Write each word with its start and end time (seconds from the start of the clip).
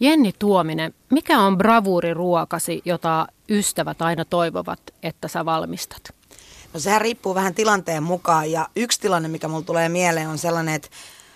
Jenni 0.00 0.32
Tuominen, 0.38 0.94
mikä 1.10 1.40
on 1.40 1.58
bravuuriruokasi, 1.58 2.82
jota 2.84 3.26
ystävät 3.50 4.02
aina 4.02 4.24
toivovat, 4.24 4.80
että 5.02 5.28
sä 5.28 5.44
valmistat? 5.44 6.14
No 6.74 6.80
sehän 6.80 7.00
riippuu 7.00 7.34
vähän 7.34 7.54
tilanteen 7.54 8.02
mukaan 8.02 8.50
ja 8.50 8.68
yksi 8.76 9.00
tilanne, 9.00 9.28
mikä 9.28 9.48
mulle 9.48 9.64
tulee 9.64 9.88
mieleen 9.88 10.28
on 10.28 10.38
sellainen, 10.38 10.74
että 10.74 10.88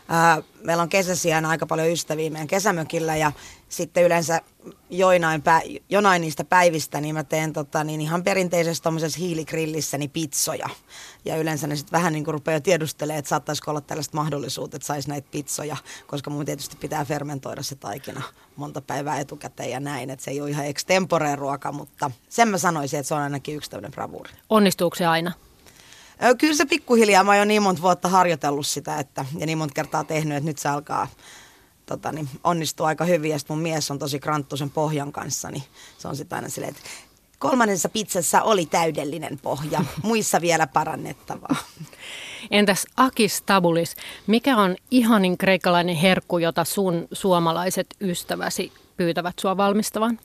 ää, 0.09 0.43
meillä 0.65 0.83
on 0.83 0.88
kesäsiään 0.88 1.46
aika 1.46 1.67
paljon 1.67 1.91
ystäviä 1.91 2.31
meidän 2.31 2.49
kesämökillä 2.49 3.17
ja 3.17 3.33
sitten 3.69 4.04
yleensä 4.04 4.41
joinain, 4.90 5.42
pä- 5.42 5.81
jonain 5.88 6.22
niistä 6.22 6.45
päivistä 6.45 7.01
niin 7.01 7.15
mä 7.15 7.24
teen 7.24 7.53
tota, 7.53 7.85
niin 7.85 8.01
ihan 8.01 8.22
perinteisessä 8.22 8.83
tuommoisessa 8.83 9.19
hiiligrillissä 9.19 9.99
niin 9.99 10.10
pizzoja. 10.10 10.69
Ja 11.24 11.37
yleensä 11.37 11.67
ne 11.67 11.77
sitten 11.77 11.92
vähän 11.92 12.13
niin 12.13 12.24
kuin 12.24 12.35
rupeaa 12.35 12.60
tiedustelemaan, 12.60 13.19
että 13.19 13.28
saattaisiko 13.28 13.71
olla 13.71 13.81
tällaista 13.81 14.17
mahdollisuutta, 14.17 14.77
että 14.77 14.87
saisi 14.87 15.09
näitä 15.09 15.28
pizzoja, 15.31 15.77
koska 16.06 16.30
mun 16.30 16.45
tietysti 16.45 16.77
pitää 16.77 17.05
fermentoida 17.05 17.62
se 17.62 17.74
taikina 17.74 18.23
monta 18.56 18.80
päivää 18.80 19.20
etukäteen 19.20 19.70
ja 19.70 19.80
näin, 19.80 20.10
että 20.10 20.24
se 20.24 20.30
ei 20.30 20.41
ole 20.41 20.51
ihan 20.51 20.66
extemporeen 20.66 21.38
ruoka, 21.38 21.72
mutta 21.72 22.11
sen 22.28 22.48
mä 22.48 22.58
sanoisin, 22.58 23.00
että 23.00 23.08
se 23.08 23.14
on 23.14 23.20
ainakin 23.20 23.56
yksi 23.56 23.70
tämmöinen 23.70 23.92
bravuuri. 23.92 24.30
Onnistuuko 24.48 24.97
se 24.97 25.06
aina? 25.06 25.33
Kyllä 26.38 26.55
se 26.55 26.64
pikkuhiljaa, 26.64 27.24
mä 27.24 27.30
oon 27.30 27.38
jo 27.38 27.45
niin 27.45 27.62
monta 27.62 27.83
vuotta 27.83 28.08
harjoitellut 28.08 28.66
sitä 28.66 28.98
että, 28.98 29.24
ja 29.38 29.47
niin 29.47 29.58
monta 29.58 29.74
kertaa 29.74 30.05
tehnyt, 30.05 30.36
että 30.36 30.48
nyt 30.48 30.58
se 30.58 30.69
alkaa 30.69 31.08
tota, 31.90 32.12
niin 32.12 32.28
onnistuu 32.44 32.86
aika 32.86 33.04
hyvin. 33.04 33.30
Ja 33.30 33.38
mun 33.48 33.58
mies 33.58 33.90
on 33.90 33.98
tosi 33.98 34.20
kranttu 34.20 34.56
sen 34.56 34.70
pohjan 34.70 35.12
kanssa, 35.12 35.50
niin 35.50 35.62
se 35.98 36.08
on 36.08 36.16
sitten 36.16 36.36
aina 36.36 36.48
silleen, 36.48 36.74
että 36.74 36.90
kolmannessa 37.38 37.88
pizzassa 37.88 38.42
oli 38.42 38.66
täydellinen 38.66 39.38
pohja, 39.38 39.84
muissa 40.02 40.40
vielä 40.40 40.66
parannettavaa. 40.66 41.56
Entäs 42.50 42.86
Akis 42.96 43.42
Tabulis, 43.42 43.96
mikä 44.26 44.56
on 44.56 44.76
ihanin 44.90 45.38
kreikkalainen 45.38 45.96
herkku, 45.96 46.38
jota 46.38 46.64
sun 46.64 47.08
suomalaiset 47.12 47.86
ystäväsi 48.00 48.72
pyytävät 48.96 49.38
sua 49.41 49.56
valmistavan? 49.56 50.18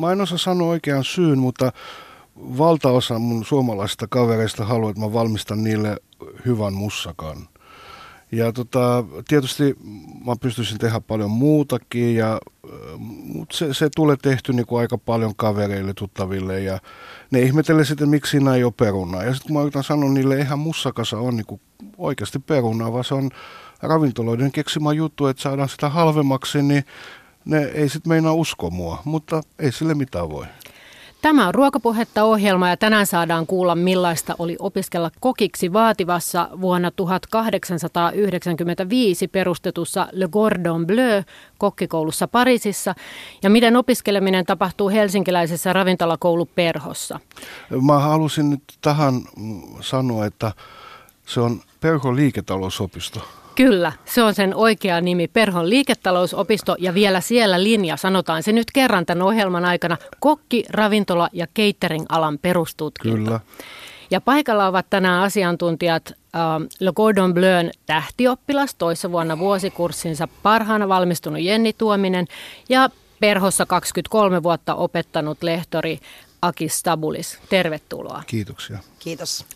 Mä 0.00 0.12
en 0.12 0.20
osaa 0.20 0.38
sanoa 0.38 0.68
oikean 0.68 1.04
syyn, 1.04 1.38
mutta 1.38 1.72
valtaosa 2.36 3.18
mun 3.18 3.44
suomalaisista 3.44 4.06
kavereista 4.06 4.64
haluaa, 4.64 4.90
että 4.90 5.02
mä 5.02 5.12
valmistan 5.12 5.64
niille 5.64 5.96
hyvän 6.46 6.74
mussakan. 6.74 7.48
Ja 8.32 8.52
tota, 8.52 9.04
tietysti 9.28 9.76
mä 10.26 10.36
pystyisin 10.40 10.78
tehdä 10.78 11.00
paljon 11.00 11.30
muutakin, 11.30 12.14
ja, 12.14 12.40
mutta 12.98 13.56
se, 13.56 13.74
se 13.74 13.88
tulee 13.96 14.16
tehty 14.22 14.52
niin 14.52 14.66
kuin 14.66 14.80
aika 14.80 14.98
paljon 14.98 15.36
kavereille, 15.36 15.94
tuttaville, 15.94 16.60
ja 16.60 16.78
ne 17.30 17.40
ihmettelee 17.40 17.84
sitten, 17.84 18.08
miksi 18.08 18.30
siinä 18.30 18.54
ei 18.54 18.64
ole 18.64 18.72
perunaa. 18.76 19.24
Ja 19.24 19.34
sitten 19.34 19.48
kun 19.48 19.56
mä 19.56 19.62
yritän 19.62 19.84
sanoa 19.84 20.10
niille, 20.10 20.36
eihän 20.36 20.58
mussakasa 20.58 21.18
on 21.18 21.36
niin 21.36 21.46
kuin 21.46 21.60
oikeasti 21.98 22.38
perunaa, 22.38 22.92
vaan 22.92 23.04
se 23.04 23.14
on 23.14 23.30
ravintoloiden 23.82 24.52
keksimä 24.52 24.92
juttu, 24.92 25.26
että 25.26 25.42
saadaan 25.42 25.68
sitä 25.68 25.88
halvemmaksi, 25.88 26.62
niin 26.62 26.84
ne 27.44 27.64
ei 27.64 27.88
sitten 27.88 28.10
meinaa 28.10 28.32
uskoa 28.32 28.70
mua, 28.70 29.02
mutta 29.04 29.42
ei 29.58 29.72
sille 29.72 29.94
mitään 29.94 30.30
voi. 30.30 30.46
Tämä 31.22 31.48
on 31.48 31.54
Ruokapuhetta 31.54 32.24
ohjelma 32.24 32.68
ja 32.68 32.76
tänään 32.76 33.06
saadaan 33.06 33.46
kuulla 33.46 33.74
millaista 33.74 34.34
oli 34.38 34.56
opiskella 34.58 35.10
kokiksi 35.20 35.72
vaativassa 35.72 36.48
vuonna 36.60 36.90
1895 36.90 39.28
perustetussa 39.28 40.08
Le 40.12 40.28
Gordon 40.28 40.86
Bleu 40.86 41.22
kokkikoulussa 41.58 42.28
Pariisissa 42.28 42.94
ja 43.42 43.50
miten 43.50 43.76
opiskeleminen 43.76 44.46
tapahtuu 44.46 44.88
helsinkiläisessä 44.88 45.72
ravintolakoulu 45.72 46.46
Perhossa. 46.46 47.20
Mä 47.86 47.98
halusin 47.98 48.50
nyt 48.50 48.62
tähän 48.80 49.14
sanoa, 49.80 50.26
että 50.26 50.52
se 51.26 51.40
on 51.40 51.60
Perho 51.80 52.16
liiketalousopisto. 52.16 53.39
Kyllä, 53.54 53.92
se 54.04 54.22
on 54.22 54.34
sen 54.34 54.54
oikea 54.54 55.00
nimi, 55.00 55.28
Perhon 55.28 55.70
liiketalousopisto 55.70 56.76
ja 56.78 56.94
vielä 56.94 57.20
siellä 57.20 57.62
linja, 57.62 57.96
sanotaan 57.96 58.42
se 58.42 58.52
nyt 58.52 58.70
kerran 58.74 59.06
tämän 59.06 59.22
ohjelman 59.22 59.64
aikana, 59.64 59.96
kokki, 60.20 60.64
ravintola 60.70 61.28
ja 61.32 61.46
catering-alan 61.46 62.38
perustutkinto. 62.38 63.16
Kyllä. 63.16 63.40
Ja 64.10 64.20
paikalla 64.20 64.66
ovat 64.66 64.86
tänään 64.90 65.22
asiantuntijat 65.22 66.08
äh, 66.08 66.40
Le 66.80 66.92
Cordon 66.92 67.34
Bleun 67.34 67.70
tähtioppilas, 67.86 68.74
toissa 68.74 69.12
vuonna 69.12 69.38
vuosikurssinsa 69.38 70.28
parhaana 70.42 70.88
valmistunut 70.88 71.40
Jenni 71.42 71.72
Tuominen 71.72 72.26
ja 72.68 72.90
Perhossa 73.20 73.66
23 73.66 74.42
vuotta 74.42 74.74
opettanut 74.74 75.42
lehtori 75.42 76.00
Aki 76.42 76.68
Stabulis. 76.68 77.38
Tervetuloa. 77.48 78.22
Kiitoksia. 78.26 78.78
Kiitos. 78.98 79.46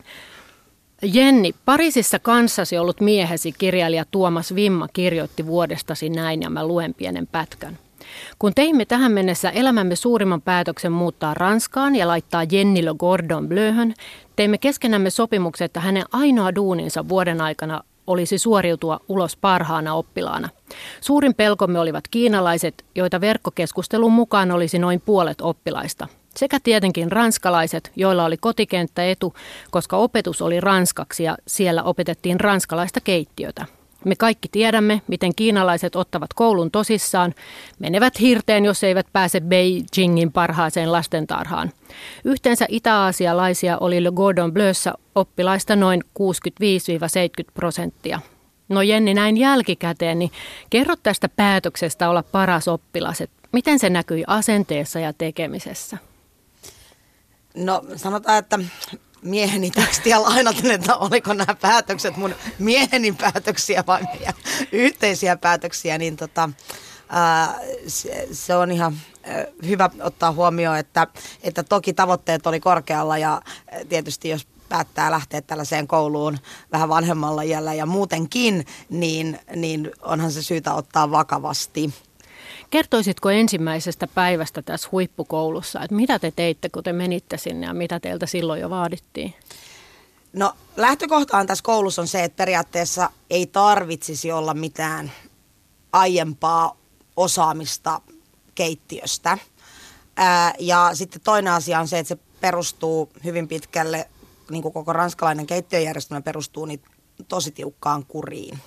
Jenni, 1.03 1.55
Pariisissa 1.65 2.19
kanssasi 2.19 2.79
ollut 2.79 3.01
miehesi 3.01 3.53
kirjailija 3.59 4.05
Tuomas 4.11 4.55
Vimma 4.55 4.89
kirjoitti 4.93 5.47
vuodestasi 5.47 6.09
näin 6.09 6.43
ja 6.43 6.51
mä 6.51 6.67
luen 6.67 6.95
pienen 6.95 7.27
pätkän. 7.27 7.79
Kun 8.39 8.55
teimme 8.55 8.85
tähän 8.85 9.13
mennessä 9.13 9.51
elämämme 9.51 9.97
suurimman 9.97 10.43
päätöksen 10.43 10.93
muuttaa 10.93 11.35
Ranskaan 11.35 11.97
ja 11.97 12.09
laittaa 12.09 12.45
Jennilo 12.53 12.95
Gordon 12.95 13.49
Bleuhön, 13.49 13.95
teimme 14.37 14.59
keskenämme 14.59 15.11
sopimuksen, 15.11 15.65
että 15.65 15.81
hänen 15.81 16.05
ainoa 16.13 16.55
duuninsa 16.55 17.09
vuoden 17.09 17.41
aikana 17.41 17.83
olisi 18.07 18.39
suoriutua 18.39 19.01
ulos 19.09 19.37
parhaana 19.37 19.95
oppilaana. 19.95 20.49
Suurin 21.01 21.35
pelkomme 21.35 21.79
olivat 21.79 22.09
kiinalaiset, 22.11 22.85
joita 22.95 23.21
verkkokeskustelun 23.21 24.13
mukaan 24.13 24.51
olisi 24.51 24.79
noin 24.79 25.01
puolet 25.01 25.41
oppilaista– 25.41 26.09
sekä 26.37 26.59
tietenkin 26.63 27.13
ranskalaiset, 27.13 27.93
joilla 27.97 28.25
oli 28.25 28.37
kotikenttä 28.37 29.11
etu, 29.11 29.35
koska 29.71 29.97
opetus 29.97 30.43
oli 30.43 30.61
ranskaksi 30.61 31.25
ja 31.25 31.37
siellä 31.47 31.83
opetettiin 31.83 32.41
ranskalaista 32.41 33.01
keittiötä. 33.01 33.67
Me 34.05 34.17
kaikki 34.17 34.49
tiedämme, 34.53 35.03
miten 35.09 35.35
kiinalaiset 35.35 35.97
ottavat 35.97 36.35
koulun 36.35 36.71
tosissaan, 36.71 37.35
menevät 37.79 38.21
hirteen, 38.21 38.65
jos 38.65 38.85
eivät 38.85 39.07
pääse 39.13 39.41
Beijingin 39.41 40.33
parhaaseen 40.33 40.93
lastentarhaan. 40.93 41.71
Yhteensä 42.25 42.67
itä-aasialaisia 42.69 43.79
oli 43.79 44.05
Le 44.05 44.11
Gordon 44.15 44.53
Bleussa 44.53 44.95
oppilaista 45.15 45.77
noin 45.77 46.03
65-70 46.05 46.25
prosenttia. 47.55 48.21
No 48.69 48.83
Jenni, 48.83 49.15
näin 49.15 49.37
jälkikäteen, 49.37 50.19
niin 50.19 50.31
kerro 50.71 50.95
tästä 51.03 51.29
päätöksestä 51.29 52.11
olla 52.11 52.23
paras 52.23 52.69
oppilas, 52.69 53.23
miten 53.53 53.79
se 53.79 53.91
näkyi 53.91 54.25
asenteessa 54.27 55.01
ja 55.01 55.13
tekemisessä? 55.13 55.99
No 57.55 57.83
sanotaan, 57.97 58.39
että 58.39 58.59
mieheni 59.23 59.71
tekstiä 59.71 60.23
lainaten, 60.23 60.71
että 60.71 60.97
oliko 60.97 61.33
nämä 61.33 61.55
päätökset 61.55 62.17
mun 62.17 62.35
mieheni 62.59 63.13
päätöksiä 63.13 63.85
vai 63.87 64.03
meidän 64.03 64.35
yhteisiä 64.73 65.37
päätöksiä, 65.37 65.99
niin 65.99 66.17
tota, 66.17 66.51
ää, 67.09 67.61
se, 67.87 68.29
se 68.33 68.57
on 68.57 68.71
ihan 68.71 68.97
hyvä 69.67 69.91
ottaa 70.01 70.33
huomioon, 70.33 70.79
että, 70.79 71.07
että 71.43 71.63
toki 71.63 71.93
tavoitteet 71.93 72.47
oli 72.47 72.61
korkealla 72.61 73.19
ja 73.19 73.43
tietysti 73.89 74.29
jos 74.29 74.47
päättää 74.69 75.11
lähteä 75.11 75.43
tällaiseen 75.43 75.87
kouluun 75.87 76.39
vähän 76.73 76.89
vanhemmalla 76.89 77.43
iällä 77.43 77.75
ja 77.75 77.87
muutenkin, 77.87 78.67
niin, 78.89 79.41
niin 79.57 79.91
onhan 80.03 80.33
se 80.33 80.43
syytä 80.43 80.75
ottaa 80.75 81.11
vakavasti. 81.11 81.95
Kertoisitko 82.75 83.31
ensimmäisestä 83.31 84.07
päivästä 84.07 84.63
tässä 84.63 84.89
huippukoulussa, 84.93 85.83
että 85.83 85.97
mitä 85.97 86.19
te 86.19 86.31
teitte, 86.31 86.69
kun 86.69 86.83
te 86.83 86.93
menitte 86.93 87.39
sinne 87.39 87.67
ja 87.67 87.75
mitä 87.75 88.01
teiltä 88.01 88.27
silloin 88.27 88.61
jo 88.61 88.71
vaadittiin? 88.71 89.35
No 90.33 90.53
lähtökohtaan 90.77 91.47
tässä 91.47 91.65
koulussa 91.65 92.03
on 92.03 92.09
se, 92.09 92.25
että 92.25 92.37
periaatteessa 92.37 93.11
ei 93.31 93.47
tarvitsisi 93.47 94.33
olla 94.33 94.55
mitään 94.55 95.13
aiempaa 95.93 96.77
osaamista 97.17 98.01
keittiöstä. 98.55 99.39
Ää, 100.17 100.55
ja 100.59 100.91
sitten 100.95 101.21
toinen 101.25 101.53
asia 101.53 101.81
on 101.81 101.89
se, 101.89 101.99
että 101.99 102.09
se 102.09 102.19
perustuu 102.41 103.11
hyvin 103.25 103.49
pitkälle, 103.49 104.09
niin 104.51 104.63
kuin 104.63 104.75
koko 104.75 104.93
ranskalainen 104.93 105.47
keittiöjärjestelmä 105.47 106.21
perustuu 106.21 106.65
niin 106.65 106.83
tosi 107.29 107.51
tiukkaan 107.51 108.05
kuriin. 108.07 108.59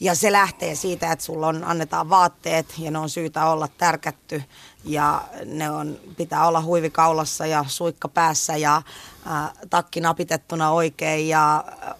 Ja 0.00 0.14
se 0.14 0.32
lähtee 0.32 0.74
siitä, 0.74 1.12
että 1.12 1.24
sulla 1.24 1.46
on, 1.48 1.64
annetaan 1.64 2.10
vaatteet 2.10 2.74
ja 2.78 2.90
ne 2.90 2.98
on 2.98 3.10
syytä 3.10 3.46
olla 3.46 3.68
tärkätty 3.68 4.42
ja 4.84 5.22
ne 5.44 5.70
on, 5.70 5.98
pitää 6.16 6.46
olla 6.46 6.62
huivikaulassa 6.62 7.46
ja 7.46 7.64
suikka 7.68 8.08
päässä 8.08 8.56
ja 8.56 8.76
äh, 8.76 9.52
takki 9.70 10.00
napitettuna 10.00 10.70
oikein 10.70 11.28
ja 11.28 11.64
äh, 11.68 11.94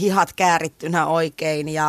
hihat 0.00 0.32
käärittynä 0.32 1.06
oikein 1.06 1.68
ja 1.68 1.88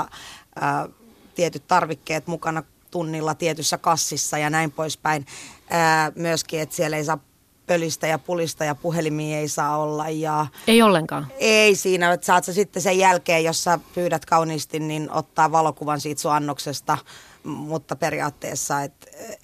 äh, 0.63 0.93
tietyt 1.35 1.67
tarvikkeet 1.67 2.27
mukana 2.27 2.63
tunnilla 2.91 3.35
tietyssä 3.35 3.77
kassissa 3.77 4.37
ja 4.37 4.49
näin 4.49 4.71
poispäin. 4.71 5.25
Ää, 5.69 6.11
myöskin, 6.15 6.59
että 6.59 6.75
siellä 6.75 6.97
ei 6.97 7.05
saa 7.05 7.19
pölistä 7.67 8.07
ja 8.07 8.19
pulista 8.19 8.65
ja 8.65 8.75
puhelimia 8.75 9.37
ei 9.37 9.47
saa 9.47 9.77
olla. 9.77 10.09
Ja 10.09 10.47
ei 10.67 10.81
ollenkaan? 10.81 11.27
Ei 11.37 11.75
siinä, 11.75 12.13
että 12.13 12.25
saat 12.25 12.43
sä 12.43 12.53
sitten 12.53 12.81
sen 12.81 12.97
jälkeen, 12.97 13.43
jos 13.43 13.63
sä 13.63 13.79
pyydät 13.95 14.25
kauniisti, 14.25 14.79
niin 14.79 15.11
ottaa 15.11 15.51
valokuvan 15.51 16.01
siitä 16.01 16.21
sun 16.21 16.31
annoksesta, 16.31 16.97
mutta 17.43 17.95
periaatteessa, 17.95 18.81
et 18.81 18.93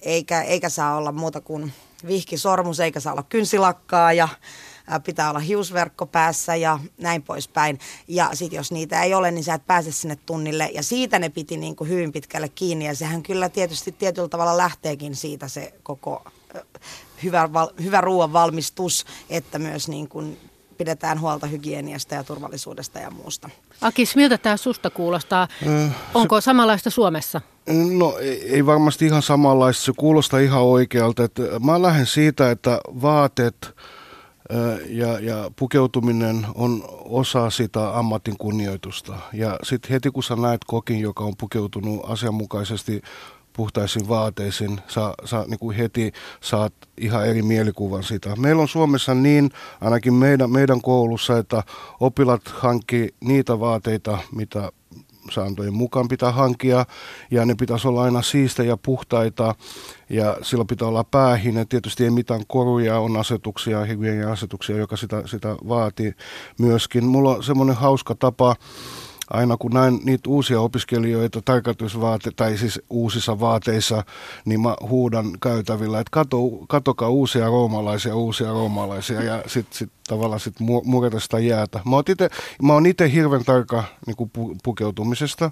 eikä, 0.02 0.42
eikä 0.42 0.68
saa 0.68 0.96
olla 0.96 1.12
muuta 1.12 1.40
kuin 1.40 1.72
vihki 2.06 2.38
sormus, 2.38 2.80
eikä 2.80 3.00
saa 3.00 3.12
olla 3.12 3.24
kynsilakkaa 3.28 4.12
ja 4.12 4.28
pitää 5.04 5.30
olla 5.30 5.38
hiusverkko 5.38 6.06
päässä 6.06 6.56
ja 6.56 6.78
näin 6.98 7.22
poispäin. 7.22 7.78
Ja 8.08 8.30
sitten 8.32 8.56
jos 8.56 8.72
niitä 8.72 9.02
ei 9.02 9.14
ole, 9.14 9.30
niin 9.30 9.44
sä 9.44 9.54
et 9.54 9.66
pääse 9.66 9.92
sinne 9.92 10.16
tunnille. 10.26 10.70
Ja 10.74 10.82
siitä 10.82 11.18
ne 11.18 11.28
piti 11.28 11.56
niin 11.56 11.76
kuin 11.76 11.90
hyvin 11.90 12.12
pitkälle 12.12 12.48
kiinni 12.48 12.86
ja 12.86 12.94
sehän 12.94 13.22
kyllä 13.22 13.48
tietysti 13.48 13.92
tietyllä 13.92 14.28
tavalla 14.28 14.56
lähteekin 14.56 15.16
siitä 15.16 15.48
se 15.48 15.74
koko 15.82 16.24
hyvä, 17.22 17.48
hyvä 17.82 18.00
ruoan 18.00 18.32
valmistus, 18.32 19.04
että 19.30 19.58
myös 19.58 19.88
niin 19.88 20.08
kuin 20.08 20.38
pidetään 20.78 21.20
huolta 21.20 21.46
hygieniasta 21.46 22.14
ja 22.14 22.24
turvallisuudesta 22.24 22.98
ja 22.98 23.10
muusta. 23.10 23.50
Akis, 23.80 24.16
miltä 24.16 24.38
tämä 24.38 24.56
susta 24.56 24.90
kuulostaa? 24.90 25.48
Äh, 25.66 25.96
Onko 26.14 26.40
se, 26.40 26.44
samanlaista 26.44 26.90
Suomessa? 26.90 27.40
No 27.98 28.18
ei, 28.18 28.54
ei 28.54 28.66
varmasti 28.66 29.06
ihan 29.06 29.22
samanlaista. 29.22 29.84
Se 29.84 29.92
kuulostaa 29.96 30.40
ihan 30.40 30.62
oikealta. 30.62 31.24
Että 31.24 31.42
mä 31.64 31.82
lähden 31.82 32.06
siitä, 32.06 32.50
että 32.50 32.80
vaatet 33.02 33.56
äh, 33.66 34.78
ja, 34.88 35.20
ja 35.20 35.50
pukeutuminen 35.56 36.46
on 36.54 36.84
osa 37.04 37.50
sitä 37.50 37.98
ammatin 37.98 38.36
kunnioitusta. 38.38 39.16
Ja 39.32 39.58
sitten 39.62 39.90
heti 39.90 40.10
kun 40.10 40.22
sä 40.22 40.36
näet 40.36 40.60
kokin, 40.66 41.00
joka 41.00 41.24
on 41.24 41.36
pukeutunut 41.38 42.00
asianmukaisesti 42.10 43.02
puhtaisiin 43.56 44.08
vaateisiin, 44.08 44.80
sä, 44.88 45.14
sä 45.24 45.44
niin 45.48 45.58
kuin 45.58 45.76
heti 45.76 46.12
saat 46.40 46.72
ihan 46.98 47.26
eri 47.26 47.42
mielikuvan 47.42 48.02
siitä. 48.02 48.36
Meillä 48.36 48.62
on 48.62 48.68
Suomessa 48.68 49.14
niin, 49.14 49.50
ainakin 49.80 50.14
meidän, 50.14 50.50
meidän 50.50 50.80
koulussa, 50.80 51.38
että 51.38 51.62
opilat 52.00 52.42
hankki 52.48 53.14
niitä 53.20 53.60
vaateita, 53.60 54.18
mitä 54.34 54.72
sääntöjen 55.30 55.74
mukaan 55.74 56.08
pitää 56.08 56.32
hankkia, 56.32 56.86
ja 57.30 57.46
ne 57.46 57.54
pitäisi 57.54 57.88
olla 57.88 58.02
aina 58.02 58.22
siistejä 58.22 58.68
ja 58.68 58.76
puhtaita, 58.76 59.54
ja 60.10 60.36
sillä 60.42 60.64
pitää 60.64 60.88
olla 60.88 61.04
päähine. 61.04 61.64
Tietysti 61.64 62.04
ei 62.04 62.10
mitään 62.10 62.42
koruja, 62.46 62.98
on 62.98 63.16
asetuksia, 63.16 63.78
asetuksia, 64.32 64.76
joka 64.76 64.96
sitä, 64.96 65.22
sitä 65.26 65.56
vaatii 65.68 66.14
myöskin. 66.58 67.04
Mulla 67.04 67.36
on 67.36 67.42
semmoinen 67.42 67.76
hauska 67.76 68.14
tapa, 68.14 68.56
aina 69.30 69.56
kun 69.56 69.70
näen 69.70 70.00
niitä 70.04 70.30
uusia 70.30 70.60
opiskelijoita 70.60 71.42
tai 72.36 72.56
siis 72.56 72.80
uusissa 72.90 73.40
vaateissa, 73.40 74.04
niin 74.44 74.60
mä 74.60 74.76
huudan 74.88 75.26
käytävillä, 75.42 76.00
että 76.00 76.10
kato, 76.10 76.38
katokaa 76.68 77.08
uusia 77.08 77.46
roomalaisia, 77.46 78.16
uusia 78.16 78.48
roomalaisia, 78.48 79.22
ja 79.22 79.42
sitten 79.46 79.78
sit 79.78 79.90
tavallaan 80.08 80.40
sit 80.40 80.54
mureta 80.84 81.20
sitä 81.20 81.38
jäätä. 81.38 81.80
Mä 82.62 82.72
oon 82.72 82.86
itse 82.86 83.12
hirveän 83.12 83.44
tarkka 83.44 83.84
niin 84.06 84.30
pu, 84.32 84.56
pukeutumisesta, 84.62 85.50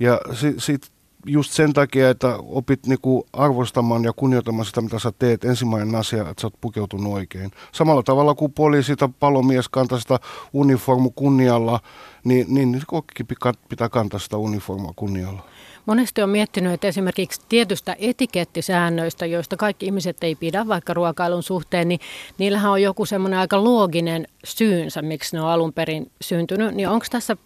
ja 0.00 0.20
sitten 0.34 0.60
sit 0.60 0.90
just 1.26 1.52
sen 1.52 1.72
takia, 1.72 2.10
että 2.10 2.36
opit 2.36 2.86
niinku 2.86 3.26
arvostamaan 3.32 4.04
ja 4.04 4.12
kunnioittamaan 4.12 4.66
sitä, 4.66 4.80
mitä 4.80 4.98
sä 4.98 5.12
teet, 5.18 5.44
ensimmäinen 5.44 5.94
asia, 5.94 6.20
että 6.20 6.40
sä 6.40 6.46
oot 6.46 6.60
pukeutunut 6.60 7.12
oikein. 7.12 7.50
Samalla 7.72 8.02
tavalla 8.02 8.34
kuin 8.34 8.52
poliisi 8.52 8.96
tai 8.96 9.08
palomies 9.20 9.68
kantaa 9.68 10.00
sitä 10.00 10.20
uniformu 10.52 11.10
kunnialla, 11.10 11.80
niin, 12.24 12.46
niin 12.48 12.82
kokki 12.86 13.24
pitää 13.68 13.88
kantaa 13.88 14.20
sitä 14.20 14.36
uniformua 14.36 14.92
kunnialla. 14.96 15.42
Monesti 15.88 16.22
on 16.22 16.30
miettinyt, 16.30 16.72
että 16.72 16.88
esimerkiksi 16.88 17.40
tietystä 17.48 17.96
etikettisäännöistä, 17.98 19.26
joista 19.26 19.56
kaikki 19.56 19.86
ihmiset 19.86 20.24
ei 20.24 20.34
pidä 20.34 20.68
vaikka 20.68 20.94
ruokailun 20.94 21.42
suhteen, 21.42 21.88
niin 21.88 22.00
niillähän 22.38 22.72
on 22.72 22.82
joku 22.82 23.06
semmoinen 23.06 23.38
aika 23.38 23.64
looginen 23.64 24.28
syynsä, 24.44 25.02
miksi 25.02 25.36
ne 25.36 25.42
on 25.42 25.48
alun 25.48 25.72
perin 25.72 26.10
syntynyt. 26.20 26.74
Niin 26.74 26.88
onko 26.88 27.06
tässä 27.10 27.36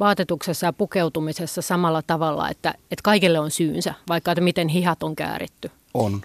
vaatetuksessa 0.00 0.66
ja 0.66 0.72
pukeutumisessa 0.72 1.62
samalla 1.62 2.02
tavalla, 2.02 2.48
että, 2.48 2.70
että 2.70 3.02
kaikille 3.02 3.38
on 3.38 3.50
syynsä, 3.50 3.94
vaikka 4.08 4.32
että 4.32 4.42
miten 4.42 4.68
hihat 4.68 5.02
on 5.02 5.16
kääritty? 5.16 5.70
On. 5.94 6.20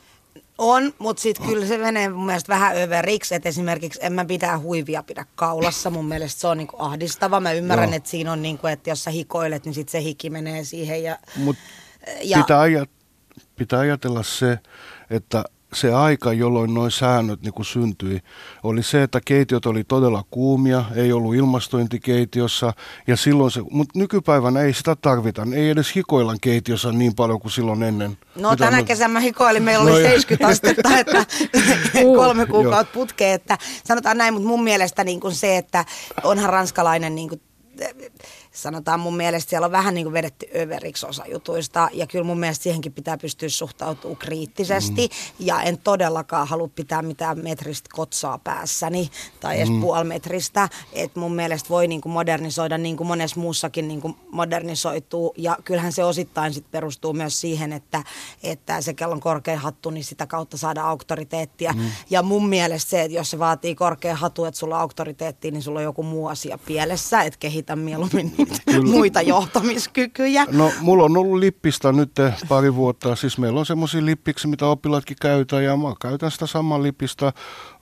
On, 0.57 0.93
mutta 0.99 1.21
sitten 1.21 1.45
kyllä 1.45 1.65
se 1.65 1.77
menee 1.77 2.09
mun 2.09 2.25
mielestä 2.25 2.53
vähän 2.53 2.77
överiksi, 2.77 3.35
että 3.35 3.49
esimerkiksi 3.49 3.99
en 4.01 4.13
mä 4.13 4.25
pitää 4.25 4.59
huivia 4.59 5.03
pidä 5.03 5.25
kaulassa. 5.35 5.89
Mun 5.89 6.05
mielestä 6.05 6.41
se 6.41 6.47
on 6.47 6.57
niinku 6.57 6.75
ahdistava. 6.79 7.39
Mä 7.39 7.51
ymmärrän, 7.51 7.89
Joo. 7.89 7.97
että 7.97 8.09
siinä 8.09 8.31
on 8.31 8.41
niinku, 8.41 8.67
että 8.67 8.89
jos 8.89 9.03
sä 9.03 9.11
hikoilet, 9.11 9.65
niin 9.65 9.73
sitten 9.73 9.91
se 9.91 10.01
hiki 10.01 10.29
menee 10.29 10.63
siihen. 10.63 11.03
Ja, 11.03 11.17
Mut 11.35 11.55
ja, 12.23 12.37
pitää, 12.37 12.59
ajat, 12.59 12.89
pitää 13.55 13.79
ajatella 13.79 14.23
se, 14.23 14.59
että 15.09 15.43
se 15.73 15.93
aika, 15.93 16.33
jolloin 16.33 16.73
noin 16.73 16.91
säännöt 16.91 17.41
niin 17.41 17.53
kuin 17.53 17.65
syntyi, 17.65 18.21
oli 18.63 18.83
se, 18.83 19.03
että 19.03 19.21
keitiot 19.25 19.65
oli 19.65 19.83
todella 19.83 20.23
kuumia, 20.31 20.85
ei 20.95 21.13
ollut 21.13 21.35
ilmastointikeitiossa, 21.35 22.73
ja 23.07 23.17
silloin 23.17 23.51
se, 23.51 23.61
mutta 23.71 23.99
nykypäivänä 23.99 24.61
ei 24.61 24.73
sitä 24.73 24.95
tarvita, 24.95 25.47
ei 25.55 25.69
edes 25.69 25.95
hikoilla 25.95 26.35
keitiossa 26.41 26.91
niin 26.91 27.15
paljon 27.15 27.39
kuin 27.39 27.51
silloin 27.51 27.83
ennen. 27.83 28.17
No 28.35 28.51
Mitä 28.51 28.65
tänä 28.65 28.77
mä... 28.77 28.83
kesänä 28.83 29.13
mä 29.13 29.19
hikoilin, 29.19 29.63
meillä 29.63 29.83
oli 29.83 29.91
no, 29.91 29.97
70 30.09 30.47
astetta, 30.47 30.97
että 30.99 31.25
kolme 32.15 32.45
kuukautta 32.45 32.93
putkeen, 32.93 33.33
että 33.33 33.57
sanotaan 33.83 34.17
näin, 34.17 34.33
mutta 34.33 34.47
mun 34.47 34.63
mielestä 34.63 35.03
niin 35.03 35.19
kuin 35.19 35.35
se, 35.35 35.57
että 35.57 35.85
onhan 36.23 36.49
ranskalainen 36.49 37.15
niin 37.15 37.29
kuin, 37.29 37.41
sanotaan 38.55 38.99
mun 38.99 39.17
mielestä 39.17 39.49
siellä 39.49 39.65
on 39.65 39.71
vähän 39.71 39.93
niin 39.93 40.05
kuin 40.05 40.13
vedetty 40.13 40.45
överiksi 40.55 41.05
osa 41.05 41.23
jutuista 41.31 41.89
ja 41.93 42.07
kyllä 42.07 42.25
mun 42.25 42.39
mielestä 42.39 42.63
siihenkin 42.63 42.93
pitää 42.93 43.17
pystyä 43.17 43.49
suhtautumaan 43.49 44.17
kriittisesti 44.17 45.07
mm. 45.07 45.45
ja 45.45 45.61
en 45.61 45.77
todellakaan 45.77 46.47
halua 46.47 46.69
pitää 46.75 47.01
mitään 47.01 47.43
metristä 47.43 47.89
kotsaa 47.93 48.37
päässäni 48.37 49.09
tai 49.39 49.57
edes 49.57 49.69
mm. 49.69 49.81
puolimetristä, 49.81 50.69
että 50.93 51.19
mun 51.19 51.35
mielestä 51.35 51.69
voi 51.69 51.87
niin 51.87 52.01
kuin 52.01 52.13
modernisoida 52.13 52.77
niin 52.77 52.97
kuin 52.97 53.07
monessa 53.07 53.39
muussakin 53.39 53.87
niin 53.87 54.01
kuin 54.01 54.15
modernisoituu 54.31 55.33
ja 55.37 55.57
kyllähän 55.65 55.91
se 55.91 56.03
osittain 56.03 56.53
sit 56.53 56.71
perustuu 56.71 57.13
myös 57.13 57.41
siihen, 57.41 57.73
että, 57.73 58.03
että 58.43 58.81
se 58.81 58.93
kellon 58.93 59.19
korkea 59.19 59.59
hattu, 59.59 59.89
niin 59.89 60.03
sitä 60.03 60.27
kautta 60.27 60.57
saada 60.57 60.83
auktoriteettia 60.83 61.73
mm. 61.73 61.91
ja 62.09 62.23
mun 62.23 62.49
mielestä 62.49 62.89
se, 62.89 63.01
että 63.01 63.17
jos 63.17 63.31
se 63.31 63.39
vaatii 63.39 63.75
korkea 63.75 64.15
hatu, 64.15 64.45
että 64.45 64.59
sulla 64.59 64.75
on 64.75 64.81
auktoriteettia, 64.81 65.51
niin 65.51 65.63
sulla 65.63 65.79
on 65.79 65.83
joku 65.83 66.03
muu 66.03 66.27
asia 66.27 66.57
pielessä, 66.65 67.21
että 67.21 67.39
kehitä 67.39 67.75
mieluummin. 67.75 68.35
muita 68.83 69.21
johtamiskykyjä. 69.21 70.45
No 70.51 70.71
mulla 70.81 71.03
on 71.03 71.17
ollut 71.17 71.39
lippistä 71.39 71.91
nyt 71.91 72.11
pari 72.47 72.75
vuotta. 72.75 73.15
Siis 73.15 73.37
meillä 73.37 73.59
on 73.59 73.65
semmoisia 73.65 74.05
lippiksi, 74.05 74.47
mitä 74.47 74.67
oppilaatkin 74.67 75.17
käytetään 75.21 75.63
ja 75.63 75.77
mä 75.77 75.93
käytän 76.01 76.31
sitä 76.31 76.47
samaa 76.47 76.83
lippistä. 76.83 77.33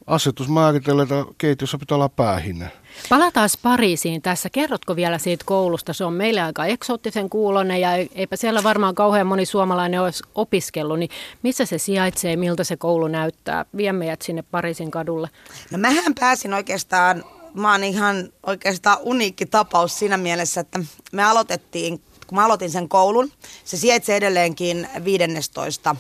Asetus 0.07 0.49
määritellä, 0.49 1.03
että 1.03 1.25
keitiossa 1.37 1.77
pitää 1.77 1.95
olla 1.95 2.09
päähinne. 2.09 2.71
Palataan 3.09 3.49
Pariisiin 3.61 4.21
tässä. 4.21 4.49
Kerrotko 4.49 4.95
vielä 4.95 5.17
siitä 5.17 5.43
koulusta? 5.47 5.93
Se 5.93 6.05
on 6.05 6.13
meille 6.13 6.41
aika 6.41 6.65
eksoottisen 6.65 7.29
kuulonen 7.29 7.81
ja 7.81 7.89
eipä 7.95 8.35
siellä 8.35 8.63
varmaan 8.63 8.95
kauhean 8.95 9.27
moni 9.27 9.45
suomalainen 9.45 10.01
olisi 10.01 10.23
opiskellut. 10.35 10.99
Niin 10.99 11.09
missä 11.43 11.65
se 11.65 11.77
sijaitsee, 11.77 12.35
miltä 12.35 12.63
se 12.63 12.77
koulu 12.77 13.07
näyttää? 13.07 13.65
Vie 13.77 13.93
meidät 13.93 14.21
sinne 14.21 14.41
Pariisin 14.41 14.91
kadulle. 14.91 15.29
No 15.71 15.77
mähän 15.77 16.13
pääsin 16.19 16.53
oikeastaan 16.53 17.23
mä 17.53 17.71
oon 17.71 17.83
ihan 17.83 18.29
oikeastaan 18.45 18.97
uniikki 19.01 19.45
tapaus 19.45 19.99
siinä 19.99 20.17
mielessä, 20.17 20.61
että 20.61 20.79
me 21.11 21.23
aloitettiin, 21.23 22.01
kun 22.27 22.35
mä 22.35 22.45
aloitin 22.45 22.71
sen 22.71 22.89
koulun, 22.89 23.31
se 23.65 23.77
sijaitsee 23.77 24.15
edelleenkin 24.17 24.87
15 25.03 25.95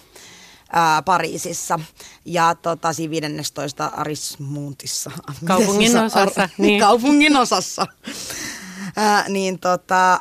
ää, 0.73 1.01
Pariisissa 1.01 1.79
ja 2.25 2.55
tota, 2.55 2.93
siinä 2.93 3.11
15 3.11 3.85
Arismuntissa. 3.85 5.11
Kaupungin 5.45 5.97
osassa. 5.97 6.49
niin. 6.57 6.79
Kaupungin 6.85 7.37
osassa. 7.37 7.87
Ää, 8.95 9.29
niin 9.29 9.59
tota, 9.59 10.19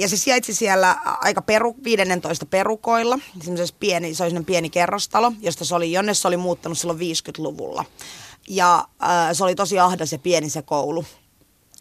ja 0.00 0.08
se 0.08 0.16
sijaitsi 0.16 0.54
siellä 0.54 0.96
aika 1.04 1.42
peru, 1.42 1.76
15 1.84 2.46
perukoilla, 2.46 3.18
pieni, 3.80 4.14
se 4.14 4.24
oli 4.24 4.44
pieni 4.44 4.70
kerrostalo, 4.70 5.32
josta 5.40 5.64
se 5.64 5.74
oli, 5.74 5.92
jonne 5.92 6.14
se 6.14 6.28
oli 6.28 6.36
muuttanut 6.36 6.78
silloin 6.78 6.98
50-luvulla. 6.98 7.84
Ja 8.48 8.88
äh, 9.02 9.08
se 9.32 9.44
oli 9.44 9.54
tosi 9.54 9.78
ahdas 9.78 10.12
ja 10.12 10.18
pieni 10.18 10.50
se 10.50 10.62
koulu. 10.62 11.04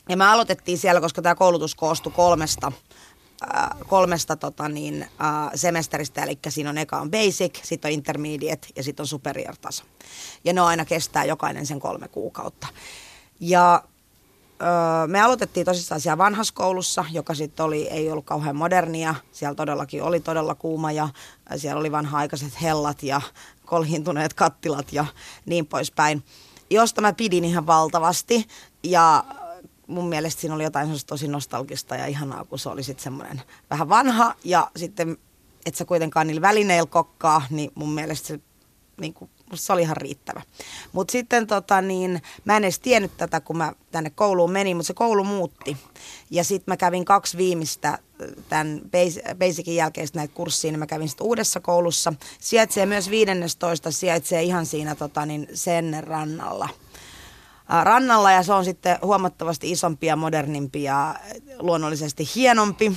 Ja 0.10 0.17
me 0.17 0.25
aloitettiin 0.25 0.77
siellä, 0.77 1.01
koska 1.01 1.22
tämä 1.22 1.36
koulutus 1.36 1.75
koostui 1.75 2.12
kolmesta, 2.15 2.72
äh, 3.55 3.70
kolmesta 3.88 4.36
tota 4.36 4.70
niin, 4.70 5.01
äh, 5.03 5.51
semesteristä, 5.55 6.24
eli 6.24 6.39
siinä 6.50 6.70
on 6.70 6.77
eka 6.77 7.00
on 7.00 7.12
basic, 7.12 7.63
sitten 7.63 7.89
on 7.89 7.93
intermediate 7.93 8.67
ja 8.75 8.84
sitten 8.84 9.03
on 9.03 9.08
superior 9.08 9.55
taso. 9.62 9.84
Ja 10.43 10.53
ne 10.53 10.62
aina 10.62 10.86
kestää 10.86 11.25
jokainen 11.25 11.65
sen 11.65 11.79
kolme 11.79 12.08
kuukautta. 12.08 12.67
Ja 13.39 13.84
me 15.08 15.22
aloitettiin 15.22 15.65
tosissaan 15.65 16.01
siellä 16.01 16.17
vanhassa 16.17 16.53
koulussa, 16.53 17.05
joka 17.12 17.34
sitten 17.34 17.65
oli, 17.65 17.88
ei 17.88 18.12
ollut 18.12 18.25
kauhean 18.25 18.55
modernia. 18.55 19.15
Siellä 19.32 19.55
todellakin 19.55 20.03
oli 20.03 20.20
todella 20.20 20.55
kuuma 20.55 20.91
ja 20.91 21.10
siellä 21.55 21.79
oli 21.79 21.91
vanha-aikaiset 21.91 22.62
hellat 22.62 23.03
ja 23.03 23.22
kolhiintuneet 23.65 24.34
kattilat 24.34 24.93
ja 24.93 25.05
niin 25.46 25.65
poispäin 25.65 26.24
josta 26.74 27.01
mä 27.01 27.13
pidin 27.13 27.46
ihan 27.46 27.68
valtavasti. 27.68 28.48
Ja 28.84 29.24
mun 29.88 30.10
mielestä 30.10 30.42
siinä 30.42 30.56
oli 30.56 30.63
jotain 30.63 30.89
tosi 31.08 31.27
nostalgista 31.27 31.96
ja 31.96 32.06
ihanaa, 32.06 32.46
kun 32.46 32.60
se 32.60 32.70
oli 32.70 32.84
sitten 32.84 33.03
semmoinen 33.03 33.42
vähän 33.70 33.89
vanha 33.89 34.36
ja 34.44 34.72
sitten, 34.75 35.18
että 35.65 35.77
sä 35.77 35.86
kuitenkaan 35.86 36.27
niillä 36.27 36.42
välineillä 36.42 36.89
kokkaa, 36.89 37.42
niin 37.50 37.72
mun 37.75 37.89
mielestä 37.89 38.27
se, 38.27 38.39
niin 39.01 39.13
kuin, 39.13 39.30
se 39.53 39.74
oli 39.74 39.82
ihan 39.82 39.98
riittävä. 39.98 40.42
Mutta 40.92 41.12
sitten 41.12 41.48
tota 41.48 41.82
niin, 41.82 42.22
mä 42.46 42.58
en 42.58 42.63
edes 42.63 42.80
tiennyt 42.80 43.18
tätä, 43.18 43.39
kun 43.39 43.58
mä 43.58 43.74
tänne 43.92 44.10
kouluun 44.10 44.51
menin, 44.51 44.77
mutta 44.77 44.88
se 44.88 44.94
koulu 44.94 45.24
muutti. 45.24 45.77
Ja 46.30 46.44
sitten 46.44 46.72
mä 46.72 46.77
kävin 46.77 47.06
kaksi 47.06 47.38
viimeistä 47.38 48.00
tämän 48.50 48.82
Basicin 49.39 49.75
jälkeistä 49.75 50.20
näitä 50.20 50.34
kurssia, 50.34 50.72
niin 50.72 50.80
mä 50.80 50.88
kävin 50.88 51.10
sitten 51.10 51.27
uudessa 51.27 51.60
koulussa. 51.60 52.13
Sijaitsee 52.39 52.86
myös 52.86 53.10
15, 53.10 53.92
sijaitsee 53.92 54.44
ihan 54.44 54.65
siinä 54.65 54.96
tota, 54.96 55.25
niin 55.25 55.48
sen 55.53 56.03
rannalla. 56.03 56.70
rannalla 57.84 58.32
ja 58.32 58.44
se 58.44 58.53
on 58.53 58.65
sitten 58.65 58.98
huomattavasti 59.01 59.72
isompi 59.72 60.08
ja 60.08 60.15
modernimpi 60.15 60.84
ja 60.84 61.15
luonnollisesti 61.60 62.30
hienompi 62.36 62.92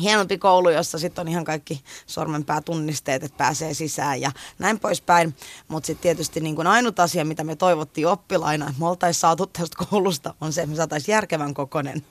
hienompi 0.00 0.38
koulu, 0.38 0.70
jossa 0.70 0.98
sitten 0.98 1.22
on 1.22 1.28
ihan 1.28 1.44
kaikki 1.44 1.82
sormenpäätunnisteet, 2.06 3.22
että 3.22 3.36
pääsee 3.38 3.74
sisään 3.74 4.20
ja 4.20 4.30
näin 4.58 4.80
poispäin. 4.80 5.34
Mutta 5.68 5.86
sitten 5.86 6.02
tietysti 6.02 6.40
niin 6.40 6.56
kun 6.56 6.66
ainut 6.66 7.00
asia, 7.00 7.24
mitä 7.24 7.44
me 7.44 7.56
toivottiin 7.56 8.06
oppilaina, 8.06 8.68
että 8.68 8.80
me 8.80 8.88
oltaisiin 8.88 9.20
saatu 9.20 9.46
tästä 9.46 9.84
koulusta, 9.90 10.34
on 10.40 10.52
se, 10.52 10.60
että 10.60 10.70
me 10.70 10.76
saataisiin 10.76 11.12
järkevän 11.12 11.54
kokonen 11.54 12.02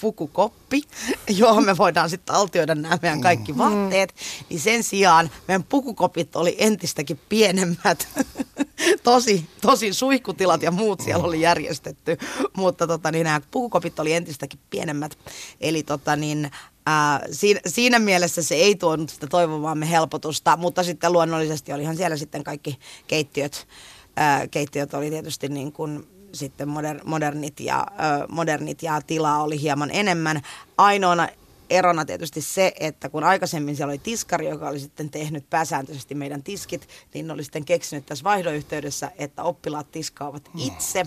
pukukoppi, 0.00 0.82
johon 1.38 1.64
me 1.64 1.76
voidaan 1.76 2.10
sitten 2.10 2.34
altioida 2.34 2.74
nämä 2.74 2.98
meidän 3.02 3.20
kaikki 3.20 3.52
mm. 3.52 3.58
vaatteet, 3.58 4.14
niin 4.50 4.60
sen 4.60 4.82
sijaan 4.82 5.30
meidän 5.48 5.64
pukukopit 5.64 6.36
oli 6.36 6.56
entistäkin 6.58 7.20
pienemmät. 7.28 8.08
tosi, 9.02 9.46
tosi 9.60 9.92
suihkutilat 9.92 10.62
ja 10.62 10.70
muut 10.70 11.00
siellä 11.00 11.24
oli 11.24 11.40
järjestetty, 11.40 12.18
mutta 12.56 12.86
tota, 12.86 13.10
niin 13.10 13.24
nämä 13.24 13.40
pukukopit 13.50 13.98
oli 13.98 14.12
entistäkin 14.12 14.60
pienemmät. 14.70 15.18
Eli 15.60 15.82
tota, 15.82 16.16
niin, 16.16 16.50
ää, 16.86 17.20
siinä, 17.32 17.60
siinä 17.66 17.98
mielessä 17.98 18.42
se 18.42 18.54
ei 18.54 18.74
tuonut 18.74 19.10
sitä 19.10 19.26
toivomaamme 19.26 19.90
helpotusta, 19.90 20.56
mutta 20.56 20.82
sitten 20.82 21.12
luonnollisesti 21.12 21.72
olihan 21.72 21.96
siellä 21.96 22.16
sitten 22.16 22.44
kaikki 22.44 22.78
keittiöt. 23.06 23.68
Ää, 24.16 24.48
keittiöt 24.48 24.94
oli 24.94 25.10
tietysti 25.10 25.48
niin 25.48 25.72
kuin 25.72 26.15
sitten 26.36 26.68
moder, 26.68 27.00
modernit, 27.04 27.60
ja, 27.60 27.86
ö, 27.90 28.26
modernit 28.28 28.82
ja 28.82 29.00
tilaa 29.06 29.42
oli 29.42 29.60
hieman 29.60 29.90
enemmän. 29.90 30.42
Ainoana 30.78 31.28
erona 31.70 32.04
tietysti 32.04 32.40
se, 32.40 32.72
että 32.80 33.08
kun 33.08 33.24
aikaisemmin 33.24 33.76
siellä 33.76 33.90
oli 33.90 33.98
tiskari, 33.98 34.48
joka 34.48 34.68
oli 34.68 34.80
sitten 34.80 35.10
tehnyt 35.10 35.50
pääsääntöisesti 35.50 36.14
meidän 36.14 36.42
tiskit, 36.42 36.88
niin 37.14 37.30
oli 37.30 37.44
sitten 37.44 37.64
keksinyt 37.64 38.06
tässä 38.06 38.24
vaihdoyhteydessä, 38.24 39.10
että 39.18 39.42
oppilaat 39.42 39.92
tiskaavat 39.92 40.50
itse. 40.66 41.06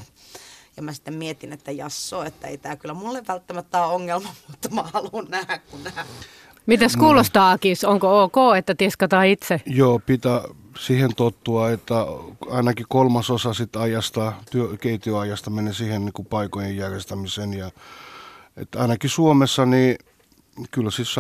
Ja 0.78 0.84
mä 0.84 0.94
sitten 0.94 1.14
mietin, 1.14 1.54
että 1.54 1.72
jasso, 1.72 2.24
että 2.24 2.48
ei 2.48 2.58
tämä 2.58 2.76
kyllä 2.76 2.94
mulle 2.94 3.24
välttämättä 3.28 3.86
ole 3.86 3.94
ongelma, 3.94 4.30
mutta 4.48 4.70
mä 4.70 4.84
haluan 4.84 5.26
nähdä, 5.30 5.58
kun 5.58 5.84
nähdään. 5.84 6.08
Mitäs 6.66 6.96
kuulostaa, 6.96 7.52
Akis? 7.52 7.84
Onko 7.84 8.24
ok, 8.24 8.36
että 8.58 8.76
tiskataan 8.76 9.28
itse? 9.28 9.62
Joo, 9.66 10.00
pitää 10.06 10.42
siihen 10.80 11.16
tottua, 11.16 11.72
että 11.72 11.96
ainakin 12.50 12.86
kolmasosa 12.90 13.54
sit 13.54 13.76
ajasta, 13.76 14.34
työ, 14.52 14.78
keittiöajasta 14.82 15.50
menee 15.50 15.74
siihen 15.74 16.06
niin 16.06 16.14
kuin 16.14 16.26
paikojen 16.26 16.78
järjestämiseen. 16.78 17.54
Ja, 17.54 17.72
että 18.58 18.82
ainakin 18.82 19.10
Suomessa, 19.10 19.66
niin 19.66 19.98
kyllä 20.72 20.92
siis 20.92 21.16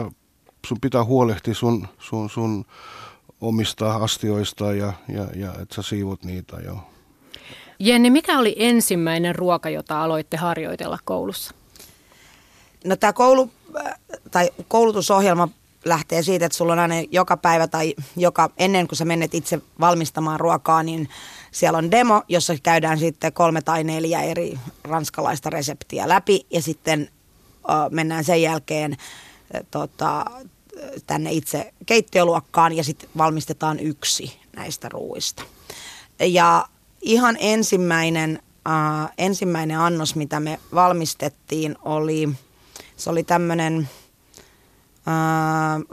sun 0.67 0.79
pitää 0.81 1.03
huolehtia 1.03 1.53
sun, 1.53 1.87
sun, 1.99 2.29
sun 2.29 2.65
omista 3.41 3.95
astioista 3.95 4.73
ja, 4.73 4.93
ja, 5.07 5.27
ja 5.35 5.53
että 5.61 5.75
sä 5.75 5.81
siivot 5.81 6.23
niitä 6.23 6.57
jo. 6.57 6.77
Jenni, 7.79 8.09
mikä 8.09 8.39
oli 8.39 8.55
ensimmäinen 8.57 9.35
ruoka, 9.35 9.69
jota 9.69 10.03
aloitte 10.03 10.37
harjoitella 10.37 10.99
koulussa? 11.05 11.53
No 12.85 12.95
tämä 12.95 13.13
koulu, 13.13 13.51
tai 14.31 14.49
koulutusohjelma 14.67 15.49
lähtee 15.85 16.23
siitä, 16.23 16.45
että 16.45 16.57
sulla 16.57 16.73
on 16.73 16.79
aina 16.79 16.95
joka 17.11 17.37
päivä 17.37 17.67
tai 17.67 17.95
joka, 18.15 18.49
ennen 18.57 18.87
kuin 18.87 18.97
sä 18.97 19.05
menet 19.05 19.35
itse 19.35 19.61
valmistamaan 19.79 20.39
ruokaa, 20.39 20.83
niin 20.83 21.09
siellä 21.51 21.77
on 21.77 21.91
demo, 21.91 22.23
jossa 22.27 22.53
käydään 22.63 22.99
sitten 22.99 23.33
kolme 23.33 23.61
tai 23.61 23.83
neljä 23.83 24.21
eri 24.21 24.59
ranskalaista 24.83 25.49
reseptiä 25.49 26.09
läpi 26.09 26.45
ja 26.49 26.61
sitten 26.61 27.09
uh, 27.53 27.91
mennään 27.91 28.23
sen 28.23 28.41
jälkeen 28.41 28.97
tota, 29.71 30.25
tänne 31.07 31.31
itse 31.31 31.73
keittiöluokkaan 31.85 32.73
ja 32.73 32.83
sitten 32.83 33.09
valmistetaan 33.17 33.79
yksi 33.79 34.39
näistä 34.55 34.89
ruuista. 34.89 35.43
Ja 36.19 36.67
ihan 37.01 37.37
ensimmäinen, 37.39 38.39
uh, 38.67 39.09
ensimmäinen 39.17 39.79
annos, 39.79 40.15
mitä 40.15 40.39
me 40.39 40.59
valmistettiin, 40.73 41.75
oli, 41.85 42.29
se 42.97 43.09
oli 43.09 43.23
tämmöinen 43.23 43.89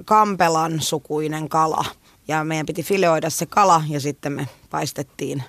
kampelan 0.05 0.81
sukuinen 0.81 1.49
kala. 1.49 1.85
Ja 2.29 2.45
meidän 2.45 2.67
piti 2.67 2.83
fileoida 2.83 3.31
se 3.31 3.47
kala 3.47 3.83
ja 3.89 4.01
sitten 4.01 4.33
me 4.33 4.49
paistettiin, 4.71 5.43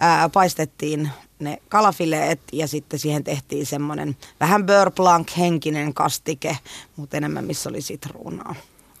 ää, 0.00 0.28
paistettiin 0.28 1.10
ne 1.38 1.58
kalafileet 1.68 2.40
ja 2.52 2.68
sitten 2.68 2.98
siihen 2.98 3.24
tehtiin 3.24 3.66
semmoinen 3.66 4.16
vähän 4.40 4.66
beurre 4.66 4.90
blanc 4.90 5.36
henkinen 5.36 5.94
kastike, 5.94 6.58
mutta 6.96 7.16
enemmän 7.16 7.44
missä 7.44 7.68
oli 7.68 7.80
sitruunaa. 7.80 8.54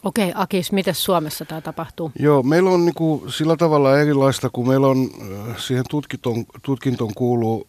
Okei, 0.04 0.32
Akis, 0.34 0.72
miten 0.72 0.94
Suomessa 0.94 1.44
tämä 1.44 1.60
tapahtuu? 1.60 2.12
Joo, 2.18 2.42
meillä 2.42 2.70
on 2.70 2.84
niinku 2.84 3.24
sillä 3.28 3.56
tavalla 3.56 3.98
erilaista, 3.98 4.50
kun 4.50 4.68
meillä 4.68 4.86
on 4.86 5.10
siihen 5.56 5.84
tutkintoon, 5.90 6.44
tutkintoon 6.62 7.14
kuuluu 7.14 7.66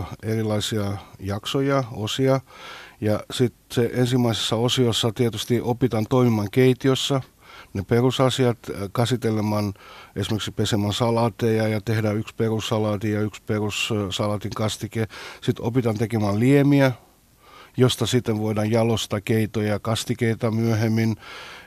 äh, 0.00 0.06
erilaisia 0.22 0.96
jaksoja, 1.20 1.84
osia. 1.92 2.40
Ja 3.02 3.20
sitten 3.30 3.60
se 3.72 3.90
ensimmäisessä 3.94 4.56
osiossa 4.56 5.12
tietysti 5.14 5.60
opitaan 5.60 6.06
toimimaan 6.08 6.48
keitiossa, 6.50 7.20
ne 7.74 7.82
perusasiat, 7.82 8.58
äh, 8.70 8.88
käsittelemään 8.96 9.72
esimerkiksi 10.16 10.50
pesemään 10.50 10.92
salaateja 10.92 11.68
ja 11.68 11.80
tehdä 11.80 12.12
yksi 12.12 12.34
perussalaati 12.34 13.10
ja 13.10 13.20
yksi 13.20 13.42
perussalaatin 13.46 14.50
kastike. 14.50 15.06
Sitten 15.40 15.64
opitaan 15.64 15.98
tekemään 15.98 16.40
liemiä, 16.40 16.92
josta 17.76 18.06
sitten 18.06 18.38
voidaan 18.38 18.70
jalostaa 18.70 19.20
keitoja 19.20 19.68
ja 19.68 19.78
kastikeita 19.78 20.50
myöhemmin. 20.50 21.16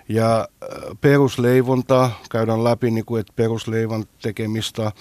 Ja 0.10 0.40
äh, 0.40 0.98
perusleivonta 1.02 2.12
käydään 2.32 2.64
läpi, 2.64 2.92
niin 2.92 3.06
kuin, 3.06 3.20
että 3.20 3.34
perusleivon 3.36 4.06
tekemistä. 4.22 4.92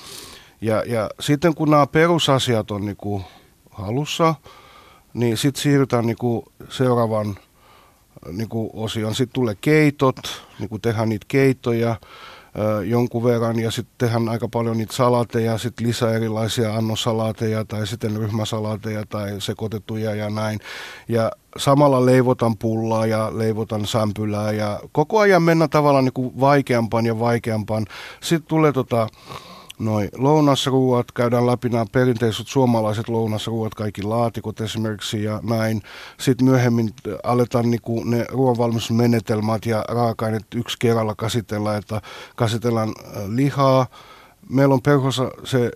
Ja, 0.61 0.83
ja 0.87 1.11
sitten 1.21 1.55
kun 1.55 1.71
nämä 1.71 1.87
perusasiat 1.87 2.71
on 2.71 2.87
niin 2.87 2.97
kuin 2.97 3.25
halussa, 3.71 4.35
niin 5.15 5.37
sitten 5.37 5.63
siirrytään 5.63 6.07
niinku 6.07 6.45
seuraavan 6.69 7.37
niinku 8.33 8.71
osion. 8.75 9.15
Sitten 9.15 9.35
tulee 9.35 9.57
keitot, 9.61 10.17
niinku 10.59 10.79
tehdään 10.79 11.09
niitä 11.09 11.27
keittoja 11.29 11.97
jonkun 12.85 13.25
verran 13.25 13.59
ja 13.59 13.71
sitten 13.71 13.95
tehdään 13.99 14.29
aika 14.29 14.49
paljon 14.49 14.79
niitä 14.79 14.95
salateja, 14.95 15.59
sitten 15.59 15.87
lisää 15.87 16.13
erilaisia 16.13 16.75
annosalaateja 16.75 17.65
tai 17.65 17.87
sitten 17.87 18.17
ryhmäsalaateja 18.17 19.05
tai 19.09 19.41
sekoitettuja 19.41 20.15
ja 20.15 20.31
näin. 20.31 20.61
Ja 21.09 21.33
samalla 21.57 22.07
leivotan 22.07 22.57
pullaa 22.57 23.07
ja 23.07 23.39
leivotan 23.39 23.87
sämpylää 23.87 24.53
ja 24.53 24.81
koko 24.93 25.19
ajan 25.19 25.43
mennä 25.43 25.69
tavallaan 25.69 26.05
niin 26.05 26.41
vaikeampaan 26.41 27.07
ja 27.07 27.19
vaikeampaan. 27.19 27.87
Sitten 28.23 28.49
tulee 28.49 28.73
tota, 28.73 29.09
Noin 29.79 30.09
lounasruuat, 30.17 31.13
käydään 31.13 31.47
läpi 31.47 31.69
nämä 31.69 31.85
perinteiset 31.93 32.47
suomalaiset 32.47 33.09
lounasruuat, 33.09 33.75
kaikki 33.75 34.03
laatikot 34.03 34.61
esimerkiksi 34.61 35.23
ja 35.23 35.41
näin. 35.43 35.83
Sitten 36.21 36.45
myöhemmin 36.45 36.91
aletaan 37.23 37.71
niinku 37.71 38.05
ne 38.05 38.27
ruoanvalmistusmenetelmät 38.29 39.67
ja 39.67 39.85
raaka-aineet 39.89 40.47
yksi 40.55 40.77
kerralla 40.81 41.15
käsitellä, 41.15 41.77
että 41.77 42.03
käsitellään 42.39 42.89
äh, 42.89 43.23
lihaa. 43.29 43.87
Meillä 44.49 44.75
on 44.75 44.83
perhossa 44.83 45.31
se 45.45 45.71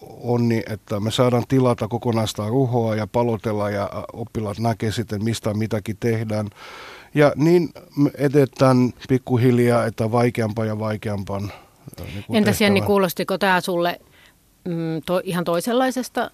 onni, 0.00 0.62
että 0.68 1.00
me 1.00 1.10
saadaan 1.10 1.44
tilata 1.48 1.88
kokonaista 1.88 2.48
ruhoa 2.48 2.96
ja 2.96 3.06
palotella 3.06 3.70
ja 3.70 3.82
äh, 3.82 4.02
oppilaat 4.12 4.58
näkee 4.58 4.92
sitten 4.92 5.24
mistä 5.24 5.54
mitäkin 5.54 5.96
tehdään. 6.00 6.50
Ja 7.14 7.32
niin 7.36 7.68
edetään 8.14 8.92
pikkuhiljaa, 9.08 9.84
että 9.84 10.12
vaikeampaa 10.12 10.64
ja 10.64 10.78
vaikeampaan 10.78 11.52
niin 11.96 12.24
Entäs 12.36 12.60
Jenni, 12.60 12.80
kuulostiko 12.80 13.38
tämä 13.38 13.60
sulle 13.60 14.00
mm, 14.64 15.02
to, 15.06 15.20
ihan 15.24 15.44
toisenlaisesta 15.44 16.30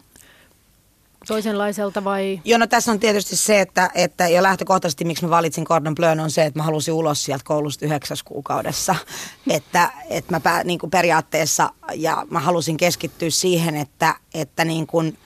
toisenlaiselta 1.26 2.04
vai? 2.04 2.40
Joo, 2.44 2.58
no 2.58 2.66
tässä 2.66 2.92
on 2.92 3.00
tietysti 3.00 3.36
se, 3.36 3.60
että, 3.60 3.90
että 3.94 4.28
jo 4.28 4.42
lähtökohtaisesti 4.42 5.04
miksi 5.04 5.24
mä 5.24 5.30
valitsin 5.30 5.64
Gordon 5.64 5.94
Blön 5.94 6.20
on 6.20 6.30
se, 6.30 6.44
että 6.44 6.58
mä 6.58 6.62
halusin 6.62 6.94
ulos 6.94 7.24
sieltä 7.24 7.44
koulusta 7.44 7.84
yhdeksäs 7.84 8.22
kuukaudessa. 8.22 8.94
että, 9.50 9.90
että 10.10 10.32
mä 10.32 10.40
pää, 10.40 10.64
niin 10.64 10.78
kuin 10.78 10.90
periaatteessa 10.90 11.70
ja 11.94 12.26
mä 12.30 12.40
halusin 12.40 12.76
keskittyä 12.76 13.30
siihen, 13.30 13.76
että, 13.76 14.14
että 14.34 14.64
niin 14.64 14.86
kuin, 14.86 15.18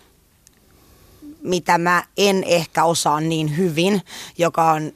mitä 1.43 1.79
mä 1.79 2.05
en 2.17 2.45
ehkä 2.45 2.85
osaa 2.85 3.21
niin 3.21 3.57
hyvin, 3.57 4.03
joka 4.39 4.73
on 4.73 4.93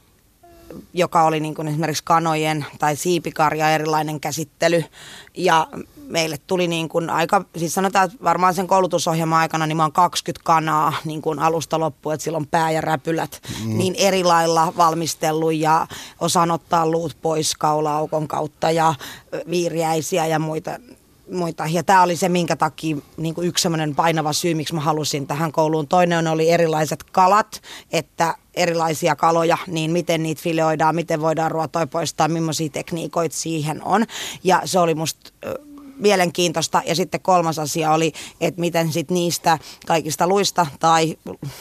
joka 0.93 1.23
oli 1.23 1.41
niin 1.41 1.55
kuin 1.55 1.69
esimerkiksi 1.69 2.05
kanojen 2.05 2.67
tai 2.79 2.97
siipikarja 2.97 3.71
erilainen 3.71 4.21
käsittely. 4.21 4.85
Ja 5.37 5.67
meille 6.09 6.39
tuli 6.47 6.69
niin 6.69 6.89
kuin 6.89 7.11
aika, 7.11 7.45
siis 7.57 7.75
sanotaan, 7.75 8.05
että 8.05 8.25
varmaan 8.25 8.55
sen 8.55 8.67
koulutusohjelman 8.67 9.39
aikana 9.39 9.67
niin 9.67 9.77
mä 9.77 9.83
oon 9.83 9.93
20 9.93 10.45
kanaa 10.45 10.93
niin 11.05 11.23
kuin 11.23 11.39
alusta 11.39 11.81
loppuun, 11.81 12.15
että 12.15 12.25
silloin 12.25 12.47
pää 12.47 12.71
ja 12.71 12.81
räpylät 12.81 13.41
mm. 13.65 13.79
niin 13.79 13.95
eri 13.99 14.25
lailla 14.25 14.73
valmistellut 14.77 15.55
ja 15.55 15.87
osaan 16.21 16.51
ottaa 16.51 16.87
luut 16.87 17.17
pois 17.23 17.55
kaulaaukon 17.55 18.29
kautta 18.29 18.71
ja 18.71 18.95
viiriäisiä 19.51 20.27
ja 20.27 20.39
muita 20.39 20.71
muita. 21.31 21.67
Ja 21.71 21.83
tämä 21.83 22.03
oli 22.03 22.17
se, 22.17 22.29
minkä 22.29 22.57
takia 22.57 22.97
niin 23.17 23.35
kuin 23.35 23.49
yksi 23.49 23.63
semmoinen 23.63 23.95
painava 23.95 24.33
syy, 24.33 24.55
miksi 24.55 24.75
mä 24.75 24.81
halusin 24.81 25.27
tähän 25.27 25.53
kouluun. 25.53 25.89
Toinen 25.89 26.27
oli 26.27 26.51
erilaiset 26.51 27.05
kalat, 27.05 27.63
että 27.93 28.37
erilaisia 28.55 29.17
kaloja, 29.17 29.59
niin 29.67 29.91
miten 29.91 30.23
niitä 30.23 30.43
fileoidaan, 30.43 30.95
miten 30.95 31.21
voidaan 31.21 31.51
ruotoja 31.51 31.87
poistaa, 31.87 32.29
millaisia 32.29 32.69
tekniikoita 32.69 33.37
siihen 33.37 33.85
on. 33.85 34.05
Ja 34.45 34.63
se 34.65 34.79
oli 34.79 34.95
musta 34.95 35.31
mielenkiintoista. 36.03 36.83
Ja 36.87 36.95
sitten 36.95 37.21
kolmas 37.21 37.59
asia 37.59 37.93
oli, 37.93 38.13
että 38.41 38.61
miten 38.61 38.93
sit 38.93 39.11
niistä 39.11 39.59
kaikista 39.87 40.27
luista 40.29 40.67
tai 40.81 41.17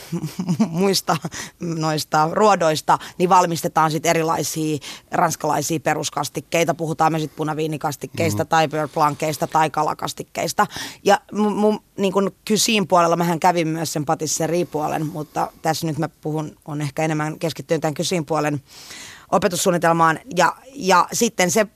muista 0.70 1.18
noista 1.60 2.30
ruodoista, 2.32 3.00
niin 3.18 3.30
valmistetaan 3.30 3.92
sitten 3.92 4.10
erilaisia 4.10 4.78
ranskalaisia 5.12 5.80
peruskastikkeita. 5.80 6.74
Puhutaan 6.74 7.12
me 7.12 7.20
sitten 7.20 7.38
punaviinikastikkeista 7.38 8.44
mm. 8.44 8.48
tai 8.48 8.68
beurre 8.68 9.48
tai 9.52 9.70
kalakastikkeista. 9.70 10.68
Ja 11.04 11.22
mun 11.32 11.80
niin 11.98 12.14
kun 12.14 12.32
kysiin 12.46 12.88
puolella 12.88 13.16
mähän 13.16 13.40
kävin 13.40 13.68
myös 13.68 13.94
sen 13.94 14.06
patisserie-puolen, 14.06 15.06
mutta 15.06 15.52
tässä 15.62 15.88
nyt 15.88 15.98
mä 15.98 16.10
puhun, 16.10 16.58
on 16.66 16.82
ehkä 16.82 17.04
enemmän 17.04 17.40
keskittynyt 17.40 17.82
tämän 17.82 17.94
kysiin 17.94 18.26
puolen 18.26 18.62
opetussuunnitelmaan. 19.32 20.20
Ja, 20.36 20.56
ja 20.74 21.08
sitten 21.14 21.52
se 21.52 21.68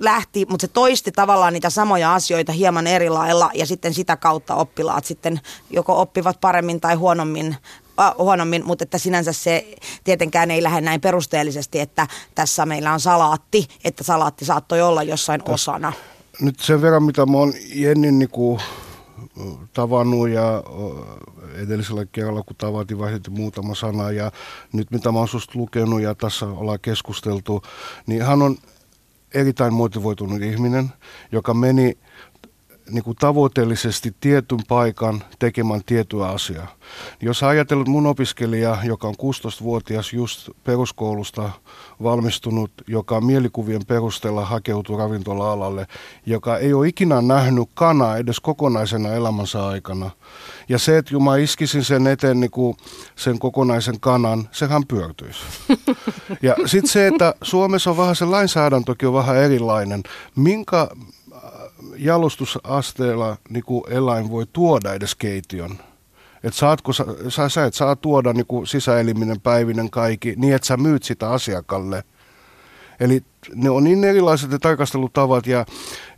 lähti, 0.00 0.46
mutta 0.48 0.66
se 0.66 0.72
toisti 0.72 1.12
tavallaan 1.12 1.52
niitä 1.52 1.70
samoja 1.70 2.14
asioita 2.14 2.52
hieman 2.52 2.86
eri 2.86 3.10
lailla 3.10 3.50
ja 3.54 3.66
sitten 3.66 3.94
sitä 3.94 4.16
kautta 4.16 4.54
oppilaat 4.54 5.04
sitten 5.04 5.40
joko 5.70 6.00
oppivat 6.00 6.40
paremmin 6.40 6.80
tai 6.80 6.94
huonommin 6.94 7.56
äh, 8.00 8.14
huonommin, 8.18 8.66
mutta 8.66 8.82
että 8.82 8.98
sinänsä 8.98 9.32
se 9.32 9.74
tietenkään 10.04 10.50
ei 10.50 10.62
lähde 10.62 10.80
näin 10.80 11.00
perusteellisesti, 11.00 11.80
että 11.80 12.06
tässä 12.34 12.66
meillä 12.66 12.92
on 12.92 13.00
salaatti, 13.00 13.68
että 13.84 14.04
salaatti 14.04 14.44
saattoi 14.44 14.82
olla 14.82 15.02
jossain 15.02 15.42
osana. 15.48 15.92
Nyt 16.40 16.60
sen 16.60 16.82
verran, 16.82 17.02
mitä 17.02 17.26
mä 17.26 17.38
oon 17.38 17.52
Jennin 17.74 18.18
niinku 18.18 18.60
tavannut 19.74 20.28
ja 20.28 20.62
edellisellä 21.54 22.06
kerralla, 22.12 22.42
kun 22.42 22.56
tavattiin, 22.56 22.98
vaihdettiin 22.98 23.36
muutama 23.36 23.74
sana 23.74 24.10
ja 24.10 24.32
nyt 24.72 24.90
mitä 24.90 25.12
mä 25.12 25.18
oon 25.18 25.28
susta 25.28 25.58
lukenut 25.58 26.00
ja 26.00 26.14
tässä 26.14 26.46
ollaan 26.46 26.80
keskusteltu, 26.82 27.62
niin 28.06 28.22
hän 28.22 28.42
on 28.42 28.56
erittäin 29.34 29.74
motivoitunut 29.74 30.42
ihminen, 30.42 30.88
joka 31.32 31.54
meni 31.54 31.98
niin 32.90 33.04
kuin 33.04 33.16
tavoitteellisesti 33.16 34.14
tietyn 34.20 34.58
paikan 34.68 35.22
tekemään 35.38 35.80
tiettyä 35.86 36.26
asiaa. 36.26 36.74
Jos 37.20 37.42
ajatellut 37.42 37.88
mun 37.88 38.06
opiskelija, 38.06 38.78
joka 38.84 39.08
on 39.08 39.14
16-vuotias 39.14 40.12
just 40.12 40.50
peruskoulusta 40.64 41.50
valmistunut, 42.02 42.70
joka 42.86 43.20
mielikuvien 43.20 43.86
perusteella 43.86 44.44
hakeutuu 44.44 44.96
ravintola-alalle, 44.96 45.86
joka 46.26 46.58
ei 46.58 46.72
ole 46.72 46.88
ikinä 46.88 47.22
nähnyt 47.22 47.68
kanaa 47.74 48.16
edes 48.16 48.40
kokonaisena 48.40 49.08
elämänsä 49.08 49.66
aikana. 49.66 50.10
Ja 50.70 50.78
se, 50.78 50.98
että 50.98 51.18
mä 51.18 51.36
iskisin 51.36 51.84
sen 51.84 52.06
eteen 52.06 52.40
niin 52.40 52.50
kuin 52.50 52.76
sen 53.16 53.38
kokonaisen 53.38 54.00
kanan, 54.00 54.48
sehän 54.52 54.86
pyörtyisi. 54.86 55.40
Ja 56.42 56.54
sitten 56.66 56.92
se, 56.92 57.06
että 57.06 57.34
Suomessa 57.42 57.90
on 57.90 57.96
vähän 57.96 58.16
se 58.16 58.24
lainsäädäntökin 58.24 59.08
on 59.08 59.14
vähän 59.14 59.36
erilainen. 59.36 60.02
Minkä 60.36 60.88
jalostusasteella 61.96 63.36
niin 63.48 63.64
kuin 63.64 63.84
eläin 63.92 64.30
voi 64.30 64.46
tuoda 64.52 64.94
edes 64.94 65.14
keittiön. 65.14 65.70
Että 66.44 66.58
saatko, 66.58 66.92
sä, 66.92 67.04
sä 67.48 67.64
et 67.64 67.74
saa 67.74 67.96
tuoda 67.96 68.32
niin 68.32 68.46
kuin 68.46 68.66
sisäeliminen 68.66 69.40
päivinen 69.40 69.90
kaikki 69.90 70.34
niin, 70.36 70.54
että 70.54 70.66
sä 70.66 70.76
myyt 70.76 71.02
sitä 71.02 71.30
asiakkaalle. 71.30 72.04
Eli 73.00 73.22
ne 73.54 73.70
on 73.70 73.84
niin 73.84 74.04
erilaiset 74.04 74.50
ne 74.50 74.58
tarkastelutavat 74.58 75.46
ja 75.46 75.66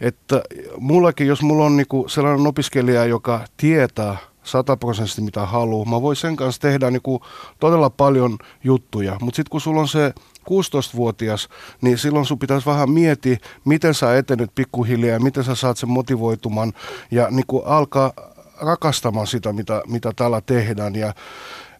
että 0.01 0.43
mullakin, 0.79 1.27
jos 1.27 1.43
mulla 1.43 1.65
on 1.65 1.77
niin 1.77 1.89
kuin 1.89 2.11
sellainen 2.11 2.47
opiskelija, 2.47 3.05
joka 3.05 3.45
tietää 3.57 4.32
sataprosenttisesti 4.45 5.23
mitä 5.23 5.47
haluaa, 5.47 5.89
mä 5.91 6.03
voin 6.03 6.17
sen 6.17 6.37
kanssa 6.37 6.61
tehdä 6.61 6.91
niin 6.91 7.03
kuin 7.03 7.21
todella 7.61 7.91
paljon 7.91 8.39
juttuja. 8.65 9.17
Mutta 9.21 9.37
sitten 9.37 9.51
kun 9.51 9.61
sulla 9.61 9.81
on 9.81 9.89
se 9.89 10.13
16-vuotias, 10.41 11.49
niin 11.81 11.99
silloin 11.99 12.27
sun 12.27 12.39
pitäisi 12.39 12.67
vähän 12.67 12.91
miettiä, 12.91 13.37
miten 13.65 13.95
sä 13.95 14.17
etenet 14.17 14.51
pikkuhiljaa, 14.55 15.19
miten 15.19 15.45
sä 15.45 15.55
saat 15.55 15.77
sen 15.77 15.91
motivoitumaan 15.91 16.73
ja 17.11 17.29
niin 17.31 17.47
kuin 17.47 17.63
alkaa 17.67 18.13
rakastamaan 18.61 19.27
sitä, 19.27 19.53
mitä, 19.53 19.83
mitä 19.87 20.13
täällä 20.17 20.41
tehdään. 20.41 20.95
Ja, 20.95 21.15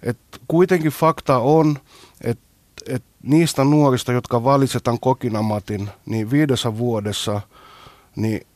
et 0.03 0.19
kuitenkin 0.49 0.93
fakta 0.93 1.39
on, 1.39 1.79
että 2.21 2.45
et 2.89 3.03
niistä 3.23 3.65
nuorista, 3.65 4.13
jotka 4.13 4.45
valitsetaan 4.45 5.01
kokinamatin, 5.01 5.89
niin 6.07 6.31
viidessä 6.31 6.79
vuodessa, 6.79 7.41
niin 8.17 8.47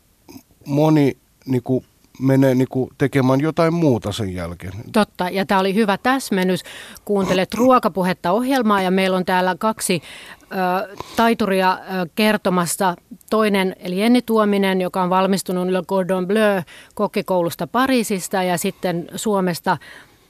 moni 0.66 1.16
niin 1.46 1.62
kuin 1.62 1.84
menee 2.20 2.54
niin 2.54 2.68
kuin 2.70 2.90
tekemään 2.98 3.40
jotain 3.40 3.74
muuta 3.74 4.12
sen 4.12 4.34
jälkeen. 4.34 4.72
Totta, 4.92 5.28
ja 5.28 5.46
tämä 5.46 5.60
oli 5.60 5.74
hyvä 5.74 5.98
täsmennys. 5.98 6.62
Kuuntelet 7.04 7.54
ruokapuhetta 7.54 8.32
ohjelmaa 8.32 8.82
ja 8.82 8.90
meillä 8.90 9.16
on 9.16 9.24
täällä 9.24 9.56
kaksi 9.58 10.02
ö, 10.42 10.96
taituria 11.16 11.72
ö, 11.72 12.06
kertomassa. 12.14 12.96
Toinen, 13.30 13.76
eli 13.78 14.00
Jenni 14.00 14.22
Tuominen, 14.22 14.80
joka 14.80 15.02
on 15.02 15.10
valmistunut 15.10 15.68
Le 15.68 15.82
Cordon 15.82 16.26
Bleu 16.26 16.62
kokkikoulusta 16.94 17.66
Pariisista 17.66 18.42
ja 18.42 18.58
sitten 18.58 19.08
Suomesta 19.16 19.78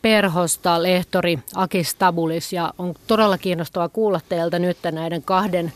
Perhosta 0.03 0.83
lehtori 0.83 1.38
Aki 1.55 1.85
Stabulis. 1.85 2.53
Ja 2.53 2.72
on 2.79 2.94
todella 3.07 3.38
kiinnostavaa 3.38 3.88
kuulla 3.88 4.20
teiltä 4.29 4.59
nyt 4.59 4.79
näiden 4.92 5.22
kahden 5.22 5.72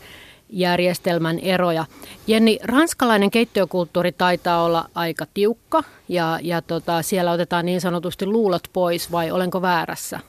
järjestelmän 0.51 1.39
eroja. 1.39 1.85
Jenni, 2.27 2.59
ranskalainen 2.63 3.31
keittiökulttuuri 3.31 4.11
taitaa 4.11 4.63
olla 4.63 4.89
aika 4.95 5.25
tiukka 5.33 5.83
ja, 6.07 6.39
ja 6.41 6.61
tota, 6.61 7.01
siellä 7.01 7.31
otetaan 7.31 7.65
niin 7.65 7.81
sanotusti 7.81 8.25
luulot 8.25 8.63
pois 8.73 9.11
vai 9.11 9.31
olenko 9.31 9.61
väärässä? 9.61 10.19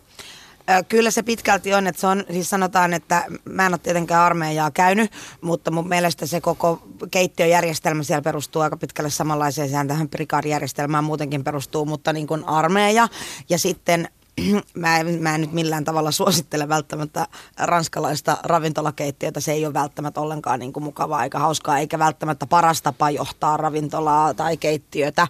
Kyllä 0.88 1.11
se 1.11 1.22
pitkälti 1.22 1.74
on, 1.74 1.87
että 1.87 2.00
se 2.00 2.06
on, 2.06 2.24
siis 2.32 2.50
sanotaan, 2.50 2.94
että 2.94 3.24
mä 3.44 3.66
en 3.66 3.72
ole 3.72 3.78
tietenkään 3.78 4.22
armeijaa 4.22 4.70
käynyt, 4.70 5.11
mutta 5.40 5.70
mun 5.70 5.88
mielestä 5.88 6.26
se 6.26 6.40
koko 6.40 6.82
keittiöjärjestelmä 7.11 8.02
siellä 8.02 8.22
perustuu 8.22 8.62
aika 8.62 8.76
pitkälle 8.76 9.11
samanlaiseen, 9.11 9.68
sehän 9.68 9.88
tähän 9.88 10.08
prikaadijärjestelmään 10.08 11.04
muutenkin 11.04 11.44
perustuu, 11.44 11.85
mutta 11.85 12.12
niin 12.12 12.26
kuin 12.26 12.48
armeija 12.48 13.08
ja 13.48 13.58
sitten 13.58 14.08
mä 14.75 14.99
en, 14.99 15.23
mä 15.23 15.35
en 15.35 15.40
nyt 15.40 15.53
millään 15.53 15.85
tavalla 15.85 16.11
suosittele 16.11 16.68
välttämättä 16.68 17.27
ranskalaista 17.59 18.38
ravintolakeittiötä. 18.42 19.40
Se 19.40 19.53
ei 19.53 19.66
ole 19.66 19.75
välttämättä 19.75 20.21
ollenkaan 20.21 20.61
niin 20.61 20.73
kuin 20.73 20.85
mukavaa 20.85 21.25
eikä 21.25 21.38
hauskaa, 21.38 21.79
eikä 21.79 21.99
välttämättä 21.99 22.47
paras 22.47 22.83
tapa 22.83 23.11
johtaa 23.11 23.57
ravintolaa 23.57 24.35
tai 24.35 24.57
keittiötä. 24.57 25.29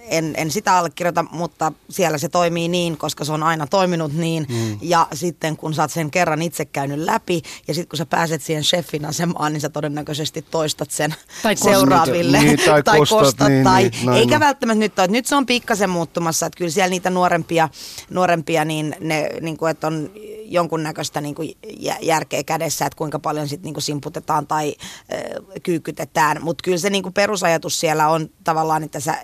En, 0.00 0.34
en 0.36 0.50
sitä 0.50 0.78
allekirjoita, 0.78 1.24
mutta 1.30 1.72
siellä 1.90 2.18
se 2.18 2.28
toimii 2.28 2.68
niin, 2.68 2.96
koska 2.96 3.24
se 3.24 3.32
on 3.32 3.42
aina 3.42 3.66
toiminut 3.66 4.12
niin. 4.12 4.46
Mm. 4.48 4.78
Ja 4.82 5.06
sitten 5.14 5.56
kun 5.56 5.74
sä 5.74 5.82
oot 5.82 5.90
sen 5.90 6.10
kerran 6.10 6.42
itse 6.42 6.64
käynyt 6.64 6.98
läpi 6.98 7.42
ja 7.68 7.74
sitten 7.74 7.88
kun 7.88 7.96
sä 7.96 8.06
pääset 8.06 8.42
siihen 8.42 8.62
chefin 8.62 9.04
asemaan, 9.04 9.52
niin 9.52 9.60
sä 9.60 9.68
todennäköisesti 9.68 10.42
toistat 10.50 10.90
sen 10.90 11.14
tai 11.42 11.56
seuraaville. 11.56 12.38
Niin, 12.38 12.58
tai, 12.66 12.82
tai 12.84 12.98
kostat, 12.98 13.18
kostat 13.18 13.48
niin, 13.48 13.64
tai, 13.64 13.82
niin, 13.82 14.06
näin 14.06 14.18
eikä 14.18 14.34
on. 14.34 14.40
välttämättä 14.40 14.78
nyt 14.78 14.98
ole. 14.98 15.08
Nyt 15.08 15.26
se 15.26 15.36
on 15.36 15.46
pikkasen 15.46 15.90
muuttumassa, 15.90 16.46
että 16.46 16.58
kyllä 16.58 16.70
siellä 16.70 16.90
niitä 16.90 17.10
nuorempia 17.10 17.68
nuorempia, 18.14 18.64
niin, 18.64 18.96
ne, 19.00 19.30
niin 19.40 19.56
kuin, 19.56 19.70
että 19.70 19.86
on 19.86 20.10
jonkunnäköistä 20.44 21.20
niin 21.20 21.34
kuin 21.34 21.56
järkeä 22.00 22.42
kädessä, 22.42 22.86
että 22.86 22.96
kuinka 22.96 23.18
paljon 23.18 23.48
sit 23.48 23.62
niin 23.62 23.74
kuin 23.74 23.82
simputetaan 23.82 24.46
tai 24.46 24.74
äh, 25.12 25.20
kyykytetään. 25.62 26.42
Mutta 26.42 26.62
kyllä 26.62 26.78
se 26.78 26.90
niin 26.90 27.02
kuin 27.02 27.12
perusajatus 27.12 27.80
siellä 27.80 28.08
on 28.08 28.30
tavallaan, 28.44 28.82
että, 28.82 29.00
sä, 29.00 29.14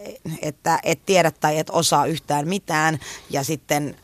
että 0.42 0.78
et 0.82 1.00
tiedä 1.06 1.30
tai 1.30 1.58
et 1.58 1.70
osaa 1.70 2.06
yhtään 2.06 2.48
mitään 2.48 2.98
ja 3.30 3.44
sitten 3.44 3.96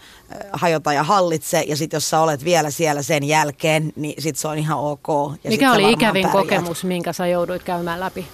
hajota 0.53 0.93
ja 0.93 1.03
hallitse 1.03 1.65
ja 1.67 1.77
sitten 1.77 1.97
jos 1.97 2.11
sä 2.11 2.21
olet 2.21 2.45
vielä 2.45 2.71
siellä 2.71 3.03
sen 3.03 3.25
jälkeen, 3.25 3.93
niin 3.97 4.23
sitten 4.23 4.41
se 4.41 4.49
on 4.49 4.59
ihan 4.59 4.79
ok. 4.79 5.09
Ja 5.45 5.51
Mikä 5.51 5.73
oli 5.73 5.93
ikävin 5.93 6.23
pärjät. 6.23 6.33
kokemus, 6.33 6.85
minkä 6.85 7.13
sä 7.13 7.27
jouduit 7.27 7.63
käymään 7.63 8.01
läpi? 8.01 8.27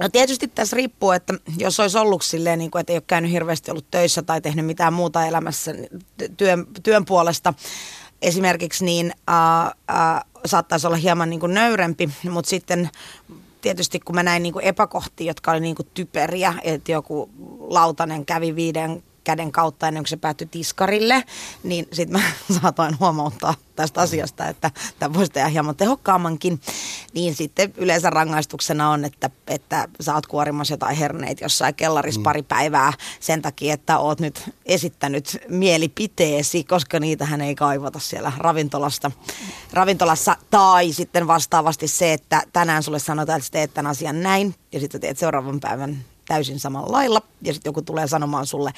No 0.00 0.08
tietysti 0.08 0.48
tässä 0.48 0.76
riippuu, 0.76 1.10
että 1.10 1.34
jos 1.58 1.80
olisi 1.80 1.98
ollut 1.98 2.22
silleen, 2.22 2.58
niin 2.58 2.70
kuin, 2.70 2.80
että 2.80 2.92
ei 2.92 2.96
ole 2.96 3.04
käynyt 3.06 3.30
hirveästi 3.30 3.70
ollut 3.70 3.90
töissä 3.90 4.22
tai 4.22 4.40
tehnyt 4.40 4.66
mitään 4.66 4.92
muuta 4.92 5.26
elämässä 5.26 5.74
työn, 6.36 6.66
työn 6.82 7.04
puolesta 7.04 7.54
esimerkiksi, 8.22 8.84
niin 8.84 9.12
äh, 9.30 9.66
äh, 9.66 10.24
saattaisi 10.46 10.86
olla 10.86 10.96
hieman 10.96 11.30
niin 11.30 11.40
kuin 11.40 11.54
nöyrempi, 11.54 12.10
mutta 12.30 12.48
sitten 12.48 12.90
tietysti 13.60 14.00
kun 14.00 14.14
mä 14.14 14.22
näin 14.22 14.42
niin 14.42 14.52
kuin 14.52 14.64
epäkohtia, 14.64 15.26
jotka 15.26 15.50
oli 15.50 15.60
niin 15.60 15.76
kuin 15.76 15.88
typeriä, 15.94 16.54
että 16.62 16.92
joku 16.92 17.30
lautanen 17.60 18.26
kävi 18.26 18.56
viiden 18.56 19.02
käden 19.24 19.52
kautta 19.52 19.88
ennen 19.88 20.02
kuin 20.02 20.08
se 20.08 20.16
päättyi 20.16 20.46
tiskarille, 20.46 21.24
niin 21.62 21.88
sitten 21.92 22.20
mä 22.20 22.32
saatoin 22.60 22.98
huomauttaa 23.00 23.54
tästä 23.76 24.00
asiasta, 24.00 24.48
että 24.48 24.70
tämä 24.98 25.14
voisi 25.14 25.32
tehdä 25.32 25.48
hieman 25.48 25.76
tehokkaammankin. 25.76 26.60
Niin 27.14 27.34
sitten 27.34 27.72
yleensä 27.76 28.10
rangaistuksena 28.10 28.90
on, 28.90 29.04
että, 29.04 29.30
että 29.46 29.88
sä 30.00 30.14
oot 30.14 30.26
kuorimassa 30.26 30.74
jotain 30.74 30.96
herneitä 30.96 31.44
jossain 31.44 31.74
kellarissa 31.74 32.20
mm. 32.20 32.22
pari 32.22 32.42
päivää 32.42 32.92
sen 33.20 33.42
takia, 33.42 33.74
että 33.74 33.98
oot 33.98 34.20
nyt 34.20 34.50
esittänyt 34.66 35.38
mielipiteesi, 35.48 36.64
koska 36.64 37.00
niitähän 37.00 37.40
ei 37.40 37.54
kaivata 37.54 37.98
siellä 37.98 38.32
ravintolasta, 38.36 39.10
ravintolassa. 39.72 40.36
Tai 40.50 40.92
sitten 40.92 41.26
vastaavasti 41.26 41.88
se, 41.88 42.12
että 42.12 42.42
tänään 42.52 42.82
sulle 42.82 42.98
sanotaan, 42.98 43.38
että 43.38 43.50
teet 43.52 43.74
tämän 43.74 43.90
asian 43.90 44.22
näin 44.22 44.54
ja 44.72 44.80
sitten 44.80 45.00
teet 45.00 45.18
seuraavan 45.18 45.60
päivän 45.60 46.11
täysin 46.28 46.60
samalla 46.60 46.92
lailla 46.92 47.22
ja 47.42 47.52
sitten 47.52 47.70
joku 47.70 47.82
tulee 47.82 48.06
sanomaan 48.06 48.46
sulle, 48.46 48.72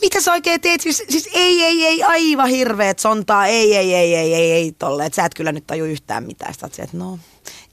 mitä 0.00 0.20
sä 0.20 0.32
oikein 0.32 0.60
teet? 0.60 0.80
Siis, 0.80 1.02
siis 1.08 1.28
ei, 1.34 1.64
ei, 1.64 1.86
ei, 1.86 2.02
aivan 2.02 2.48
hirveet 2.48 2.98
sontaa, 2.98 3.46
ei, 3.46 3.76
ei, 3.76 3.94
ei, 3.94 4.14
ei, 4.14 4.34
ei, 4.34 4.52
ei, 4.52 4.72
tolle, 4.72 5.06
että 5.06 5.16
sä 5.16 5.24
et 5.24 5.34
kyllä 5.34 5.52
nyt 5.52 5.66
taju 5.66 5.84
yhtään 5.84 6.24
mitään. 6.24 6.54
Sitten 6.54 6.84
että 6.84 6.96
no, 6.96 7.18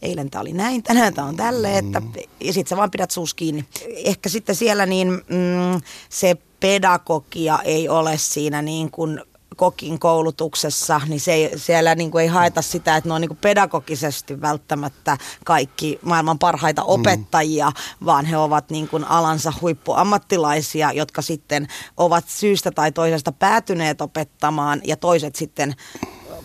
eilen 0.02 0.30
tämä 0.30 0.42
oli 0.42 0.54
näin, 0.54 0.84
tänään 0.84 1.14
tämä 1.14 1.28
on 1.28 1.66
että, 1.66 2.00
mm. 2.00 2.12
ja 2.40 2.54
sitten 2.54 2.70
sä 2.70 2.78
vaan 2.78 2.92
pidät 2.92 3.12
suus 3.12 3.34
kiinni. 3.34 3.66
Ehkä 4.06 4.30
sitten 4.30 4.56
siellä 4.56 4.86
niin 4.86 5.08
mm, 5.12 5.82
se 6.10 6.36
pedagogia 6.60 7.60
ei 7.64 7.90
ole 7.90 8.18
siinä 8.18 8.62
niin 8.62 8.92
kuin 8.92 9.22
kokin 9.58 10.00
koulutuksessa, 10.00 11.02
niin 11.08 11.20
se 11.20 11.34
ei, 11.34 11.52
siellä 11.56 11.96
niin 11.96 12.12
kuin 12.12 12.22
ei 12.22 12.28
haeta 12.28 12.62
sitä, 12.62 12.98
että 12.98 13.10
ne 13.10 13.14
on 13.14 13.22
niin 13.22 13.30
kuin 13.30 13.40
pedagogisesti 13.42 14.42
välttämättä 14.42 15.18
kaikki 15.46 16.00
maailman 16.02 16.40
parhaita 16.40 16.82
mm. 16.82 16.88
opettajia, 16.88 17.70
mm. 17.70 18.06
vaan 18.06 18.26
he 18.26 18.38
ovat 18.38 18.70
niin 18.70 18.88
kuin 18.88 19.04
alansa 19.04 19.54
huippuammattilaisia, 19.62 20.92
jotka 20.92 21.22
sitten 21.22 21.68
ovat 21.98 22.26
syystä 22.28 22.72
tai 22.72 22.92
toisesta 22.92 23.32
päätyneet 23.32 24.02
opettamaan 24.02 24.82
ja 24.84 24.98
toiset 24.98 25.36
sitten 25.36 25.76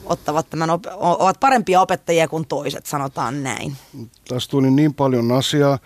ottavat 0.04 0.50
tämän, 0.50 0.70
ovat 1.00 1.40
parempia 1.40 1.80
opettajia 1.80 2.28
kuin 2.28 2.46
toiset, 2.46 2.86
sanotaan 2.86 3.42
näin. 3.42 3.76
Tässä 4.28 4.50
tuli 4.50 4.70
niin 4.70 4.94
paljon 4.94 5.32
asiaa 5.32 5.78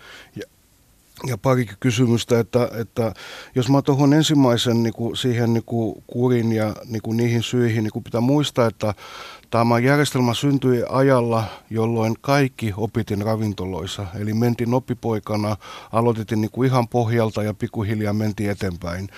ja 1.25 1.37
pari 1.37 1.69
kysymystä, 1.79 2.39
että, 2.39 2.69
että 2.79 3.13
jos 3.55 3.69
mä 3.69 3.81
tuohon 3.81 4.13
ensimmäisen 4.13 4.83
niin 4.83 4.93
kuin 4.93 5.17
siihen 5.17 5.53
niin 5.53 5.63
kuin 5.65 6.03
kurin 6.07 6.51
ja 6.51 6.75
niin 6.85 7.01
kuin 7.01 7.17
niihin 7.17 7.43
syihin, 7.43 7.83
niin 7.83 7.91
kuin 7.91 8.03
pitää 8.03 8.21
muistaa, 8.21 8.67
että 8.67 8.93
tämä 9.49 9.79
järjestelmä 9.79 10.33
syntyi 10.33 10.83
ajalla, 10.89 11.43
jolloin 11.69 12.15
kaikki 12.21 12.73
opitin 12.77 13.21
ravintoloissa. 13.21 14.05
Eli 14.19 14.33
mentiin 14.33 14.73
oppipoikana, 14.73 15.57
aloitettiin 15.91 16.41
niin 16.41 16.51
kuin 16.51 16.67
ihan 16.69 16.87
pohjalta 16.87 17.43
ja 17.43 17.53
pikkuhiljaa 17.53 18.13
mentiin 18.13 18.49
eteenpäin. 18.49 19.09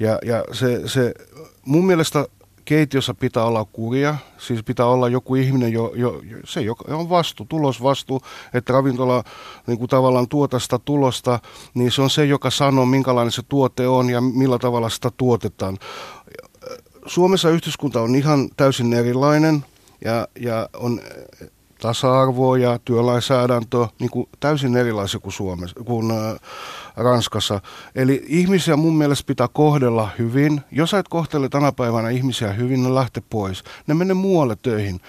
Ja, 0.00 0.18
ja 0.24 0.44
se, 0.52 0.88
se 0.88 1.14
mun 1.64 1.86
mielestä 1.86 2.26
keitiossa 2.64 3.14
pitää 3.14 3.44
olla 3.44 3.64
kuria, 3.64 4.16
siis 4.38 4.62
pitää 4.62 4.86
olla 4.86 5.08
joku 5.08 5.34
ihminen, 5.34 5.72
jo, 5.72 5.92
jo, 5.94 6.20
se 6.44 6.60
joka 6.60 6.94
on 6.94 7.08
vastu, 7.08 7.44
tulosvastu, 7.44 8.22
että 8.54 8.72
ravintola 8.72 9.24
niin 9.66 9.78
kuin 9.78 9.88
tavallaan 9.88 10.28
tuota 10.28 10.58
sitä 10.58 10.78
tulosta, 10.78 11.38
niin 11.74 11.92
se 11.92 12.02
on 12.02 12.10
se, 12.10 12.24
joka 12.24 12.50
sanoo, 12.50 12.86
minkälainen 12.86 13.32
se 13.32 13.42
tuote 13.48 13.88
on 13.88 14.10
ja 14.10 14.20
millä 14.20 14.58
tavalla 14.58 14.88
sitä 14.88 15.10
tuotetaan. 15.16 15.78
Suomessa 17.06 17.50
yhteiskunta 17.50 18.02
on 18.02 18.14
ihan 18.14 18.48
täysin 18.56 18.92
erilainen 18.92 19.64
ja, 20.04 20.28
ja 20.40 20.68
on 20.76 21.00
tasa-arvoa 21.80 22.58
ja 22.58 22.78
työlainsäädäntö 22.84 23.86
niin 23.98 24.10
kuin 24.10 24.28
täysin 24.40 24.76
erilaisia 24.76 25.20
kuin, 25.20 25.32
Suomessa, 25.32 25.80
kuin 25.84 26.10
äh, 26.10 26.36
Ranskassa. 26.96 27.60
Eli 27.94 28.24
ihmisiä 28.26 28.76
mun 28.76 28.98
mielestä 28.98 29.26
pitää 29.26 29.48
kohdella 29.52 30.10
hyvin. 30.18 30.60
Jos 30.72 30.94
et 30.94 31.08
kohtele 31.08 31.48
tänä 31.48 31.72
päivänä 31.72 32.10
ihmisiä 32.10 32.52
hyvin, 32.52 32.82
ne 32.82 32.94
lähte 32.94 33.22
pois. 33.30 33.64
Ne 33.86 33.94
menee 33.94 34.14
muualle 34.14 34.56
töihin. 34.62 35.00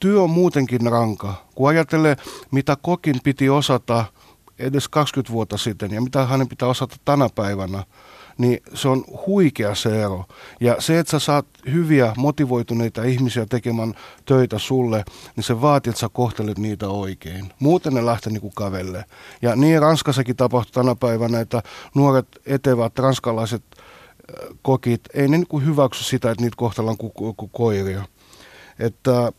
Työ 0.00 0.22
on 0.22 0.30
muutenkin 0.30 0.86
ranka. 0.90 1.34
Kun 1.54 1.68
ajattelee, 1.68 2.16
mitä 2.50 2.76
kokin 2.82 3.16
piti 3.24 3.50
osata 3.50 4.04
edes 4.58 4.88
20 4.88 5.32
vuotta 5.32 5.58
sitten 5.58 5.90
ja 5.90 6.00
mitä 6.00 6.26
hänen 6.26 6.48
pitää 6.48 6.68
osata 6.68 6.96
tänä 7.04 7.28
päivänä, 7.34 7.84
niin 8.40 8.62
se 8.74 8.88
on 8.88 9.04
huikea 9.26 9.74
se 9.74 10.02
ero. 10.02 10.24
Ja 10.60 10.76
se, 10.78 10.98
että 10.98 11.10
sä 11.10 11.18
saat 11.18 11.46
hyviä, 11.72 12.12
motivoituneita 12.16 13.02
ihmisiä 13.02 13.46
tekemään 13.46 13.94
töitä 14.24 14.58
sulle, 14.58 15.04
niin 15.36 15.44
se 15.44 15.60
vaatii, 15.60 15.90
että 15.90 16.00
sä 16.00 16.08
kohtelet 16.12 16.58
niitä 16.58 16.88
oikein. 16.88 17.52
Muuten 17.58 17.94
ne 17.94 18.06
lähtee 18.06 18.32
niin 18.32 18.40
kuin 18.40 18.52
kavelle. 18.56 19.04
Ja 19.42 19.56
niin 19.56 19.82
Ranskassakin 19.82 20.36
tapahtuu 20.36 20.82
tänä 20.82 20.94
päivänä, 20.94 21.40
että 21.40 21.62
nuoret 21.94 22.26
etevät 22.46 22.98
ranskalaiset 22.98 23.62
äh, 23.74 24.56
kokit, 24.62 25.00
ei 25.14 25.28
ne 25.28 25.36
niin 25.36 25.46
kuin 25.46 25.66
hyväksy 25.66 26.04
sitä, 26.04 26.30
että 26.30 26.42
niitä 26.42 26.56
kohtellaan 26.56 26.96
kuin, 26.96 27.12
kuin 27.36 27.50
koiria. 27.52 28.04
Että 28.78 29.32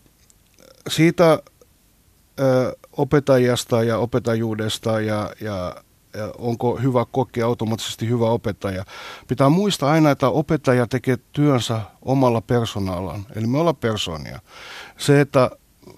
siitä 0.90 1.40
ö, 2.40 2.78
opettajasta 2.98 3.84
ja 3.84 3.98
opetajuudesta 3.98 5.02
ja, 5.02 5.32
ja 5.42 5.76
onko 6.38 6.76
hyvä 6.76 7.06
kokki 7.12 7.42
automaattisesti 7.42 8.08
hyvä 8.08 8.30
opettaja. 8.30 8.86
Pitää 9.28 9.50
muistaa 9.50 9.92
aina, 9.92 10.12
että 10.12 10.30
opettaja 10.30 10.88
tekee 10.88 11.18
työnsä 11.32 11.82
omalla 12.02 12.42
persoonallaan, 12.42 13.26
eli 13.36 13.48
me 13.48 13.58
ollaan 13.58 13.76
persoonia. 13.76 14.40
Se, 14.98 15.22
että 15.22 15.52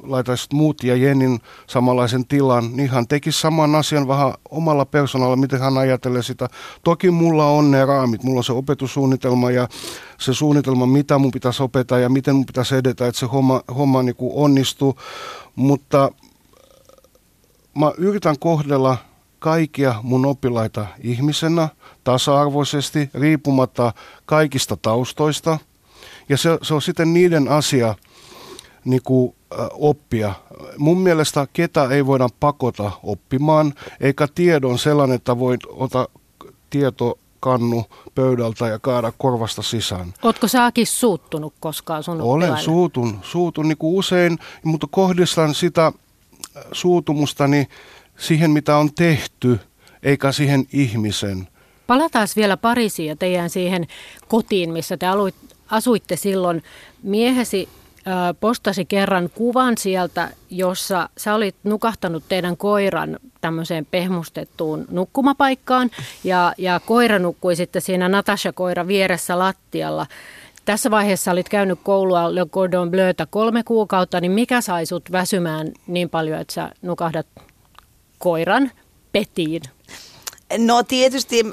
laitaisit 0.04 0.54
muut 0.54 0.84
ja 0.84 0.96
Jenin 0.96 1.40
samanlaisen 1.68 2.26
tilan, 2.28 2.70
niin 2.74 2.90
hän 2.90 3.08
tekisi 3.08 3.40
saman 3.40 3.76
asian 3.76 4.08
vähän 4.08 4.34
omalla 4.50 4.86
persoonalla, 4.86 5.36
miten 5.36 5.60
hän 5.60 5.78
ajattelee 5.78 6.24
sitä. 6.24 6.48
Toki 6.84 7.12
mulla 7.12 7.48
on 7.48 7.72
ne 7.72 7.86
raamit, 7.86 8.24
mulla 8.24 8.40
on 8.40 8.44
se 8.44 8.54
opetussuunnitelma 8.54 9.52
ja 9.52 9.68
se 10.20 10.34
suunnitelma, 10.34 10.86
mitä 10.86 11.18
mun 11.18 11.32
pitäisi 11.32 11.64
opettaa 11.64 12.00
ja 12.00 12.10
miten 12.10 12.36
mun 12.36 12.46
pitäisi 12.46 12.76
edetä, 12.76 13.08
että 13.08 13.20
se 13.20 13.26
homma, 13.26 13.62
homma 13.76 14.04
niin 14.04 14.16
onnistuu, 14.20 14.96
mutta 15.56 16.12
mä 17.78 17.92
yritän 17.98 18.40
kohdella 18.40 18.98
kaikkia 19.44 19.96
mun 20.04 20.26
oppilaita 20.26 20.86
ihmisenä 21.02 21.70
tasa-arvoisesti, 22.04 23.10
riippumatta 23.14 23.94
kaikista 24.26 24.78
taustoista. 24.78 25.58
Ja 26.30 26.38
se, 26.38 26.58
se 26.62 26.74
on 26.74 26.82
sitten 26.82 27.14
niiden 27.14 27.48
asia 27.48 27.96
niin 28.86 29.02
kuin, 29.04 29.36
äh, 29.60 29.68
oppia. 29.72 30.34
Mun 30.78 30.98
mielestä 30.98 31.48
ketä 31.54 31.88
ei 31.92 32.06
voida 32.06 32.30
pakota 32.40 32.92
oppimaan, 33.04 33.74
eikä 34.00 34.28
tiedon 34.36 34.80
sellainen, 34.80 35.16
että 35.16 35.40
voit 35.40 35.62
ota 35.66 36.08
tieto 36.70 37.20
kannu 37.40 37.86
pöydältä 38.16 38.68
ja 38.68 38.80
kaada 38.80 39.14
korvasta 39.18 39.62
sisään. 39.62 40.14
Oletko 40.24 40.48
säkin 40.48 40.88
suuttunut 40.88 41.54
koskaan 41.60 42.04
sun 42.04 42.22
Olen 42.22 42.58
suutun, 42.58 43.20
suutun 43.22 43.68
niin 43.68 43.78
kuin 43.78 43.96
usein, 43.96 44.38
mutta 44.64 44.88
kohdistan 44.92 45.56
sitä 45.56 45.92
suutumustani 46.72 47.68
siihen, 48.18 48.52
mitä 48.52 48.78
on 48.78 48.94
tehty, 48.94 49.60
eikä 50.04 50.32
siihen 50.32 50.66
ihmisen. 50.74 51.48
Palataan 51.88 52.28
vielä 52.36 52.58
Pariisiin 52.58 53.10
ja 53.10 53.16
teidän 53.16 53.50
siihen 53.50 53.88
kotiin, 54.28 54.74
missä 54.74 54.98
te 54.98 55.06
asuitte 55.70 56.16
silloin. 56.16 56.64
Miehesi 57.04 57.70
postasi 58.40 58.86
kerran 58.86 59.30
kuvan 59.30 59.78
sieltä, 59.78 60.30
jossa 60.50 61.10
sä 61.18 61.36
olit 61.36 61.56
nukahtanut 61.64 62.24
teidän 62.30 62.58
koiran 62.58 63.20
tämmöiseen 63.42 63.88
pehmustettuun 63.92 64.86
nukkumapaikkaan 64.92 65.90
ja, 66.24 66.54
ja 66.58 66.80
koira 66.86 67.20
nukkui 67.20 67.56
sitten 67.56 67.82
siinä 67.82 68.10
Natasha-koira 68.10 68.88
vieressä 68.88 69.40
lattialla. 69.40 70.06
Tässä 70.66 70.92
vaiheessa 70.92 71.32
olit 71.32 71.50
käynyt 71.50 71.80
koulua 71.84 72.36
Le 72.36 72.46
Cordon 72.46 72.92
Bleuta 72.92 73.26
kolme 73.26 73.64
kuukautta, 73.64 74.22
niin 74.22 74.32
mikä 74.32 74.62
sai 74.62 74.86
sut 74.86 75.12
väsymään 75.12 75.72
niin 75.88 76.10
paljon, 76.10 76.42
että 76.42 76.54
sä 76.54 76.70
nukahdat 76.82 77.28
koiran 78.24 78.72
petiin? 79.12 79.62
No 80.58 80.84
tietysti 80.84 81.44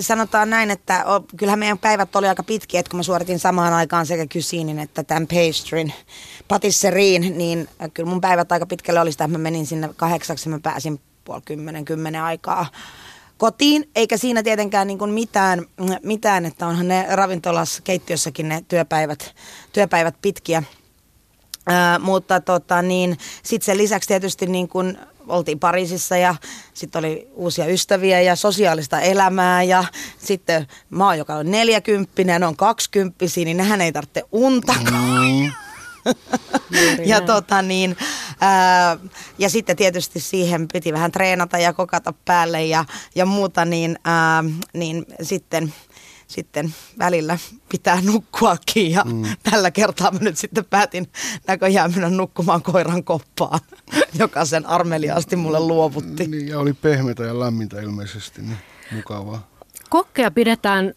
sanotaan 0.00 0.50
näin, 0.50 0.70
että 0.70 1.04
kyllähän 1.36 1.58
meidän 1.58 1.78
päivät 1.78 2.16
oli 2.16 2.28
aika 2.28 2.42
pitkiä, 2.42 2.80
että 2.80 2.90
kun 2.90 2.98
mä 2.98 3.02
suoritin 3.02 3.38
samaan 3.38 3.72
aikaan 3.72 4.06
sekä 4.06 4.26
kysiinin 4.26 4.78
että 4.78 5.02
tämän 5.02 5.26
pastryn 5.26 5.92
patisseriin, 6.48 7.38
niin 7.38 7.68
kyllä 7.94 8.08
mun 8.08 8.20
päivät 8.20 8.52
aika 8.52 8.66
pitkälle 8.66 9.00
oli 9.00 9.12
sitä, 9.12 9.24
että 9.24 9.38
mä 9.38 9.42
menin 9.42 9.66
sinne 9.66 9.90
kahdeksaksi, 9.96 10.48
mä 10.48 10.60
pääsin 10.62 11.00
puoli 11.24 11.42
kymmenen, 11.44 11.84
kymmenen 11.84 12.22
aikaa 12.22 12.66
kotiin, 13.36 13.90
eikä 13.94 14.16
siinä 14.16 14.42
tietenkään 14.42 14.86
niin 14.86 14.98
kuin 14.98 15.10
mitään, 15.10 15.66
mitään, 16.02 16.46
että 16.46 16.66
onhan 16.66 16.88
ne 16.88 17.06
ravintolassa, 17.10 17.82
keittiössäkin 17.82 18.48
ne 18.48 18.64
työpäivät, 18.68 19.34
työpäivät 19.72 20.14
pitkiä. 20.22 20.62
Ää, 21.66 21.98
mutta 21.98 22.40
tota, 22.40 22.82
niin, 22.82 23.18
sitten 23.42 23.66
sen 23.66 23.78
lisäksi 23.78 24.08
tietysti 24.08 24.46
niin 24.46 24.68
kuin 24.68 24.98
oltiin 25.28 25.58
Pariisissa 25.58 26.16
ja 26.16 26.34
sitten 26.74 26.98
oli 26.98 27.28
uusia 27.34 27.66
ystäviä 27.66 28.20
ja 28.20 28.36
sosiaalista 28.36 29.00
elämää 29.00 29.62
ja 29.62 29.84
sitten 30.18 30.66
mä 30.90 31.06
oon, 31.06 31.18
joka 31.18 31.34
on 31.34 31.50
neljäkymppinen 31.50 32.32
ja 32.32 32.38
ne 32.38 32.46
on 32.46 32.56
kaksikymppisiä, 32.56 33.44
niin 33.44 33.56
nehän 33.56 33.80
ei 33.80 33.92
tarvitse 33.92 34.22
unta. 34.32 34.74
Mm. 34.90 35.52
ja, 37.04 37.20
tota 37.20 37.62
niin, 37.62 37.96
ää, 38.40 38.96
ja 39.38 39.50
sitten 39.50 39.76
tietysti 39.76 40.20
siihen 40.20 40.68
piti 40.72 40.92
vähän 40.92 41.12
treenata 41.12 41.58
ja 41.58 41.72
kokata 41.72 42.14
päälle 42.24 42.64
ja, 42.64 42.84
ja 43.14 43.26
muuta, 43.26 43.64
niin, 43.64 43.98
ää, 44.04 44.44
niin 44.74 45.06
sitten 45.22 45.74
sitten 46.28 46.74
välillä 46.98 47.38
pitää 47.68 48.00
nukkuakin 48.00 48.90
ja 48.90 49.04
mm. 49.04 49.22
tällä 49.42 49.70
kertaa 49.70 50.10
mä 50.10 50.18
nyt 50.18 50.38
sitten 50.38 50.64
päätin 50.64 51.08
näköjään 51.46 51.90
mennä 51.92 52.10
nukkumaan 52.10 52.62
koiran 52.62 53.04
koppaan, 53.04 53.60
joka 54.18 54.44
sen 54.44 54.66
armeliaasti 54.66 55.36
mulle 55.36 55.60
luovutti. 55.60 56.26
Niin, 56.26 56.48
ja 56.48 56.58
oli 56.58 56.72
pehmeitä 56.72 57.24
ja 57.24 57.40
lämmintä 57.40 57.80
ilmeisesti, 57.80 58.42
niin 58.42 58.58
mukavaa. 58.92 59.48
Kokkeja 59.90 60.30
pidetään 60.30 60.94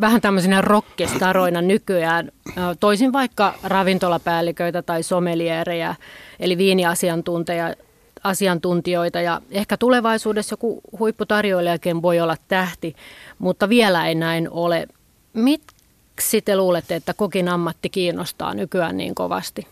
vähän 0.00 0.20
tämmöisenä 0.20 0.60
rockestaroina 0.60 1.62
nykyään, 1.62 2.32
toisin 2.80 3.12
vaikka 3.12 3.54
ravintolapäälliköitä 3.62 4.82
tai 4.82 5.02
someliereja, 5.02 5.94
eli 6.40 6.58
viiniasiantuntijoita 6.58 7.85
asiantuntijoita 8.24 9.20
ja 9.20 9.40
ehkä 9.50 9.76
tulevaisuudessa 9.76 10.52
joku 10.52 10.80
huipputarjoilijakin 10.98 12.02
voi 12.02 12.20
olla 12.20 12.36
tähti, 12.48 12.96
mutta 13.38 13.68
vielä 13.68 14.08
ei 14.08 14.14
näin 14.14 14.50
ole. 14.50 14.86
miksi 15.32 16.42
te 16.42 16.56
luulette, 16.56 16.94
että 16.94 17.14
kokin 17.14 17.48
ammatti 17.48 17.90
kiinnostaa 17.90 18.54
nykyään 18.54 18.96
niin 18.96 19.14
kovasti? 19.14 19.66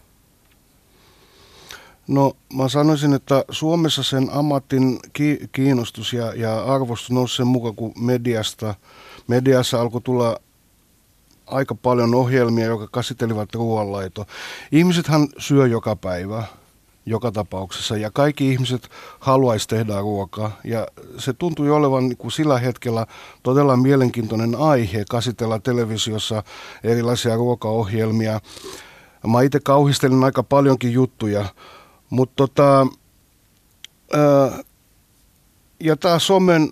No 2.08 2.36
mä 2.54 2.68
sanoisin, 2.68 3.14
että 3.14 3.44
Suomessa 3.50 4.02
sen 4.02 4.28
ammatin 4.32 4.98
ki- 5.12 5.48
kiinnostus 5.52 6.12
ja, 6.12 6.32
ja 6.34 6.64
arvostus 6.64 7.10
nousi 7.10 7.36
sen 7.36 7.46
mukaan, 7.46 7.74
kun 7.74 7.92
mediasta, 8.00 8.74
mediassa 9.26 9.80
alkoi 9.80 10.00
tulla 10.00 10.40
aika 11.46 11.74
paljon 11.74 12.14
ohjelmia, 12.14 12.66
jotka 12.66 12.88
käsittelivät 12.94 13.54
ruoanlaito. 13.54 14.26
Ihmisethän 14.72 15.28
syö 15.38 15.66
joka 15.66 15.96
päivä, 15.96 16.44
joka 17.06 17.32
tapauksessa, 17.32 17.96
ja 17.96 18.10
kaikki 18.10 18.50
ihmiset 18.50 18.88
haluaisi 19.20 19.68
tehdä 19.68 20.00
ruokaa. 20.00 20.60
Ja 20.64 20.86
se 21.18 21.32
tuntui 21.32 21.70
olevan 21.70 22.08
niin 22.08 22.16
kuin 22.16 22.32
sillä 22.32 22.58
hetkellä 22.58 23.06
todella 23.42 23.76
mielenkiintoinen 23.76 24.54
aihe 24.54 25.04
käsitellä 25.10 25.58
televisiossa 25.58 26.42
erilaisia 26.84 27.36
ruokaohjelmia. 27.36 28.40
Mä 29.26 29.42
itse 29.42 29.60
kauhistelin 29.60 30.24
aika 30.24 30.42
paljonkin 30.42 30.92
juttuja, 30.92 31.44
mutta 32.10 32.34
tota, 32.36 32.86
ja 35.80 35.96
tämä 35.96 36.18
somen 36.18 36.70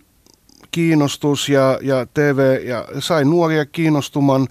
kiinnostus 0.71 1.49
ja, 1.49 1.79
ja 1.83 2.07
TV 2.15 2.61
ja 2.65 2.85
sai 2.99 3.25
nuoria 3.25 3.67
kiinnostumaan. 3.67 4.49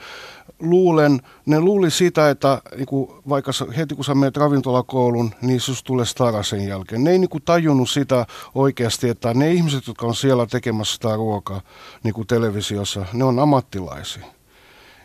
Luulen, 0.62 1.21
ne 1.45 1.60
luuli 1.60 1.91
sitä, 1.91 2.30
että 2.30 2.62
niin 2.76 2.86
kuin, 2.86 3.12
vaikka 3.30 3.52
heti 3.78 3.95
kun 3.95 4.06
sä 4.06 4.15
menet 4.15 4.38
ravintolakoulun, 4.38 5.32
niin 5.41 5.60
sus 5.60 5.84
tulee 5.84 6.06
stara 6.06 6.43
sen 6.43 6.67
jälkeen. 6.67 7.04
Ne 7.04 7.12
ei 7.12 7.19
niin 7.19 7.30
kuin, 7.30 7.43
tajunnut 7.43 7.89
sitä 7.89 8.26
oikeasti, 8.56 9.10
että 9.10 9.34
ne 9.34 9.52
ihmiset, 9.52 9.88
jotka 9.88 10.08
on 10.08 10.15
siellä 10.15 10.45
tekemässä 10.45 10.93
sitä 10.93 11.15
ruokaa 11.15 11.62
niin 12.04 12.13
kuin 12.13 12.28
televisiossa, 12.28 13.06
ne 13.13 13.24
on 13.24 13.39
ammattilaisia. 13.39 14.26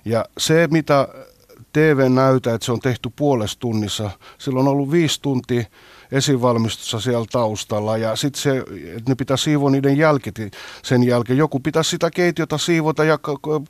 Ja 0.05 0.25
se, 0.39 0.69
mitä 0.71 1.09
TV 1.73 2.11
näytä, 2.11 2.55
että 2.55 2.65
se 2.65 2.73
on 2.73 2.81
tehty 2.81 3.11
puolessa 3.17 3.59
tunnissa. 3.59 4.11
Silloin 4.39 4.69
on 4.69 4.73
ollut 4.73 4.91
viisi 4.91 5.23
tuntia 5.23 5.65
esivalmistussa 6.13 7.01
siellä 7.01 7.27
taustalla 7.33 7.97
ja 7.97 8.17
sitten 8.17 8.43
se, 8.43 8.59
että 8.97 9.11
ne 9.11 9.15
pitää 9.15 9.37
siivoa 9.37 9.71
niiden 9.71 9.97
jälkeen 9.97 10.51
sen 10.83 11.03
jälkeen. 11.05 11.39
Joku 11.39 11.61
pitää 11.61 11.83
sitä 11.83 12.11
keitiota 12.11 12.59
siivota 12.59 13.05
ja 13.05 13.19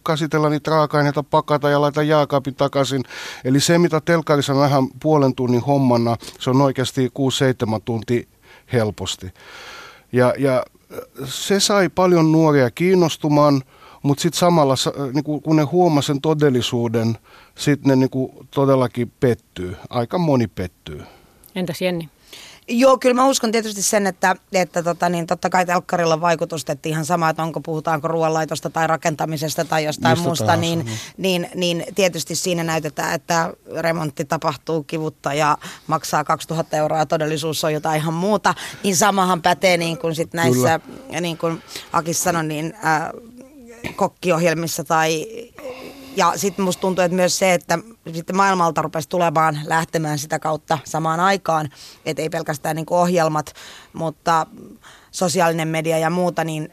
käsitellä 0.07 0.51
niitä 0.51 0.70
raaka-aineita, 0.70 1.22
pakata 1.22 1.70
ja 1.70 1.81
laita 1.81 2.03
jääkaapin 2.03 2.55
takaisin. 2.55 3.05
Eli 3.44 3.61
se, 3.61 3.79
mitä 3.79 4.01
telkarissa 4.01 4.55
nähdään 4.55 4.88
puolen 5.03 5.35
tunnin 5.35 5.61
hommana, 5.61 6.16
se 6.40 6.51
on 6.51 6.61
oikeasti 6.61 7.09
6-7 7.09 7.81
tuntia 7.85 8.22
helposti. 8.72 9.33
Ja, 10.12 10.35
ja 10.38 10.64
se 11.25 11.61
sai 11.61 11.88
paljon 11.88 12.33
nuoria 12.33 12.70
kiinnostumaan, 12.70 13.62
mutta 14.03 14.22
sitten 14.22 14.38
samalla, 14.38 14.75
niin 15.12 15.25
kun 15.25 15.57
ne 15.57 15.62
huomasivat 15.62 16.16
sen 16.16 16.20
todellisuuden, 16.20 17.18
sitten 17.55 17.88
ne 17.88 17.96
niin 17.96 18.46
todellakin 18.51 19.12
pettyy. 19.20 19.77
Aika 19.90 20.18
moni 20.18 20.46
pettyy. 20.46 21.03
Entäs 21.55 21.83
Jenni? 21.83 22.09
Joo, 22.68 22.98
kyllä 22.98 23.14
mä 23.14 23.26
uskon 23.26 23.52
tietysti 23.52 23.83
sen, 23.83 24.07
että, 24.07 24.37
että 24.52 24.83
tota, 24.83 25.09
niin, 25.09 25.26
totta 25.26 25.50
kai 25.50 25.66
telkkarilla 25.66 26.14
on 26.14 26.20
vaikutusta, 26.20 26.72
että 26.72 26.88
ihan 26.88 27.05
sama, 27.05 27.31
että 27.31 27.42
onko 27.42 27.61
puhutaanko 27.61 28.09
ruoanlaitosta 28.09 28.70
tai 28.70 28.87
rakentamisesta 28.87 29.64
tai 29.64 29.85
jostain 29.85 30.12
Mistä 30.12 30.29
muusta, 30.29 30.57
niin, 30.57 30.79
niin. 30.79 30.98
Niin, 31.16 31.48
niin 31.55 31.94
tietysti 31.94 32.35
siinä 32.35 32.64
näytetään, 32.64 33.14
että 33.14 33.52
remontti 33.81 34.24
tapahtuu 34.24 34.83
kivutta 34.83 35.35
ja 35.35 35.59
maksaa 35.87 36.24
2000 36.24 36.76
euroa 36.76 36.98
ja 36.98 37.07
todellisuus 37.07 37.64
on 37.64 37.72
jotain 37.72 38.00
ihan 38.00 38.14
muuta. 38.14 38.55
Niin 38.83 38.96
samahan 38.96 39.42
pätee 39.42 39.76
niin 39.76 39.98
kuin 39.98 40.14
sit 40.14 40.35
näissä, 40.35 40.79
kyllä. 40.79 41.20
niin 41.20 41.38
kuin 41.38 41.62
Akis 41.92 42.22
sanoi, 42.22 42.44
niin 42.44 42.74
äh, 42.85 43.11
kokkiohjelmissa 43.96 44.85
tai 44.85 45.26
ja 46.16 46.33
sitten 46.37 46.64
musta 46.64 46.81
tuntuu, 46.81 47.05
että 47.05 47.16
myös 47.16 47.38
se, 47.38 47.55
että 47.55 47.79
sitten 48.12 48.37
maailmalta 48.37 48.83
rupesi 48.83 49.09
tulemaan 49.09 49.59
lähtemään 49.64 50.18
sitä 50.18 50.38
kautta 50.38 50.79
samaan 50.85 51.20
aikaan, 51.20 51.68
että 52.07 52.22
ei 52.22 52.29
pelkästään 52.29 52.76
niin 52.76 52.87
ohjelmat, 52.90 53.55
mutta 53.92 54.46
sosiaalinen 55.11 55.68
media 55.68 55.98
ja 55.98 56.11
muuta, 56.11 56.44
niin 56.44 56.72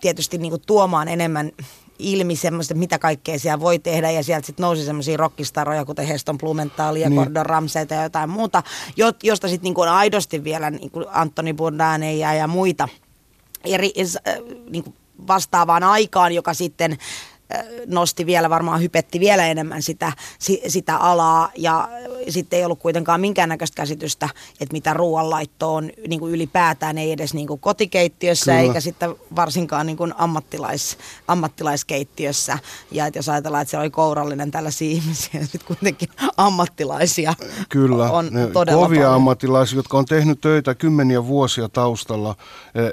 tietysti 0.00 0.38
niin 0.38 0.60
tuomaan 0.66 1.08
enemmän 1.08 1.52
ilmi 1.98 2.36
semmoista, 2.36 2.74
mitä 2.74 2.98
kaikkea 2.98 3.38
siellä 3.38 3.60
voi 3.60 3.78
tehdä 3.78 4.10
ja 4.10 4.22
sieltä 4.22 4.46
sitten 4.46 4.62
nousi 4.62 4.84
semmoisia 4.84 5.16
rockistaroja, 5.16 5.84
kuten 5.84 6.06
Heston 6.06 6.38
Blumenthal 6.38 6.96
ja 6.96 7.08
niin. 7.08 7.22
Gordon 7.22 7.46
Ramsay 7.46 7.86
ja 7.90 8.02
jotain 8.02 8.30
muuta, 8.30 8.62
josta 9.22 9.48
sitten 9.48 9.64
niin 9.72 9.80
on 9.80 9.88
aidosti 9.88 10.44
vielä 10.44 10.70
niin 10.70 10.90
Antoni 11.10 11.54
Bourdain 11.54 12.18
ja, 12.18 12.34
ja 12.34 12.46
muita 12.46 12.88
eri, 13.64 13.92
äh, 14.28 14.34
niin 14.70 14.94
vastaavaan 15.26 15.82
aikaan, 15.82 16.32
joka 16.32 16.54
sitten 16.54 16.98
nosti 17.86 18.26
vielä, 18.26 18.50
varmaan 18.50 18.82
hypetti 18.82 19.20
vielä 19.20 19.46
enemmän 19.46 19.82
sitä, 19.82 20.12
sitä 20.68 20.96
alaa 20.96 21.50
ja 21.56 21.88
sitten 22.28 22.58
ei 22.58 22.64
ollut 22.64 22.78
kuitenkaan 22.78 23.20
minkäännäköistä 23.20 23.74
käsitystä, 23.74 24.28
että 24.60 24.72
mitä 24.72 24.94
ruoanlaitto 24.94 25.74
on 25.74 25.90
niin 26.08 26.20
kuin 26.20 26.34
ylipäätään, 26.34 26.98
ei 26.98 27.12
edes 27.12 27.34
niin 27.34 27.46
kuin 27.46 27.60
kotikeittiössä 27.60 28.52
Kyllä. 28.52 28.60
eikä 28.60 28.80
sitten 28.80 29.14
varsinkaan 29.36 29.86
niin 29.86 29.96
kuin 29.96 30.14
ammattilais, 30.18 30.98
ammattilaiskeittiössä. 31.28 32.58
Ja 32.90 33.06
että 33.06 33.18
jos 33.18 33.28
ajatellaan, 33.28 33.62
että 33.62 33.70
se 33.70 33.78
oli 33.78 33.90
kourallinen 33.90 34.50
tällaisia 34.50 34.90
ihmisiä, 34.96 35.40
sitten 35.40 35.66
kuitenkin 35.66 36.08
ammattilaisia 36.36 37.34
Kyllä, 37.68 38.10
on 38.10 38.28
ne 38.30 38.46
todella 38.46 38.82
kovia 38.82 38.98
paljon. 38.98 39.14
ammattilaisia, 39.14 39.76
jotka 39.76 39.98
on 39.98 40.04
tehnyt 40.04 40.40
töitä 40.40 40.74
kymmeniä 40.74 41.26
vuosia 41.26 41.68
taustalla 41.68 42.36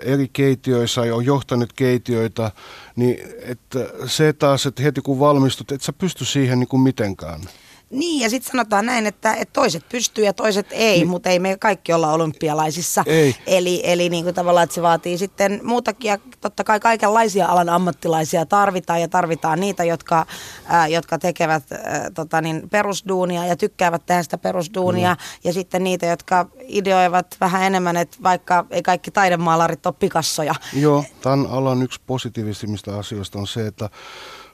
eri 0.02 0.30
keittiöissä 0.34 1.06
ja 1.06 1.16
on 1.16 1.26
johtanut 1.26 1.74
keittiöitä, 1.74 2.52
niin 2.96 3.18
että 3.42 3.80
se 4.06 4.34
taas, 4.34 4.66
että 4.66 4.84
heti 4.84 5.02
kun 5.02 5.20
valmistut, 5.20 5.72
et 5.72 5.82
sä 5.82 5.94
pysty 5.94 6.26
siihen 6.26 6.60
niin 6.60 6.68
kuin 6.68 6.82
mitenkään. 6.82 7.42
Niin, 7.90 8.22
ja 8.22 8.30
sitten 8.30 8.52
sanotaan 8.52 8.86
näin, 8.86 9.06
että, 9.06 9.34
että 9.34 9.54
toiset 9.54 9.90
pystyy 9.90 10.26
ja 10.26 10.34
toiset 10.34 10.68
ei, 10.72 10.98
niin. 10.98 11.08
mutta 11.08 11.30
ei 11.30 11.40
me 11.40 11.58
kaikki 11.58 11.94
olla 11.94 12.14
olympialaisissa. 12.14 13.04
Ei. 13.08 13.36
Eli, 13.48 13.82
eli 13.84 14.10
niin 14.10 14.24
kuin 14.24 14.36
tavallaan, 14.36 14.64
että 14.64 14.74
se 14.74 14.82
vaatii 14.82 15.18
sitten 15.18 15.60
muutakin, 15.64 16.10
ja 16.10 16.18
totta 16.42 16.64
kai 16.64 16.80
kaikenlaisia 16.80 17.48
alan 17.48 17.70
ammattilaisia 17.70 18.46
tarvitaan, 18.46 19.02
ja 19.02 19.08
tarvitaan 19.08 19.60
niitä, 19.60 19.84
jotka, 19.84 20.26
ää, 20.66 20.88
jotka 20.88 21.18
tekevät 21.18 21.64
ää, 21.72 22.12
tota 22.12 22.42
niin, 22.42 22.70
perusduunia 22.70 23.46
ja 23.46 23.56
tykkäävät 23.56 24.06
tehdä 24.06 24.24
sitä 24.24 24.38
perusduunia, 24.38 25.14
mm. 25.14 25.20
ja 25.44 25.54
sitten 25.54 25.84
niitä, 25.84 26.06
jotka 26.06 26.50
ideoivat 26.62 27.38
vähän 27.42 27.64
enemmän, 27.64 27.98
että 27.98 28.18
vaikka 28.24 28.66
ei 28.70 28.82
kaikki 28.82 29.12
taidemaalarit 29.12 29.86
ole 29.86 29.96
pikassoja. 30.00 30.56
Joo, 30.74 31.04
tämän 31.22 31.48
alan 31.50 31.84
yksi 31.84 32.02
positiivisimmista 32.08 33.00
asioista 33.00 33.40
on 33.40 33.48
se, 33.48 33.68
että 33.68 33.90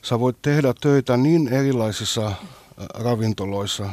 sä 0.01 0.19
voit 0.19 0.41
tehdä 0.41 0.73
töitä 0.81 1.17
niin 1.17 1.47
erilaisissa 1.47 2.31
ravintoloissa. 2.93 3.89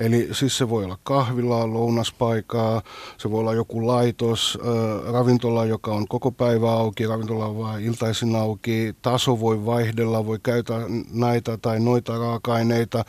Eli 0.00 0.28
siis 0.32 0.58
se 0.58 0.68
voi 0.68 0.84
olla 0.84 0.98
kahvilaa, 1.02 1.72
lounaspaikaa, 1.72 2.82
se 3.18 3.30
voi 3.30 3.40
olla 3.40 3.54
joku 3.54 3.86
laitos, 3.86 4.58
äh, 4.60 5.12
ravintola, 5.12 5.64
joka 5.64 5.90
on 5.90 6.08
koko 6.08 6.30
päivä 6.30 6.72
auki, 6.72 7.06
ravintola 7.06 7.46
on 7.46 7.58
vain 7.58 7.84
iltaisin 7.84 8.36
auki, 8.36 8.94
taso 9.02 9.40
voi 9.40 9.66
vaihdella, 9.66 10.26
voi 10.26 10.38
käyttää 10.42 10.80
näitä 11.12 11.56
tai 11.56 11.80
noita 11.80 12.18
raaka-aineita. 12.18 13.04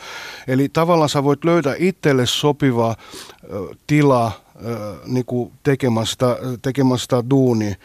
Eli 0.47 0.69
tavallaan 0.69 1.09
sä 1.09 1.23
voit 1.23 1.43
löytää 1.43 1.75
itselle 1.77 2.25
sopiva 2.25 2.89
äh, 2.89 2.97
tila 3.87 4.25
äh, 4.25 4.31
niin 5.05 5.25
tekemään, 5.63 6.07
sitä, 6.07 6.37
tekemään 6.61 6.99
sitä 6.99 7.23
duunia. 7.29 7.75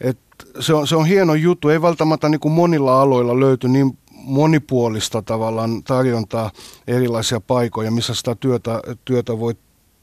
Et 0.00 0.18
se, 0.60 0.74
on, 0.74 0.86
se 0.86 0.96
on 0.96 1.06
hieno 1.06 1.34
juttu, 1.34 1.68
ei 1.68 1.82
välttämättä 1.82 2.28
niin 2.28 2.52
monilla 2.52 3.02
aloilla 3.02 3.40
löyty 3.40 3.68
niin 3.68 3.98
monipuolista 4.26 5.22
tavallaan 5.22 5.82
tarjontaa 5.82 6.50
erilaisia 6.86 7.40
paikoja, 7.40 7.90
missä 7.90 8.14
sitä 8.14 8.34
työtä, 8.34 8.80
työtä 9.04 9.38
voi 9.38 9.54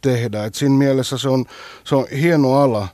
tehdä. 0.01 0.45
Et 0.45 0.55
siinä 0.55 0.75
mielessä 0.75 1.17
se 1.17 1.29
on, 1.29 1.45
se 1.83 1.95
on 1.95 2.07
hieno 2.21 2.53
ala. 2.53 2.87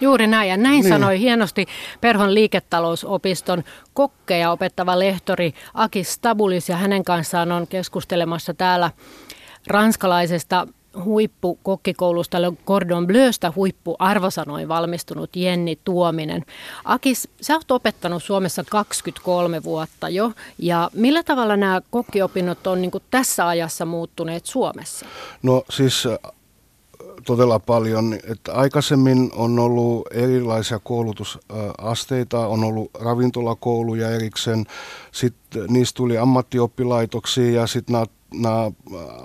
Juuri 0.00 0.26
näin, 0.26 0.48
ja 0.48 0.56
näin 0.56 0.80
niin. 0.80 0.88
sanoi 0.88 1.20
hienosti 1.20 1.66
Perhon 2.00 2.34
liiketalousopiston 2.34 3.64
kokkeja 3.94 4.50
opettava 4.50 4.98
lehtori 4.98 5.54
Aki 5.74 6.04
Stabulis, 6.04 6.68
ja 6.68 6.76
hänen 6.76 7.04
kanssaan 7.04 7.52
on 7.52 7.66
keskustelemassa 7.66 8.54
täällä 8.54 8.90
ranskalaisesta 9.66 10.66
huippukokkikoulusta 11.04 12.38
Cordon 12.66 13.06
Bleusta 13.06 13.52
huippuarvosanoin 13.56 14.68
valmistunut 14.68 15.36
Jenni 15.36 15.78
Tuominen. 15.84 16.44
Akis, 16.84 17.28
sä 17.40 17.54
oot 17.54 17.70
opettanut 17.70 18.22
Suomessa 18.22 18.64
23 18.70 19.62
vuotta 19.62 20.08
jo, 20.08 20.32
ja 20.58 20.90
millä 20.94 21.22
tavalla 21.22 21.56
nämä 21.56 21.80
kokkiopinnot 21.90 22.66
on 22.66 22.82
niin 22.82 22.92
tässä 23.10 23.48
ajassa 23.48 23.84
muuttuneet 23.84 24.46
Suomessa? 24.46 25.06
No 25.42 25.64
siis 25.70 26.06
äh, 26.06 26.32
todella 27.26 27.58
paljon. 27.58 28.14
Että 28.30 28.52
aikaisemmin 28.52 29.30
on 29.34 29.58
ollut 29.58 30.06
erilaisia 30.10 30.78
koulutusasteita, 30.78 32.46
on 32.46 32.64
ollut 32.64 32.90
ravintolakouluja 33.00 34.10
erikseen, 34.10 34.66
sitten 35.12 35.64
niistä 35.68 35.96
tuli 35.96 36.18
ammattioppilaitoksia 36.18 37.60
ja 37.60 37.66
sitten 37.66 37.92
nämä 37.92 38.06
nämä 38.34 38.70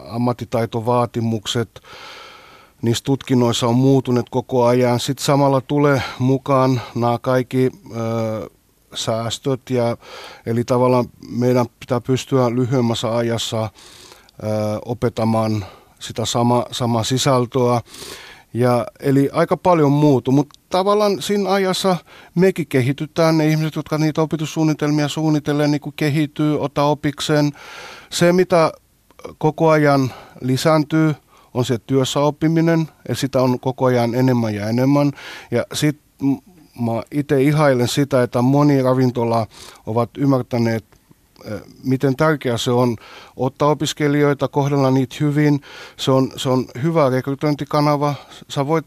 ammattitaitovaatimukset 0.10 1.82
niissä 2.82 3.04
tutkinnoissa 3.04 3.68
on 3.68 3.76
muutuneet 3.76 4.30
koko 4.30 4.66
ajan. 4.66 5.00
Sitten 5.00 5.26
samalla 5.26 5.62
tulee 5.62 6.02
mukaan 6.20 6.82
nämä 6.96 7.20
kaikki 7.22 7.72
ö, 7.96 8.50
säästöt. 8.94 9.70
Ja, 9.70 9.98
eli 10.46 10.64
tavallaan 10.64 11.06
meidän 11.30 11.66
pitää 11.80 12.02
pystyä 12.02 12.56
lyhyemmässä 12.56 13.16
ajassa 13.16 13.62
ää, 13.62 13.70
opettamaan 14.86 15.66
sitä 16.00 16.26
sama, 16.26 16.66
samaa 16.72 17.04
sisältöä. 17.04 17.82
Ja, 18.54 18.86
eli 19.00 19.30
aika 19.34 19.58
paljon 19.58 19.92
muutu, 19.92 20.32
mutta 20.32 20.60
tavallaan 20.70 21.22
siinä 21.22 21.50
ajassa 21.50 21.96
mekin 22.36 22.68
kehitytään. 22.68 23.38
Ne 23.38 23.48
ihmiset, 23.48 23.76
jotka 23.76 23.98
niitä 23.98 24.22
opetussuunnitelmia 24.22 25.08
suunnittelee, 25.08 25.68
niin 25.68 25.82
kehittyy, 25.96 26.62
ottaa 26.62 26.90
opikseen. 26.90 27.52
Se, 28.10 28.34
mitä 28.34 28.72
koko 29.38 29.70
ajan 29.70 30.14
lisääntyy, 30.42 31.16
on 31.54 31.66
se 31.66 31.78
työssä 31.78 32.20
oppiminen, 32.20 32.88
ja 33.10 33.16
sitä 33.16 33.42
on 33.42 33.60
koko 33.60 33.86
ajan 33.86 34.16
enemmän 34.16 34.56
ja 34.56 34.70
enemmän. 34.70 35.12
Ja 35.52 35.66
sitten 35.74 36.42
mä 36.80 37.04
itse 37.12 37.42
ihailen 37.42 37.88
sitä, 37.88 38.24
että 38.24 38.42
moni 38.42 38.82
ravintola 38.82 39.48
ovat 39.86 40.10
ymmärtäneet, 40.18 40.86
miten 41.84 42.16
tärkeää 42.16 42.58
se 42.58 42.72
on 42.72 42.96
ottaa 43.36 43.70
opiskelijoita, 43.70 44.48
kohdella 44.48 44.92
niitä 44.92 45.16
hyvin. 45.20 45.62
Se 45.98 46.12
on, 46.12 46.32
se 46.36 46.50
on 46.50 46.66
hyvä 46.84 47.10
rekrytointikanava. 47.10 48.16
Sä 48.50 48.68
voit 48.68 48.86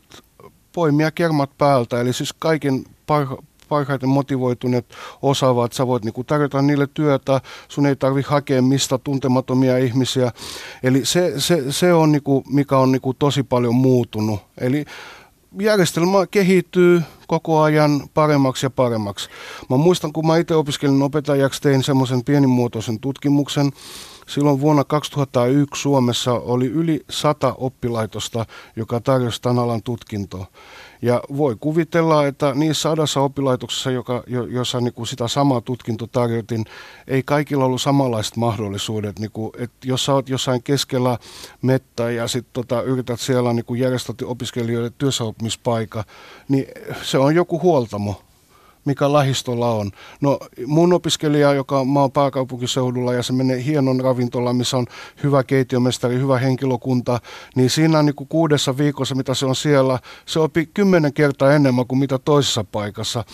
poimia 0.72 1.11
kermat 1.11 1.50
päältä, 1.59 2.00
eli 2.00 2.12
siis 2.12 2.33
kaiken 2.38 2.85
parhaiten 3.70 4.09
motivoituneet 4.09 4.87
osaavat, 5.22 5.72
sä 5.72 5.87
voit 5.87 6.04
niinku 6.04 6.24
tarjota 6.24 6.62
niille 6.62 6.88
työtä, 6.94 7.40
sun 7.68 7.87
ei 7.87 7.96
tarvi 7.96 8.22
hakea 8.22 8.62
mistä 8.62 8.98
tuntematomia 8.98 9.78
ihmisiä. 9.78 10.33
Eli 10.83 11.04
se, 11.04 11.33
se, 11.37 11.72
se 11.72 11.92
on 11.92 12.12
niinku, 12.12 12.44
mikä 12.52 12.78
on 12.78 12.92
niinku 12.92 13.14
tosi 13.14 13.42
paljon 13.42 13.74
muuttunut. 13.74 14.40
Eli 14.61 14.85
järjestelmä 15.61 16.26
kehittyy 16.30 17.02
koko 17.26 17.61
ajan 17.61 18.09
paremmaksi 18.14 18.66
ja 18.66 18.70
paremmaksi. 18.70 19.28
Mä 19.70 19.76
muistan, 19.76 20.12
kun 20.12 20.26
mä 20.26 20.37
itse 20.37 20.54
opiskelin 20.54 21.02
opettajaksi, 21.02 21.62
tein 21.62 21.83
semmoisen 21.83 22.24
pienimuotoisen 22.24 23.00
tutkimuksen. 23.00 23.72
Silloin 24.26 24.61
vuonna 24.61 24.85
2001 24.85 25.83
Suomessa 25.83 26.33
oli 26.33 26.66
yli 26.66 27.04
sata 27.11 27.54
oppilaitosta, 27.59 28.46
joka 28.76 29.00
tarjosi 29.00 29.42
tämän 29.42 29.59
alan 29.59 29.83
tutkintoa. 29.83 30.46
Ja 31.02 31.22
voi 31.36 31.56
kuvitella, 31.60 32.26
että 32.26 32.54
niissä 32.54 32.82
sadassa 32.82 33.20
oppilaitoksessa, 33.20 33.90
joka, 33.90 34.22
jo, 34.26 34.44
jossa 34.44 34.80
niin 34.80 34.94
kuin 34.94 35.06
sitä 35.06 35.28
samaa 35.28 35.60
tutkinto 35.60 36.06
tarjotin, 36.06 36.64
ei 37.08 37.22
kaikilla 37.22 37.64
ollut 37.64 37.82
samanlaiset 37.82 38.36
mahdollisuudet. 38.36 39.18
Niin 39.18 39.30
kuin, 39.30 39.52
että 39.58 39.88
jos 39.88 40.04
sä 40.04 40.14
oot 40.14 40.28
jossain 40.28 40.62
keskellä 40.62 41.18
mettä 41.62 42.10
ja 42.10 42.28
sit 42.28 42.46
tota, 42.52 42.82
yrität 42.82 43.20
siellä 43.20 43.52
niin 43.52 43.64
kuin 43.64 43.80
järjestää 43.80 44.14
opiskelijoille 44.24 44.92
työssäoppimispaikka, 44.98 46.04
niin 46.48 46.66
se 47.02 47.18
on 47.18 47.34
joku 47.34 47.60
huoltamo 47.60 48.22
mikä 48.85 49.12
lähistöllä 49.12 49.66
on. 49.66 49.90
No 50.21 50.38
mun 50.66 50.93
opiskelija, 50.93 51.55
joka 51.55 51.85
mä 51.85 52.01
oon 52.01 52.12
pääkaupunkiseudulla 52.12 53.14
ja 53.14 53.23
se 53.23 53.33
menee 53.33 53.64
hienon 53.64 54.01
ravintolaan, 54.01 54.57
missä 54.57 54.77
on 54.77 54.87
hyvä 55.23 55.45
keittiömestari, 55.45 56.19
hyvä 56.19 56.38
henkilökunta, 56.38 57.21
niin 57.55 57.71
siinä 57.71 58.03
niin 58.03 58.14
kuin 58.14 58.29
kuudessa 58.29 58.77
viikossa, 58.77 59.14
mitä 59.14 59.35
se 59.35 59.47
on 59.47 59.57
siellä, 59.57 59.99
se 60.27 60.40
opi 60.40 60.66
kymmenen 60.75 61.12
kertaa 61.12 61.53
enemmän 61.53 61.87
kuin 61.87 61.99
mitä 61.99 62.19
toisessa 62.19 62.64
paikassa. 62.64 63.25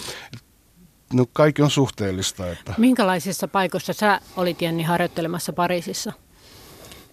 No 1.13 1.27
kaikki 1.33 1.63
on 1.63 1.71
suhteellista. 1.71 2.51
Että. 2.51 2.75
Minkälaisissa 2.79 3.49
paikoissa 3.49 3.93
sä 3.93 4.21
olit 4.37 4.63
Jenni 4.63 4.83
harjoittelemassa 4.83 5.53
Pariisissa? 5.53 6.13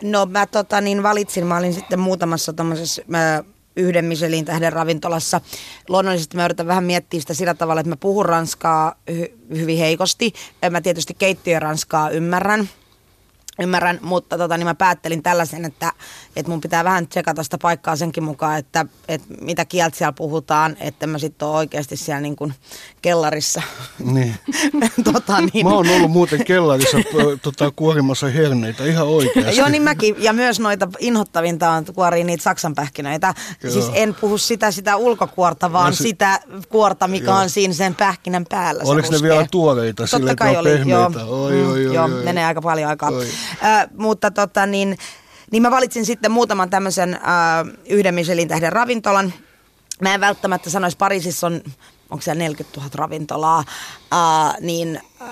No 0.03 0.25
mä 0.25 0.45
tota, 0.45 0.81
niin 0.81 1.03
valitsin, 1.03 1.47
mä 1.47 1.57
olin 1.57 1.73
sitten 1.73 1.99
muutamassa 1.99 2.53
tämmöisessä 2.53 3.01
yhden 3.75 4.05
Michelin 4.05 4.45
tähden 4.45 4.73
ravintolassa. 4.73 5.41
Luonnollisesti 5.89 6.37
mä 6.37 6.45
yritän 6.45 6.67
vähän 6.67 6.83
miettiä 6.83 7.19
sitä 7.19 7.33
sillä 7.33 7.53
tavalla, 7.53 7.81
että 7.81 7.89
mä 7.89 7.95
puhun 7.95 8.25
ranskaa 8.25 8.95
hy- 9.11 9.57
hyvin 9.57 9.77
heikosti. 9.77 10.33
Mä 10.69 10.81
tietysti 10.81 11.13
keittiöranskaa 11.13 12.09
ymmärrän 12.09 12.69
Ymmärrän, 13.59 13.99
mutta 14.01 14.37
tota, 14.37 14.57
niin 14.57 14.67
mä 14.67 14.75
päättelin 14.75 15.23
tällaisen, 15.23 15.65
että, 15.65 15.93
että 16.35 16.49
mun 16.49 16.61
pitää 16.61 16.83
vähän 16.83 17.07
tsekata 17.07 17.43
sitä 17.43 17.57
paikkaa 17.57 17.95
senkin 17.95 18.23
mukaan, 18.23 18.57
että, 18.57 18.85
että 19.07 19.27
mitä 19.41 19.65
kieltä 19.65 19.97
siellä 19.97 20.13
puhutaan, 20.13 20.77
että 20.79 21.07
mä 21.07 21.17
sitten 21.17 21.47
oon 21.47 21.57
oikeasti 21.57 21.97
siellä 21.97 22.21
niin 22.21 22.35
kuin 22.35 22.53
kellarissa. 23.01 23.61
Niin. 23.99 24.35
tota, 25.13 25.41
niin. 25.41 25.65
Mä 25.65 25.73
oon 25.73 25.89
ollut 25.89 26.11
muuten 26.11 26.45
kellarissa 26.45 26.97
tota, 27.41 27.71
kuorimassa 27.75 28.27
herneitä 28.27 28.85
ihan 28.85 29.07
oikeasti. 29.07 29.57
Joo, 29.57 29.69
niin 29.69 29.83
mäkin. 29.83 30.15
Ja 30.17 30.33
myös 30.33 30.59
noita 30.59 30.87
inhottavinta 30.99 31.71
on 31.71 31.85
kuoria 31.95 32.23
niitä 32.23 32.43
saksanpähkinöitä. 32.43 33.33
Joo. 33.63 33.73
Siis 33.73 33.85
en 33.93 34.15
puhu 34.15 34.37
sitä, 34.37 34.71
sitä 34.71 34.95
ulkokuorta, 34.95 35.73
vaan 35.73 35.89
no, 35.89 35.95
se, 35.95 36.03
sitä 36.03 36.39
kuorta, 36.69 37.07
mikä 37.07 37.31
joo. 37.31 37.37
on 37.37 37.49
siinä 37.49 37.73
sen 37.73 37.95
pähkinän 37.95 38.45
päällä. 38.49 38.83
Oliko 38.85 39.07
ne 39.11 39.21
vielä 39.21 39.47
tuoreita? 39.51 40.07
Totta 40.11 40.35
kai 40.35 40.57
oli, 40.57 40.89
joo. 40.89 41.11
Oi, 41.27 41.65
oi, 41.65 41.65
oi, 41.65 41.83
joo, 41.83 42.05
oi, 42.05 42.23
menee 42.23 42.45
aika 42.45 42.61
paljon 42.61 42.89
aikaa. 42.89 43.09
Oi. 43.09 43.27
Äh, 43.63 43.87
mutta 43.97 44.31
tota 44.31 44.65
niin, 44.65 44.97
niin 45.53 45.61
mä 45.61 45.71
valitsin 45.71 46.05
sitten 46.05 46.31
muutaman 46.31 46.69
tämmöisen 46.69 47.13
äh, 47.13 47.21
yhden 47.89 48.15
Michelin 48.15 48.47
tähden 48.47 48.73
ravintolan. 48.73 49.33
Mä 50.01 50.13
en 50.13 50.21
välttämättä 50.21 50.69
sanoisi, 50.69 50.97
Pariisissa 50.97 51.47
on, 51.47 51.61
onko 52.09 52.21
siellä 52.21 52.39
40 52.39 52.79
000 52.79 52.89
ravintolaa, 52.95 53.63
äh, 54.13 54.55
niin 54.59 55.01
äh, 55.21 55.29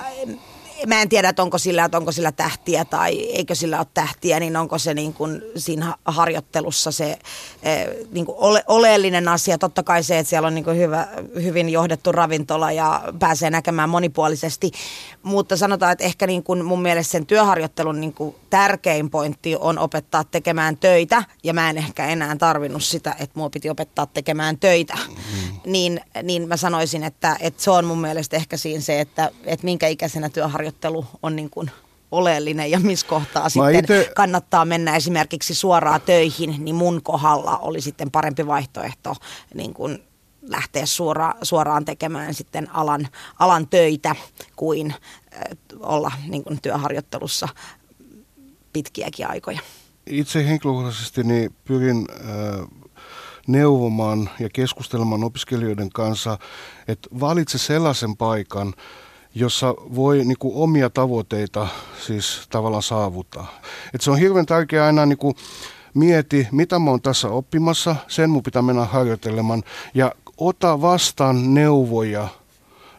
mä 0.87 1.01
en 1.01 1.09
tiedä, 1.09 1.29
että 1.29 1.43
onko 1.43 1.57
sillä, 1.57 1.85
että 1.85 1.97
onko 1.97 2.11
sillä 2.11 2.31
tähtiä 2.31 2.85
tai 2.85 3.19
eikö 3.19 3.55
sillä 3.55 3.77
ole 3.77 3.87
tähtiä, 3.93 4.39
niin 4.39 4.57
onko 4.57 4.77
se 4.77 4.93
niin 4.93 5.13
kuin 5.13 5.41
siinä 5.57 5.95
harjoittelussa 6.05 6.91
se 6.91 7.19
eh, 7.63 7.87
niin 8.11 8.25
kuin 8.25 8.35
ole, 8.39 8.63
oleellinen 8.67 9.27
asia. 9.27 9.57
Totta 9.57 9.83
kai 9.83 10.03
se, 10.03 10.19
että 10.19 10.29
siellä 10.29 10.47
on 10.47 10.55
niin 10.55 10.63
kuin 10.63 10.77
hyvä, 10.77 11.07
hyvin 11.43 11.69
johdettu 11.69 12.11
ravintola 12.11 12.71
ja 12.71 13.03
pääsee 13.19 13.49
näkemään 13.49 13.89
monipuolisesti, 13.89 14.71
mutta 15.23 15.57
sanotaan, 15.57 15.91
että 15.91 16.03
ehkä 16.03 16.27
niin 16.27 16.43
kuin 16.43 16.65
mun 16.65 16.81
mielestä 16.81 17.11
sen 17.11 17.25
työharjoittelun 17.25 18.01
niin 18.01 18.13
kuin 18.13 18.35
tärkein 18.49 19.09
pointti 19.09 19.55
on 19.55 19.79
opettaa 19.79 20.23
tekemään 20.23 20.77
töitä 20.77 21.23
ja 21.43 21.53
mä 21.53 21.69
en 21.69 21.77
ehkä 21.77 22.05
enää 22.05 22.35
tarvinnut 22.35 22.83
sitä, 22.83 23.15
että 23.19 23.39
mua 23.39 23.49
piti 23.49 23.69
opettaa 23.69 24.05
tekemään 24.05 24.57
töitä. 24.57 24.93
Mm-hmm. 24.93 25.71
Niin, 25.71 26.01
niin 26.23 26.47
mä 26.47 26.57
sanoisin, 26.57 27.03
että, 27.03 27.37
että 27.39 27.63
se 27.63 27.71
on 27.71 27.85
mun 27.85 28.01
mielestä 28.01 28.35
ehkä 28.35 28.57
siinä 28.57 28.81
se, 28.81 29.01
että, 29.01 29.31
että 29.45 29.65
minkä 29.65 29.87
ikäisenä 29.87 30.29
työharjoittelu 30.29 30.70
harjoittelu 30.71 31.05
on 31.23 31.35
niin 31.35 31.49
kuin 31.49 31.71
oleellinen 32.11 32.71
ja 32.71 32.79
missä 32.79 33.07
kohtaa 33.07 33.43
Mä 33.43 33.49
sitten 33.49 33.83
ite... 33.83 34.11
kannattaa 34.15 34.65
mennä 34.65 34.95
esimerkiksi 34.95 35.55
suoraan 35.55 36.01
töihin, 36.01 36.55
niin 36.65 36.75
mun 36.75 37.01
kohdalla 37.03 37.57
oli 37.57 37.81
sitten 37.81 38.11
parempi 38.11 38.47
vaihtoehto 38.47 39.15
niin 39.53 39.73
kuin 39.73 40.03
lähteä 40.41 40.85
suora, 40.85 41.33
suoraan 41.41 41.85
tekemään 41.85 42.33
sitten 42.33 42.75
alan, 42.75 43.07
alan 43.39 43.67
töitä 43.67 44.15
kuin 44.55 44.91
äh, 44.91 45.41
olla 45.79 46.11
niin 46.27 46.43
kuin 46.43 46.61
työharjoittelussa 46.61 47.47
pitkiäkin 48.73 49.29
aikoja. 49.29 49.59
Itse 50.05 50.47
henkilökohtaisesti 50.47 51.23
niin 51.23 51.55
pyrin 51.65 52.07
äh, 52.11 52.67
neuvomaan 53.47 54.29
ja 54.39 54.49
keskustelemaan 54.53 55.23
opiskelijoiden 55.23 55.89
kanssa, 55.89 56.37
että 56.87 57.09
valitse 57.19 57.57
sellaisen 57.57 58.17
paikan, 58.17 58.73
jossa 59.35 59.75
voi 59.95 60.17
niin 60.17 60.37
kuin, 60.39 60.55
omia 60.55 60.89
tavoitteita 60.89 61.67
siis 62.05 62.47
tavallaan 62.49 62.83
saavuttaa. 62.83 63.59
Et 63.93 64.01
se 64.01 64.11
on 64.11 64.17
hirveän 64.17 64.45
tärkeää 64.45 64.85
aina 64.85 65.05
niin 65.05 65.17
kuin, 65.17 65.35
mieti, 65.93 66.47
mitä 66.51 66.79
mä 66.79 66.89
oon 66.89 67.01
tässä 67.01 67.27
oppimassa, 67.27 67.95
sen 68.07 68.29
mun 68.29 68.43
pitää 68.43 68.61
mennä 68.61 68.85
harjoittelemaan 68.85 69.63
ja 69.93 70.11
ota 70.37 70.81
vastaan 70.81 71.53
neuvoja 71.53 72.27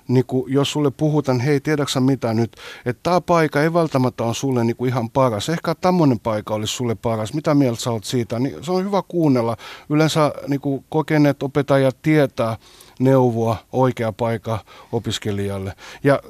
niin 0.08 0.26
kuin, 0.26 0.52
jos 0.52 0.72
sulle 0.72 0.90
puhutaan, 0.90 1.40
hei 1.40 1.60
tiedäksä 1.60 2.00
mitä 2.00 2.34
nyt, 2.34 2.56
että 2.86 3.00
tämä 3.02 3.20
paikka 3.20 3.62
ei 3.62 3.74
välttämättä 3.74 4.24
ole 4.24 4.34
sulle 4.34 4.64
niin 4.64 4.76
kuin 4.76 4.88
ihan 4.88 5.10
paras. 5.10 5.48
Ehkä 5.48 5.74
tämmöinen 5.74 6.20
paikka 6.20 6.54
olisi 6.54 6.74
sulle 6.74 6.94
paras. 6.94 7.34
Mitä 7.34 7.54
mieltä 7.54 7.80
sä 7.80 7.90
oot 7.90 8.04
siitä? 8.04 8.38
Niin 8.38 8.64
se 8.64 8.72
on 8.72 8.84
hyvä 8.84 9.02
kuunnella. 9.08 9.56
Yleensä 9.90 10.32
niin 10.48 10.60
kuin, 10.60 10.84
kokeneet 10.88 11.42
opettajat 11.42 11.96
tietää, 12.02 12.56
neuvoa 12.98 13.56
oikea 13.72 14.12
paikka 14.12 14.58
opiskelijalle. 14.92 15.72
Ja 16.04 16.22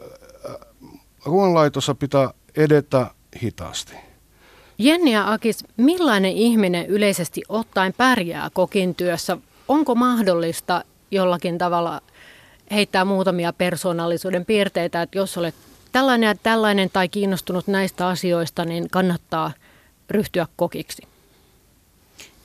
äh, 0.50 0.56
ruoanlaitossa 1.24 1.94
pitää 1.94 2.30
edetä 2.56 3.06
hitaasti. 3.42 3.92
Jenni 4.78 5.12
ja 5.12 5.32
Akis, 5.32 5.64
millainen 5.76 6.32
ihminen 6.32 6.86
yleisesti 6.86 7.42
ottaen 7.48 7.94
pärjää 7.96 8.50
kokin 8.52 8.94
työssä? 8.94 9.38
Onko 9.68 9.94
mahdollista 9.94 10.84
jollakin 11.10 11.58
tavalla 11.58 12.00
heittää 12.70 13.04
muutamia 13.04 13.52
persoonallisuuden 13.52 14.44
piirteitä, 14.44 15.02
että 15.02 15.18
jos 15.18 15.38
olet 15.38 15.54
tällainen 15.92 16.26
ja 16.26 16.34
tällainen 16.42 16.90
tai 16.92 17.08
kiinnostunut 17.08 17.66
näistä 17.66 18.08
asioista, 18.08 18.64
niin 18.64 18.90
kannattaa 18.90 19.52
ryhtyä 20.10 20.46
kokiksi? 20.56 21.11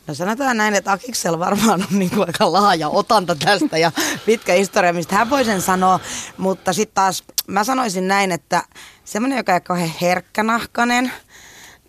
No 0.07 0.13
sanotaan 0.13 0.57
näin, 0.57 0.73
että 0.73 0.91
Akiksel 0.91 1.39
varmaan 1.39 1.81
on 1.91 1.99
niin 1.99 2.09
kuin 2.09 2.27
aika 2.27 2.51
laaja 2.51 2.89
otanta 2.89 3.35
tästä 3.35 3.77
ja 3.77 3.91
pitkä 4.25 4.53
historia, 4.53 4.93
mistä 4.93 5.15
hän 5.15 5.29
voi 5.29 5.45
sen 5.45 5.61
sanoa. 5.61 5.99
Mutta 6.37 6.73
sitten 6.73 6.95
taas 6.95 7.23
mä 7.47 7.63
sanoisin 7.63 8.07
näin, 8.07 8.31
että 8.31 8.63
semmoinen, 9.05 9.37
joka 9.37 9.55
on 9.55 9.61
kauhean 9.61 9.93
herkkänahkainen, 10.01 11.11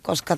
koska 0.01 0.37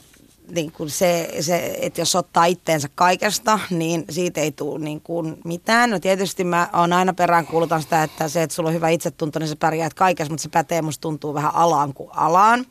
niin 0.56 0.72
kuin 0.72 0.90
se, 0.90 1.30
se, 1.40 1.78
että 1.82 2.02
jos 2.02 2.16
ottaa 2.16 2.46
itteensä 2.46 2.90
kaikesta, 2.96 3.60
niin 3.70 4.06
siitä 4.10 4.42
ei 4.42 4.52
tule 4.52 4.80
niin 4.80 5.02
kuin 5.02 5.38
mitään. 5.46 5.90
No 5.90 6.00
tietysti 6.00 6.44
mä 6.44 6.70
oon 6.74 6.94
aina 6.94 7.14
peräänkuulutan 7.14 7.82
sitä, 7.82 8.04
että 8.04 8.28
se, 8.28 8.44
että 8.44 8.56
sulla 8.56 8.70
on 8.70 8.76
hyvä 8.76 8.90
itsetunto, 8.90 9.40
niin 9.40 9.50
sä 9.50 9.56
pärjäät 9.56 9.94
kaikessa, 9.94 10.34
mutta 10.34 10.44
se 10.44 10.50
pätee 10.50 10.82
musta 10.82 11.02
tuntuu 11.02 11.34
vähän 11.34 11.56
alaan 11.56 11.94
kuin 11.94 12.10
alaan. 12.14 12.66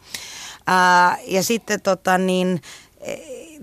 Ää, 0.67 1.19
ja 1.27 1.43
sitten 1.43 1.81
tota 1.81 2.19
niin, 2.19 2.63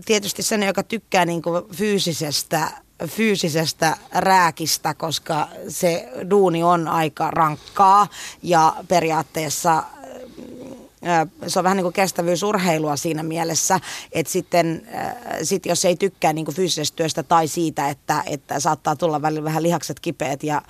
tietysti 0.05 0.43
sen, 0.43 0.63
joka 0.63 0.83
tykkää 0.83 1.25
niin 1.25 1.41
kuin 1.41 1.63
fyysisestä 1.73 2.71
fyysisestä 3.05 3.97
rääkistä, 4.11 4.93
koska 4.93 5.47
se 5.67 6.09
duuni 6.29 6.63
on 6.63 6.87
aika 6.87 7.31
rankkaa 7.31 8.07
ja 8.43 8.75
periaatteessa 8.87 9.83
se 11.47 11.59
on 11.59 11.63
vähän 11.63 11.77
niin 11.77 11.83
kuin 11.83 11.93
kestävyysurheilua 11.93 12.95
siinä 12.95 13.23
mielessä, 13.23 13.79
että 14.11 14.31
sitten 14.31 14.87
sit 15.43 15.65
jos 15.65 15.85
ei 15.85 15.95
tykkää 15.95 16.33
niin 16.33 16.45
kuin 16.45 16.55
fyysisestä 16.55 16.95
työstä 16.95 17.23
tai 17.23 17.47
siitä, 17.47 17.89
että, 17.89 18.23
että 18.25 18.59
saattaa 18.59 18.95
tulla 18.95 19.21
välillä 19.21 19.43
vähän 19.43 19.63
lihakset 19.63 19.99
kipeät 19.99 20.43
ja 20.43 20.61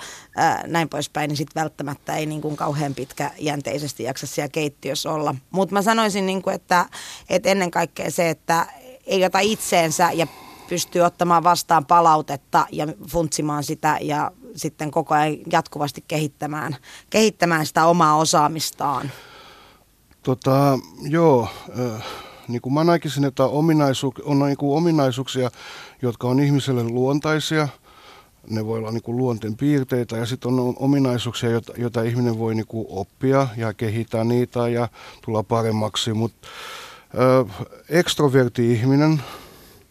näin 0.67 0.89
poispäin, 0.89 1.27
niin 1.27 1.37
sitten 1.37 1.61
välttämättä 1.61 2.15
ei 2.15 2.25
niin 2.25 2.41
kuin 2.41 2.55
kauhean 2.55 2.95
pitkäjänteisesti 2.95 4.03
jaksa 4.03 4.27
siellä 4.27 4.49
keittiössä 4.49 5.11
olla. 5.11 5.35
Mutta 5.51 5.73
mä 5.73 5.81
sanoisin, 5.81 6.25
niin 6.25 6.41
kuin, 6.41 6.55
että, 6.55 6.85
että 7.29 7.49
ennen 7.49 7.71
kaikkea 7.71 8.11
se, 8.11 8.29
että 8.29 8.65
ei 9.05 9.25
ota 9.25 9.39
itseensä 9.39 10.11
ja 10.11 10.27
pystyy 10.69 11.01
ottamaan 11.01 11.43
vastaan 11.43 11.85
palautetta 11.85 12.65
ja 12.71 12.87
funtsimaan 13.07 13.63
sitä 13.63 13.97
ja 14.01 14.31
sitten 14.55 14.91
koko 14.91 15.15
ajan 15.15 15.37
jatkuvasti 15.51 16.03
kehittämään, 16.07 16.75
kehittämään 17.09 17.65
sitä 17.65 17.85
omaa 17.85 18.15
osaamistaan. 18.15 19.11
Tota, 20.27 20.79
joo, 21.01 21.47
äh, 21.79 22.03
niin 22.47 22.61
kuin 22.61 22.73
mä 22.73 22.83
näkisin, 22.83 23.25
että 23.25 23.45
ominaisu, 23.45 24.13
on 24.23 24.39
niin 24.39 24.57
kuin 24.57 24.77
ominaisuuksia, 24.77 25.51
jotka 26.01 26.27
on 26.27 26.39
ihmiselle 26.39 26.83
luontaisia. 26.83 27.67
Ne 28.49 28.65
voi 28.65 28.79
olla 28.79 28.91
niin 28.91 29.03
kuin 29.03 29.17
luonteen 29.17 29.57
piirteitä 29.57 30.17
ja 30.17 30.25
sitten 30.25 30.51
on 30.51 30.75
ominaisuuksia, 30.79 31.49
joita, 31.49 31.73
joita 31.77 32.01
ihminen 32.01 32.39
voi 32.39 32.55
niin 32.55 32.67
kuin 32.67 32.87
oppia 32.89 33.47
ja 33.57 33.73
kehittää 33.73 34.23
niitä 34.23 34.67
ja 34.67 34.89
tulla 35.25 35.43
paremmaksi. 35.43 36.13
Mutta 36.13 36.47
äh, 37.47 37.67
ekstroverti 37.89 38.73
ihminen 38.73 39.21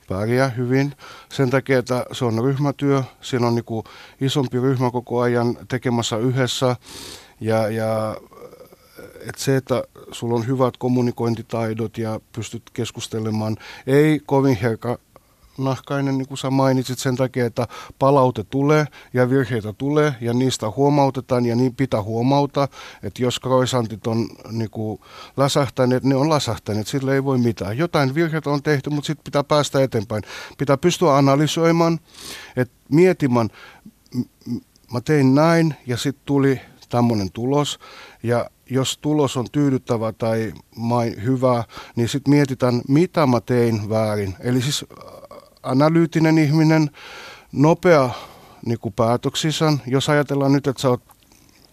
pärjää 0.09 0.49
hyvin 0.49 0.93
sen 1.33 1.51
takia, 1.51 1.79
että 1.79 2.07
se 2.13 2.25
on 2.25 2.45
ryhmätyö. 2.45 3.03
Siinä 3.21 3.47
on 3.47 3.55
niin 3.55 3.65
kuin 3.65 3.85
isompi 4.21 4.61
ryhmä 4.61 4.91
koko 4.91 5.21
ajan 5.21 5.59
tekemässä 5.69 6.17
yhdessä 6.17 6.77
ja, 7.41 7.69
ja 7.69 8.17
että 9.27 9.43
se, 9.43 9.57
että 9.57 9.85
sulla 10.13 10.35
on 10.35 10.47
hyvät 10.47 10.77
kommunikointitaidot 10.77 11.99
ja 11.99 12.21
pystyt 12.33 12.63
keskustelemaan, 12.73 13.57
ei 13.87 14.21
kovin 14.27 14.57
herkka 14.57 14.99
nahkainen, 15.59 16.19
niin 16.19 16.29
kuin 16.29 16.39
sä 16.39 16.51
mainitsit, 16.51 16.99
sen 16.99 17.17
takia, 17.17 17.47
että 17.47 17.69
palaute 17.99 18.45
tulee 18.45 18.87
ja 19.15 19.31
virheitä 19.31 19.73
tulee 19.73 20.15
ja 20.21 20.35
niistä 20.35 20.71
huomautetaan 20.71 21.47
ja 21.47 21.57
niin 21.57 21.75
pitää 21.75 22.03
huomauta, 22.03 22.69
että 23.03 23.23
jos 23.23 23.41
kroisantit 23.41 24.07
on 24.07 24.29
niin 24.51 24.71
kuin 24.71 25.01
läsähtäneet, 25.37 26.05
ne 26.05 26.15
on 26.15 26.31
läsähtäneet, 26.31 26.87
sille 26.87 27.15
ei 27.15 27.25
voi 27.25 27.39
mitään. 27.39 27.79
Jotain 27.79 28.15
virheitä 28.15 28.51
on 28.51 28.63
tehty, 28.63 28.91
mutta 28.91 29.07
sitten 29.07 29.25
pitää 29.25 29.45
päästä 29.45 29.83
eteenpäin. 29.83 30.23
Pitää 30.59 30.77
pystyä 30.77 31.17
analysoimaan, 31.17 32.01
että 32.57 32.75
mietimään, 32.89 33.49
mä 34.93 35.01
tein 35.01 35.35
näin 35.35 35.75
ja 35.87 35.97
sitten 35.97 36.23
tuli 36.27 36.61
tämmöinen 36.89 37.33
tulos 37.33 37.79
ja 38.23 38.51
jos 38.71 38.99
tulos 38.99 39.37
on 39.37 39.47
tyydyttävä 39.53 40.13
tai 40.13 40.53
mai, 40.77 41.15
hyvä, 41.25 41.65
niin 41.97 42.09
sitten 42.09 42.35
mietitään, 42.35 42.83
mitä 42.89 43.27
mä 43.27 43.41
tein 43.41 43.89
väärin. 43.89 44.35
Eli 44.41 44.63
siis 44.63 44.85
äh, 44.93 45.39
analyyttinen 45.63 46.39
ihminen, 46.39 46.91
nopea 47.53 48.11
niin 48.67 48.79
kuin 48.79 48.95
päätöksissä. 48.95 49.73
Jos 49.87 50.09
ajatellaan 50.09 50.53
nyt, 50.53 50.67
että 50.67 50.83
sä 50.83 50.89
oot 50.89 51.03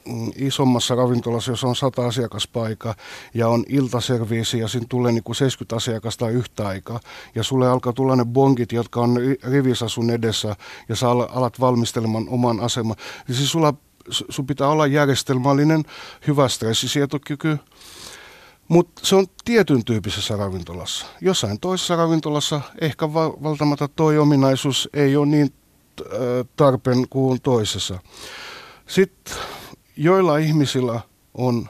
mm, 0.08 0.32
isommassa 0.36 0.96
ravintolassa, 0.96 1.52
jos 1.52 1.64
on 1.64 1.76
100 1.76 2.06
asiakaspaikkaa 2.06 2.96
ja 3.34 3.48
on 3.48 3.64
iltaserviisi 3.68 4.60
ja 4.60 4.68
siinä 4.68 4.88
tulee 4.90 5.12
niin 5.12 5.24
kuin 5.24 5.36
70 5.36 5.76
asiakasta 5.76 6.30
yhtä 6.30 6.68
aikaa 6.68 7.00
ja 7.36 7.44
sulle 7.44 7.70
alkaa 7.70 7.94
tulla 7.94 8.16
ne 8.16 8.26
bongit, 8.26 8.72
jotka 8.72 9.02
on 9.02 9.18
rivissä 9.52 9.88
sun 9.88 10.10
edessä 10.10 10.56
ja 10.90 10.96
sä 10.96 11.10
alat 11.10 11.60
valmistelemaan 11.60 12.30
oman 12.30 12.60
aseman. 12.60 12.96
Niin 13.28 13.36
siis 13.36 13.52
sulla 13.52 13.74
sun 14.10 14.48
pitää 14.48 14.68
olla 14.68 14.88
järjestelmällinen, 14.88 15.84
hyvä 16.28 16.48
stressisietokyky, 16.48 17.58
mutta 18.68 19.02
se 19.06 19.16
on 19.16 19.28
tietyn 19.46 19.86
tyyppisessä 19.86 20.36
ravintolassa. 20.36 21.06
Jossain 21.22 21.60
toisessa 21.60 21.96
ravintolassa 21.96 22.62
ehkä 22.82 23.14
va- 23.14 23.34
valtamatta 23.44 23.88
toi 23.88 24.18
ominaisuus 24.18 24.90
ei 24.94 25.16
ole 25.16 25.26
niin 25.26 25.54
tarpeen 26.56 27.10
kuin 27.10 27.42
toisessa. 27.42 28.00
Sitten 28.88 29.36
joilla 29.98 30.38
ihmisillä 30.38 31.00
on 31.34 31.70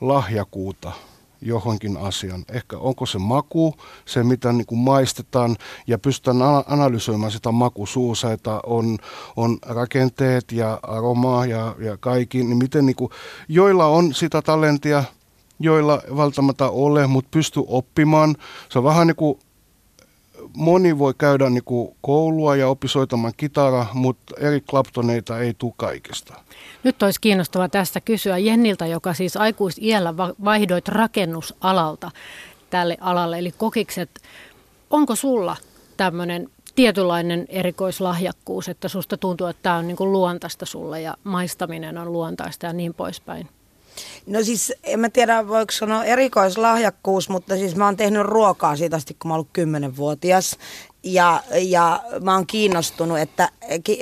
lahjakuuta– 0.00 0.92
johonkin 1.42 1.96
asian. 1.96 2.44
Ehkä 2.52 2.78
onko 2.78 3.06
se 3.06 3.18
maku, 3.18 3.74
se 4.04 4.22
mitä 4.22 4.52
niin 4.52 4.66
kuin 4.66 4.78
maistetaan 4.78 5.56
ja 5.86 5.98
pystytään 5.98 6.42
analysoimaan 6.66 7.32
sitä 7.32 7.52
makusuusa, 7.52 8.32
että 8.32 8.60
on, 8.66 8.98
on 9.36 9.58
rakenteet 9.66 10.52
ja 10.52 10.80
aromaa 10.82 11.46
ja, 11.46 11.74
ja 11.78 11.96
kaikki, 11.96 12.38
niin 12.44 12.58
miten 12.58 12.86
niin 12.86 12.96
kuin, 12.96 13.10
joilla 13.48 13.86
on 13.86 14.14
sitä 14.14 14.42
talentia, 14.42 15.04
joilla 15.60 16.02
välttämättä 16.16 16.68
ole, 16.68 17.06
mutta 17.06 17.28
pystyy 17.30 17.62
oppimaan. 17.66 18.36
Se 18.68 18.78
on 18.78 18.84
vähän 18.84 19.06
niin 19.06 19.16
kuin 19.16 19.38
moni 20.56 20.98
voi 20.98 21.14
käydä 21.18 21.50
niin 21.50 21.64
kuin 21.64 21.96
koulua 22.00 22.56
ja 22.56 22.68
oppisoitamaan 22.68 23.32
kitara, 23.36 23.86
mutta 23.94 24.34
eri 24.38 24.60
Claptoneita 24.60 25.38
ei 25.38 25.54
tule 25.54 25.72
kaikesta. 25.76 26.34
Nyt 26.84 27.02
olisi 27.02 27.20
kiinnostavaa 27.20 27.68
tästä 27.68 28.00
kysyä 28.00 28.38
Jenniltä, 28.38 28.86
joka 28.86 29.14
siis 29.14 29.36
aikuisiällä 29.36 30.16
vaihdoit 30.16 30.88
rakennusalalta 30.88 32.10
tälle 32.70 32.96
alalle, 33.00 33.38
eli 33.38 33.52
kokikset. 33.52 34.10
Onko 34.90 35.16
sulla 35.16 35.56
tämmöinen 35.96 36.48
tietynlainen 36.74 37.46
erikoislahjakkuus, 37.48 38.68
että 38.68 38.88
susta 38.88 39.16
tuntuu, 39.16 39.46
että 39.46 39.62
tämä 39.62 39.76
on 39.76 39.86
niin 39.86 39.96
kuin 39.96 40.12
luontaista 40.12 40.66
sulle 40.66 41.00
ja 41.00 41.14
maistaminen 41.24 41.98
on 41.98 42.12
luontaista 42.12 42.66
ja 42.66 42.72
niin 42.72 42.94
poispäin? 42.94 43.48
No 44.26 44.44
siis 44.44 44.72
en 44.84 45.00
mä 45.00 45.08
tiedä 45.08 45.48
voiko 45.48 45.72
sanoa 45.72 46.04
erikoislahjakkuus, 46.04 47.28
mutta 47.28 47.56
siis 47.56 47.76
mä 47.76 47.84
oon 47.84 47.96
tehnyt 47.96 48.22
ruokaa 48.22 48.76
siitä 48.76 48.96
asti, 48.96 49.16
kun 49.18 49.28
mä 49.28 49.34
oon 49.34 49.38
ollut 49.38 49.50
kymmenenvuotias. 49.52 50.56
Ja, 51.02 51.42
ja 51.52 52.02
mä 52.22 52.34
oon 52.34 52.46
kiinnostunut, 52.46 53.18
että 53.18 53.48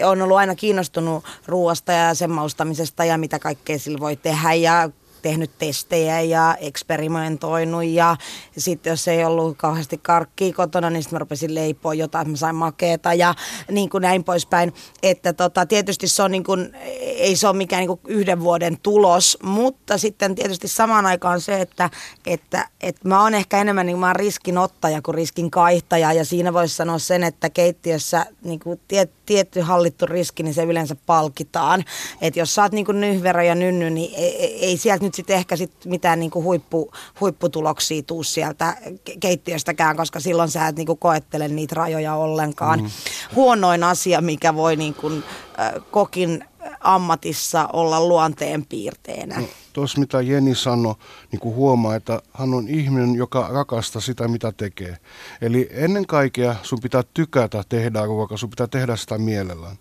on 0.04 0.22
ollut 0.22 0.36
aina 0.36 0.54
kiinnostunut 0.54 1.24
ruoasta 1.46 1.92
ja 1.92 2.14
sen 2.14 2.30
maustamisesta 2.30 3.04
ja 3.04 3.18
mitä 3.18 3.38
kaikkea 3.38 3.78
sillä 3.78 4.00
voi 4.00 4.16
tehdä 4.16 4.54
ja 4.54 4.90
tehnyt 5.22 5.50
testejä 5.58 6.20
ja 6.20 6.56
eksperimentoinut 6.60 7.84
ja 7.84 8.16
sitten 8.58 8.90
jos 8.90 9.08
ei 9.08 9.24
ollut 9.24 9.56
kauheasti 9.56 9.98
karkkia 10.02 10.52
kotona, 10.52 10.90
niin 10.90 11.02
sitten 11.02 11.14
mä 11.14 11.18
rupesin 11.18 11.54
leipoa 11.54 11.94
jotain, 11.94 12.22
että 12.22 12.30
mä 12.30 12.36
sain 12.36 12.56
makeeta 12.56 13.14
ja 13.14 13.34
niin 13.70 13.90
kuin 13.90 14.02
näin 14.02 14.24
poispäin. 14.24 14.74
Että 15.02 15.32
tota, 15.32 15.66
tietysti 15.66 16.08
se 16.08 16.22
on 16.22 16.30
niin 16.30 16.44
kuin, 16.44 16.74
ei 16.98 17.36
se 17.36 17.48
ole 17.48 17.56
mikään 17.56 17.80
niin 17.80 17.88
kuin 17.88 18.00
yhden 18.08 18.40
vuoden 18.40 18.78
tulos, 18.82 19.38
mutta 19.42 19.98
sitten 19.98 20.34
tietysti 20.34 20.68
samaan 20.68 21.06
aikaan 21.06 21.40
se, 21.40 21.60
että, 21.60 21.90
että, 22.26 22.68
että 22.80 23.08
mä 23.08 23.22
oon 23.22 23.34
ehkä 23.34 23.60
enemmän 23.60 23.86
niin 23.86 23.98
mä 23.98 24.06
oon 24.06 24.16
riskinottaja 24.16 25.02
kuin 25.02 25.14
riskin 25.14 25.50
kaihtaja 25.50 26.12
ja 26.12 26.24
siinä 26.24 26.52
voisi 26.52 26.76
sanoa 26.76 26.98
sen, 26.98 27.24
että 27.24 27.50
keittiössä 27.50 28.26
niin 28.42 28.60
kuin 28.60 28.80
tiet, 28.88 29.17
tietty 29.28 29.60
hallittu 29.60 30.06
riski, 30.06 30.42
niin 30.42 30.54
se 30.54 30.62
yleensä 30.62 30.96
palkitaan. 31.06 31.84
Että 32.20 32.40
jos 32.40 32.54
sä 32.54 32.62
oot 32.62 32.72
niin 32.72 32.84
kuin 32.84 33.00
nyhverä 33.00 33.42
ja 33.42 33.54
nynny, 33.54 33.90
niin 33.90 34.14
ei, 34.14 34.64
ei 34.66 34.76
sieltä 34.76 35.04
nyt 35.04 35.14
sitten 35.14 35.36
ehkä 35.36 35.56
sit 35.56 35.72
mitään 35.84 36.20
niinku 36.20 36.42
huippu, 36.42 36.92
huipputuloksia 37.20 38.02
tuu 38.02 38.22
sieltä 38.22 38.76
keittiöstäkään, 39.20 39.96
koska 39.96 40.20
silloin 40.20 40.50
sä 40.50 40.68
et 40.68 40.76
niinku 40.76 40.96
koettele 40.96 41.48
niitä 41.48 41.74
rajoja 41.74 42.14
ollenkaan. 42.14 42.80
Mm. 42.80 42.90
Huonoin 43.34 43.84
asia, 43.84 44.20
mikä 44.20 44.54
voi 44.54 44.76
niinku, 44.76 45.08
äh, 45.08 45.72
kokin 45.90 46.44
ammatissa 46.80 47.68
olla 47.72 48.00
luonteen 48.00 48.66
piirteenä. 48.66 49.40
No, 49.40 49.46
Tuossa 49.78 50.00
mitä 50.00 50.20
Jeni 50.20 50.54
sanoi, 50.54 50.94
niin 51.32 51.40
kuin 51.40 51.54
huomaa, 51.54 51.94
että 51.94 52.22
hän 52.32 52.54
on 52.54 52.68
ihminen, 52.68 53.14
joka 53.14 53.48
rakastaa 53.52 54.02
sitä, 54.02 54.28
mitä 54.28 54.52
tekee. 54.52 54.96
Eli 55.40 55.68
ennen 55.70 56.06
kaikkea 56.06 56.56
sun 56.62 56.78
pitää 56.82 57.02
tykätä 57.14 57.62
tehdä 57.68 58.04
ruokaa, 58.04 58.38
sun 58.38 58.50
pitää 58.50 58.66
tehdä 58.66 58.96
sitä 58.96 59.18
mielellään. 59.18 59.76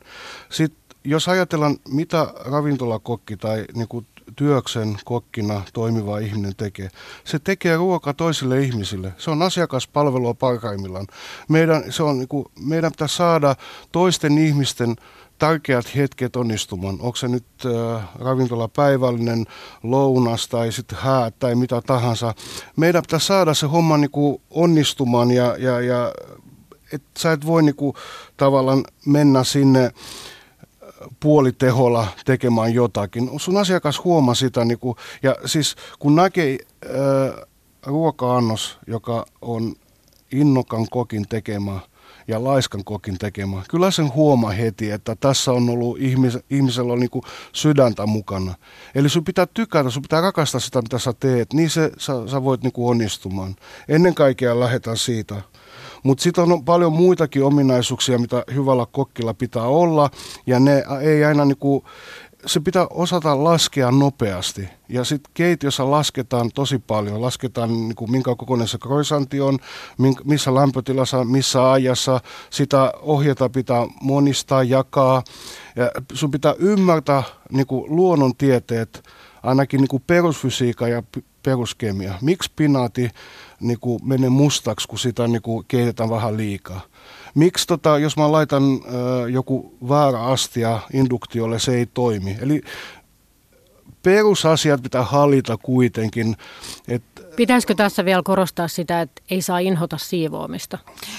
Sitten 0.49 0.97
jos 1.03 1.27
ajatellaan, 1.27 1.77
mitä 1.89 2.33
ravintolakokki 2.45 3.37
tai 3.37 3.65
niin 3.73 3.87
kuin 3.87 4.07
työksen 4.36 4.97
kokkina 5.05 5.61
toimiva 5.73 6.19
ihminen 6.19 6.55
tekee. 6.55 6.89
Se 7.23 7.39
tekee 7.39 7.75
ruoka 7.75 8.13
toisille 8.13 8.61
ihmisille. 8.61 9.13
Se 9.17 9.32
on 9.32 9.41
asiakaspalvelua 9.41 10.34
parhaimmillaan. 10.34 11.07
Meidän, 11.49 11.84
se 11.89 12.03
on, 12.03 12.17
niin 12.17 12.28
kuin, 12.28 12.45
meidän 12.59 12.91
pitää 12.91 13.07
saada 13.07 13.55
toisten 13.91 14.38
ihmisten 14.38 14.95
tärkeät 15.39 15.95
hetket 15.95 16.36
onnistumaan. 16.36 16.97
Onko 16.99 17.15
se 17.15 17.28
nyt 17.28 17.45
äh, 17.65 18.03
ravintolapäivällinen, 18.19 19.45
lounas 19.84 20.47
tai 20.47 20.71
sitten 20.71 20.97
hää 21.01 21.32
tai 21.32 21.55
mitä 21.55 21.82
tahansa. 21.82 22.34
Meidän 22.75 23.01
pitää 23.01 23.19
saada 23.19 23.53
se 23.53 23.67
homma 23.67 23.97
niinku 23.97 24.41
onnistumaan 24.49 25.32
ja, 25.32 25.55
ja, 25.57 25.82
ja 25.82 26.13
et 26.93 27.03
sä 27.17 27.32
et 27.32 27.45
voi 27.45 27.63
niinku 27.63 27.95
tavallaan 28.38 28.84
mennä 29.05 29.43
sinne 29.43 29.91
puoliteholla 31.19 32.07
tekemään 32.25 32.73
jotakin. 32.73 33.29
Sun 33.37 33.57
asiakas 33.57 34.03
huomaa 34.03 34.35
sitä, 34.35 34.65
niinku, 34.65 34.95
ja 35.23 35.35
siis 35.45 35.75
kun 35.99 36.15
näkee 36.15 36.57
äh, 36.85 37.45
ruoka-annos, 37.85 38.77
joka 38.87 39.25
on 39.41 39.75
innokan 40.31 40.87
kokin 40.89 41.27
tekemä 41.29 41.79
ja 42.27 42.43
laiskan 42.43 42.83
kokin 42.83 43.17
tekemä. 43.17 43.61
Kyllä 43.69 43.91
sen 43.91 44.13
huomaa 44.13 44.51
heti, 44.51 44.91
että 44.91 45.15
tässä 45.15 45.51
on 45.51 45.69
ollut 45.69 45.97
ihmis, 45.99 46.37
ihmisellä 46.49 46.93
on 46.93 46.99
niin 46.99 47.21
sydäntä 47.53 48.05
mukana. 48.05 48.53
Eli 48.95 49.09
sun 49.09 49.23
pitää 49.23 49.45
tykätä, 49.53 49.89
sun 49.89 50.01
pitää 50.01 50.21
rakastaa 50.21 50.59
sitä, 50.59 50.81
mitä 50.81 50.99
sä 50.99 51.13
teet, 51.19 51.53
niin 51.53 51.69
se, 51.69 51.91
sä, 51.97 52.13
sä 52.27 52.43
voit 52.43 52.63
niin 52.63 52.73
onnistumaan. 52.77 53.55
Ennen 53.87 54.15
kaikkea 54.15 54.59
lähdetään 54.59 54.97
siitä. 54.97 55.41
Mutta 56.07 56.23
sitten 56.23 56.51
on 56.51 56.65
paljon 56.65 56.93
muitakin 56.93 57.43
ominaisuuksia, 57.43 58.19
mitä 58.19 58.43
hyvällä 58.53 58.85
kokkilla 58.91 59.33
pitää 59.33 59.63
olla, 59.63 60.09
ja 60.45 60.59
ne 60.59 60.83
ei 61.01 61.25
aina 61.25 61.45
niinku, 61.45 61.83
se 62.45 62.59
pitää 62.59 62.87
osata 62.89 63.43
laskea 63.43 63.91
nopeasti. 63.91 64.69
Ja 64.89 65.03
sitten 65.03 65.31
keitiossa 65.33 65.91
lasketaan 65.91 66.51
tosi 66.55 66.79
paljon. 66.79 67.21
Lasketaan 67.21 67.69
niin 67.69 67.95
kuin 67.95 68.11
minkä 68.11 68.35
kokoinen 68.35 68.67
se 68.67 68.77
kroisanti 68.77 69.41
on, 69.41 69.59
missä 70.23 70.55
lämpötilassa, 70.55 71.23
missä 71.23 71.71
ajassa. 71.71 72.21
Sitä 72.49 72.93
ohjata 73.01 73.49
pitää 73.49 73.87
monistaa, 74.01 74.63
jakaa. 74.63 75.23
Ja 75.75 75.91
sun 76.13 76.31
pitää 76.31 76.55
ymmärtää 76.59 77.23
niin 77.51 77.67
kuin 77.67 77.95
luonnontieteet, 77.95 79.03
ainakin 79.43 79.81
niin 79.81 79.87
kuin 79.87 80.03
perusfysiikka 80.07 80.87
ja 80.87 81.03
peruskemia. 81.43 82.13
Miksi 82.21 82.51
pinaati 82.55 83.09
niin 83.59 83.79
kuin 83.79 83.99
menee 84.03 84.29
mustaksi, 84.29 84.87
kun 84.87 84.99
sitä 84.99 85.27
niin 85.27 85.41
kuin 85.41 85.65
keitetään 85.67 86.09
vähän 86.09 86.37
liikaa? 86.37 86.81
Miksi 87.35 87.67
tota, 87.67 87.97
jos 87.97 88.17
mä 88.17 88.31
laitan 88.31 88.63
ö, 88.63 89.29
joku 89.29 89.77
väärä 89.89 90.21
astia 90.21 90.79
induktiolle, 90.93 91.59
se 91.59 91.75
ei 91.75 91.85
toimi? 91.85 92.37
Eli 92.41 92.61
perusasiat 94.03 94.83
pitää 94.83 95.03
hallita 95.03 95.57
kuitenkin. 95.57 96.35
Et, 96.87 97.03
Pitäisikö 97.35 97.75
tässä 97.75 98.05
vielä 98.05 98.21
korostaa 98.25 98.67
sitä, 98.67 99.01
että 99.01 99.21
ei 99.29 99.41
saa 99.41 99.59
inhota 99.59 99.97
siivoamista? 99.97 100.77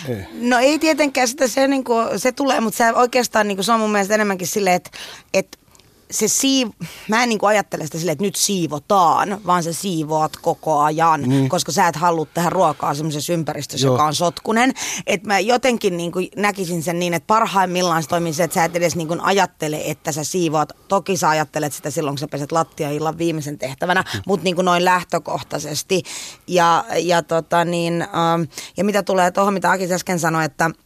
Ei. 0.09 0.25
No 0.41 0.59
ei 0.59 0.79
tietenkään 0.79 1.29
sitä, 1.29 1.49
se, 1.49 1.69
niin 1.69 1.85
kuin, 1.85 2.21
se 2.21 2.33
tulee, 2.33 2.61
mutta 2.61 2.77
se 2.77 2.93
oikeastaan 2.93 3.49
niin 3.49 3.57
kuin, 3.57 3.65
se 3.65 3.73
on 3.73 3.81
mun 3.81 3.93
mielestä 3.93 4.15
enemmänkin 4.15 4.47
silleen, 4.47 4.77
että, 4.77 4.91
että 5.35 5.59
se 6.11 6.29
siiv... 6.29 6.69
mä 7.09 7.23
en 7.23 7.29
niin 7.29 7.39
kuin 7.39 7.51
ajattele 7.51 7.85
sitä 7.85 7.99
silleen, 7.99 8.13
että 8.13 8.25
nyt 8.25 8.37
siivotaan, 8.37 9.41
vaan 9.47 9.63
sä 9.63 9.73
siivoat 9.73 10.37
koko 10.37 10.81
ajan, 10.81 11.23
niin. 11.23 11.49
koska 11.49 11.73
sä 11.73 11.89
et 11.89 11.97
halua 11.97 12.27
tehdä 12.27 12.51
ruokaa 12.51 12.95
semmoisessa 12.95 13.33
ympäristössä, 13.33 13.87
Joo. 13.87 13.95
joka 13.95 14.05
on 14.05 14.15
sotkunen. 14.15 14.75
Että 15.07 15.27
mä 15.27 15.39
jotenkin 15.39 15.97
niin 15.97 16.13
kuin 16.13 16.29
näkisin 16.37 16.83
sen 16.83 16.99
niin, 16.99 17.15
että 17.15 17.27
parhaimmillaan 17.27 18.03
se 18.03 18.09
toimii 18.09 18.33
se, 18.33 18.45
että 18.45 18.55
sä 18.55 18.65
et 18.65 18.77
edes 18.77 18.97
niin 18.97 19.09
kuin 19.09 19.21
ajattele, 19.21 19.83
että 19.85 20.13
sä 20.13 20.25
siivoat. 20.25 20.73
Toki 20.89 21.17
sä 21.17 21.29
ajattelet 21.29 21.73
sitä 21.73 21.91
silloin, 21.91 22.15
kun 22.15 22.19
sä 22.19 22.29
peset 22.29 22.53
lattia 22.53 22.91
illan 22.91 23.19
viimeisen 23.19 23.59
tehtävänä, 23.59 24.05
mm. 24.15 24.23
mutta 24.27 24.45
niin 24.45 24.55
kuin 24.55 24.65
noin 24.65 24.85
lähtökohtaisesti. 24.85 26.03
Ja, 26.47 26.85
ja, 26.99 27.23
tota 27.23 27.65
niin, 27.65 28.03
ähm, 28.03 28.43
ja 28.77 28.85
mitä 28.85 29.03
tulee 29.03 29.31
tuohon, 29.31 29.55
mitä 29.55 29.71
Aki 29.71 29.93
äsken 29.93 30.19
sanoi, 30.19 30.45
että– 30.45 30.71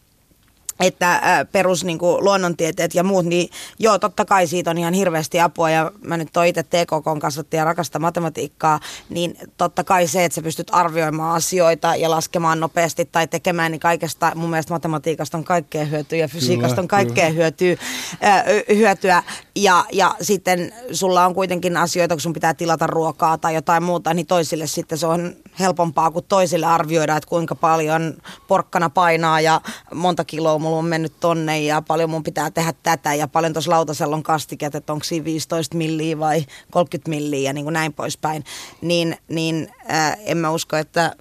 että 0.80 1.46
perus 1.52 1.84
niin 1.84 1.98
kuin, 1.98 2.24
luonnontieteet 2.24 2.94
ja 2.94 3.04
muut, 3.04 3.24
niin 3.24 3.48
joo, 3.78 3.98
totta 3.98 4.24
kai 4.24 4.46
siitä 4.46 4.70
on 4.70 4.78
ihan 4.78 4.94
hirveästi 4.94 5.40
apua 5.40 5.70
ja 5.70 5.92
mä 6.04 6.16
nyt 6.16 6.36
oon 6.36 6.46
itse 6.46 6.62
TKK 6.62 7.20
kasvatti 7.20 7.56
ja 7.56 7.64
rakasta 7.64 7.98
matematiikkaa, 7.98 8.80
niin 9.08 9.36
totta 9.56 9.84
kai 9.84 10.06
se, 10.06 10.24
että 10.24 10.34
sä 10.34 10.42
pystyt 10.42 10.68
arvioimaan 10.72 11.34
asioita 11.34 11.96
ja 11.96 12.10
laskemaan 12.10 12.60
nopeasti 12.60 13.04
tai 13.04 13.28
tekemään, 13.28 13.72
niin 13.72 13.80
kaikesta 13.80 14.32
mun 14.34 14.50
mielestä 14.50 14.74
matematiikasta 14.74 15.38
on 15.38 15.44
kaikkea 15.44 15.84
hyötyä 15.84 16.18
ja 16.18 16.28
fysiikasta 16.28 16.80
on 16.80 16.88
kaikkea 16.88 17.30
hyötyä, 17.30 17.76
äh, 18.24 18.44
hyötyä 18.76 19.22
ja, 19.56 19.84
ja 19.92 20.14
sitten 20.20 20.72
sulla 20.92 21.26
on 21.26 21.34
kuitenkin 21.34 21.76
asioita, 21.76 22.14
kun 22.14 22.20
sun 22.20 22.32
pitää 22.32 22.54
tilata 22.54 22.86
ruokaa 22.86 23.38
tai 23.38 23.54
jotain 23.54 23.82
muuta, 23.82 24.14
niin 24.14 24.26
toisille 24.26 24.66
sitten 24.66 24.98
se 24.98 25.06
on 25.06 25.36
helpompaa 25.60 26.10
kuin 26.10 26.24
toisille 26.28 26.66
arvioida, 26.66 27.16
että 27.16 27.28
kuinka 27.28 27.54
paljon 27.54 28.14
porkkana 28.48 28.90
painaa 28.90 29.40
ja 29.40 29.60
monta 29.94 30.24
kiloa 30.24 30.58
mulla 30.58 30.78
on 30.78 30.84
mennyt 30.84 31.12
tonne 31.20 31.60
ja 31.60 31.82
paljon 31.82 32.10
mun 32.10 32.22
pitää 32.22 32.50
tehdä 32.50 32.72
tätä 32.82 33.14
ja 33.14 33.28
paljon 33.28 33.52
tuossa 33.52 33.70
lautasella 33.70 34.16
on 34.16 34.22
kastiket, 34.22 34.74
että 34.74 34.92
onko 34.92 35.04
siinä 35.04 35.24
15 35.24 35.76
milliä 35.76 36.18
vai 36.18 36.44
30 36.70 37.10
milliä 37.10 37.48
ja 37.48 37.52
niin 37.52 37.64
kuin 37.64 37.72
näin 37.72 37.92
poispäin. 37.92 38.44
Niin, 38.80 39.16
niin 39.28 39.68
äh, 39.90 40.16
en 40.26 40.38
mä 40.38 40.50
usko, 40.50 40.76
että 40.76 41.16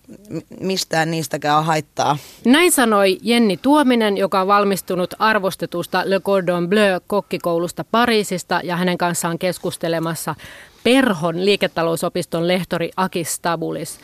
mistään 0.60 1.12
niistäkään 1.12 1.66
haittaa. 1.66 2.18
Näin 2.46 2.72
sanoi 2.72 3.18
Jenni 3.22 3.58
Tuominen, 3.58 4.18
joka 4.18 4.42
on 4.42 4.48
valmistunut 4.48 5.14
arvostetusta 5.20 6.04
Le 6.06 6.20
Cordon 6.20 6.70
Bleu 6.70 7.00
kokkikoulusta 7.08 7.84
Pariisista 8.22 8.62
ja 8.64 8.76
hänen 8.76 8.98
kanssaan 8.98 9.40
keskustelemassa 9.40 10.36
Perhon 10.84 11.46
liiketalousopiston 11.46 12.48
lehtori 12.48 12.92
Aki 12.98 13.24
Stabulis. 13.24 14.00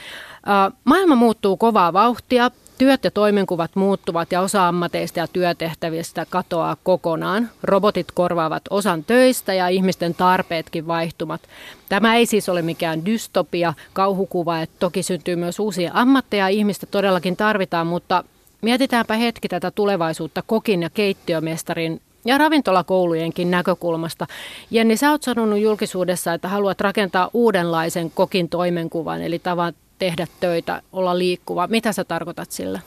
Maailma 0.83 1.15
muuttuu 1.15 1.57
kovaa 1.57 1.93
vauhtia. 1.93 2.51
Työt 2.77 3.03
ja 3.03 3.11
toimenkuvat 3.11 3.71
muuttuvat 3.75 4.31
ja 4.31 4.41
osa 4.41 4.67
ammateista 4.67 5.19
ja 5.19 5.27
työtehtävistä 5.27 6.25
katoaa 6.29 6.77
kokonaan. 6.83 7.49
Robotit 7.63 8.11
korvaavat 8.11 8.63
osan 8.69 9.03
töistä 9.03 9.53
ja 9.53 9.67
ihmisten 9.67 10.15
tarpeetkin 10.15 10.87
vaihtumat. 10.87 11.41
Tämä 11.89 12.15
ei 12.15 12.25
siis 12.25 12.49
ole 12.49 12.61
mikään 12.61 13.05
dystopia, 13.05 13.73
kauhukuva, 13.93 14.61
että 14.61 14.75
toki 14.79 15.03
syntyy 15.03 15.35
myös 15.35 15.59
uusia 15.59 15.91
ammatteja, 15.93 16.47
ihmistä 16.47 16.85
todellakin 16.85 17.37
tarvitaan, 17.37 17.87
mutta 17.87 18.23
mietitäänpä 18.61 19.13
hetki 19.13 19.47
tätä 19.47 19.71
tulevaisuutta 19.71 20.43
kokin 20.47 20.81
ja 20.81 20.89
keittiömestarin 20.89 22.01
ja 22.27 22.37
ravintolakoulujenkin 22.37 23.51
näkökulmasta. 23.51 24.27
Jenni, 24.71 24.97
sä 24.97 25.11
oot 25.11 25.23
sanonut 25.23 25.59
julkisuudessa, 25.59 26.33
että 26.33 26.47
haluat 26.47 26.81
rakentaa 26.81 27.29
uudenlaisen 27.33 28.11
kokin 28.11 28.49
toimenkuvan, 28.49 29.21
eli 29.21 29.39
tavan 29.39 29.73
tehdä 29.99 30.27
töitä, 30.39 30.81
olla 30.91 31.17
liikkuva. 31.17 31.67
Mitä 31.67 31.93
sä 31.93 32.03
tarkoitat 32.03 32.51
sillä? 32.51 32.79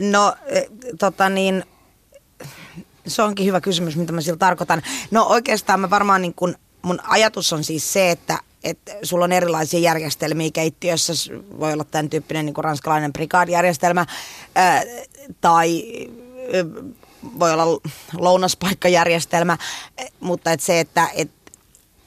No, 0.00 0.34
e, 0.46 0.62
tota 0.98 1.28
niin, 1.28 1.64
se 3.06 3.22
onkin 3.22 3.46
hyvä 3.46 3.60
kysymys, 3.60 3.96
mitä 3.96 4.12
mä 4.12 4.20
sillä 4.20 4.38
tarkoitan. 4.38 4.82
No 5.10 5.24
oikeastaan 5.24 5.80
mä 5.80 5.90
varmaan 5.90 6.22
niin 6.22 6.34
kun, 6.34 6.54
mun 6.82 6.98
ajatus 7.08 7.52
on 7.52 7.64
siis 7.64 7.92
se, 7.92 8.10
että 8.10 8.38
että 8.64 8.92
sulla 9.02 9.24
on 9.24 9.32
erilaisia 9.32 9.80
järjestelmiä 9.80 10.50
keittiössä, 10.52 11.12
voi 11.60 11.72
olla 11.72 11.84
tämän 11.84 12.10
tyyppinen 12.10 12.46
niin 12.46 12.54
ranskalainen 12.58 13.12
brigade-järjestelmä, 13.12 14.06
ää, 14.54 14.82
tai 15.40 15.84
voi 17.38 17.52
olla 17.52 17.80
lounaspaikkajärjestelmä, 18.18 19.58
mutta 20.20 20.52
et 20.52 20.60
se, 20.60 20.80
että 20.80 21.08
et 21.14 21.30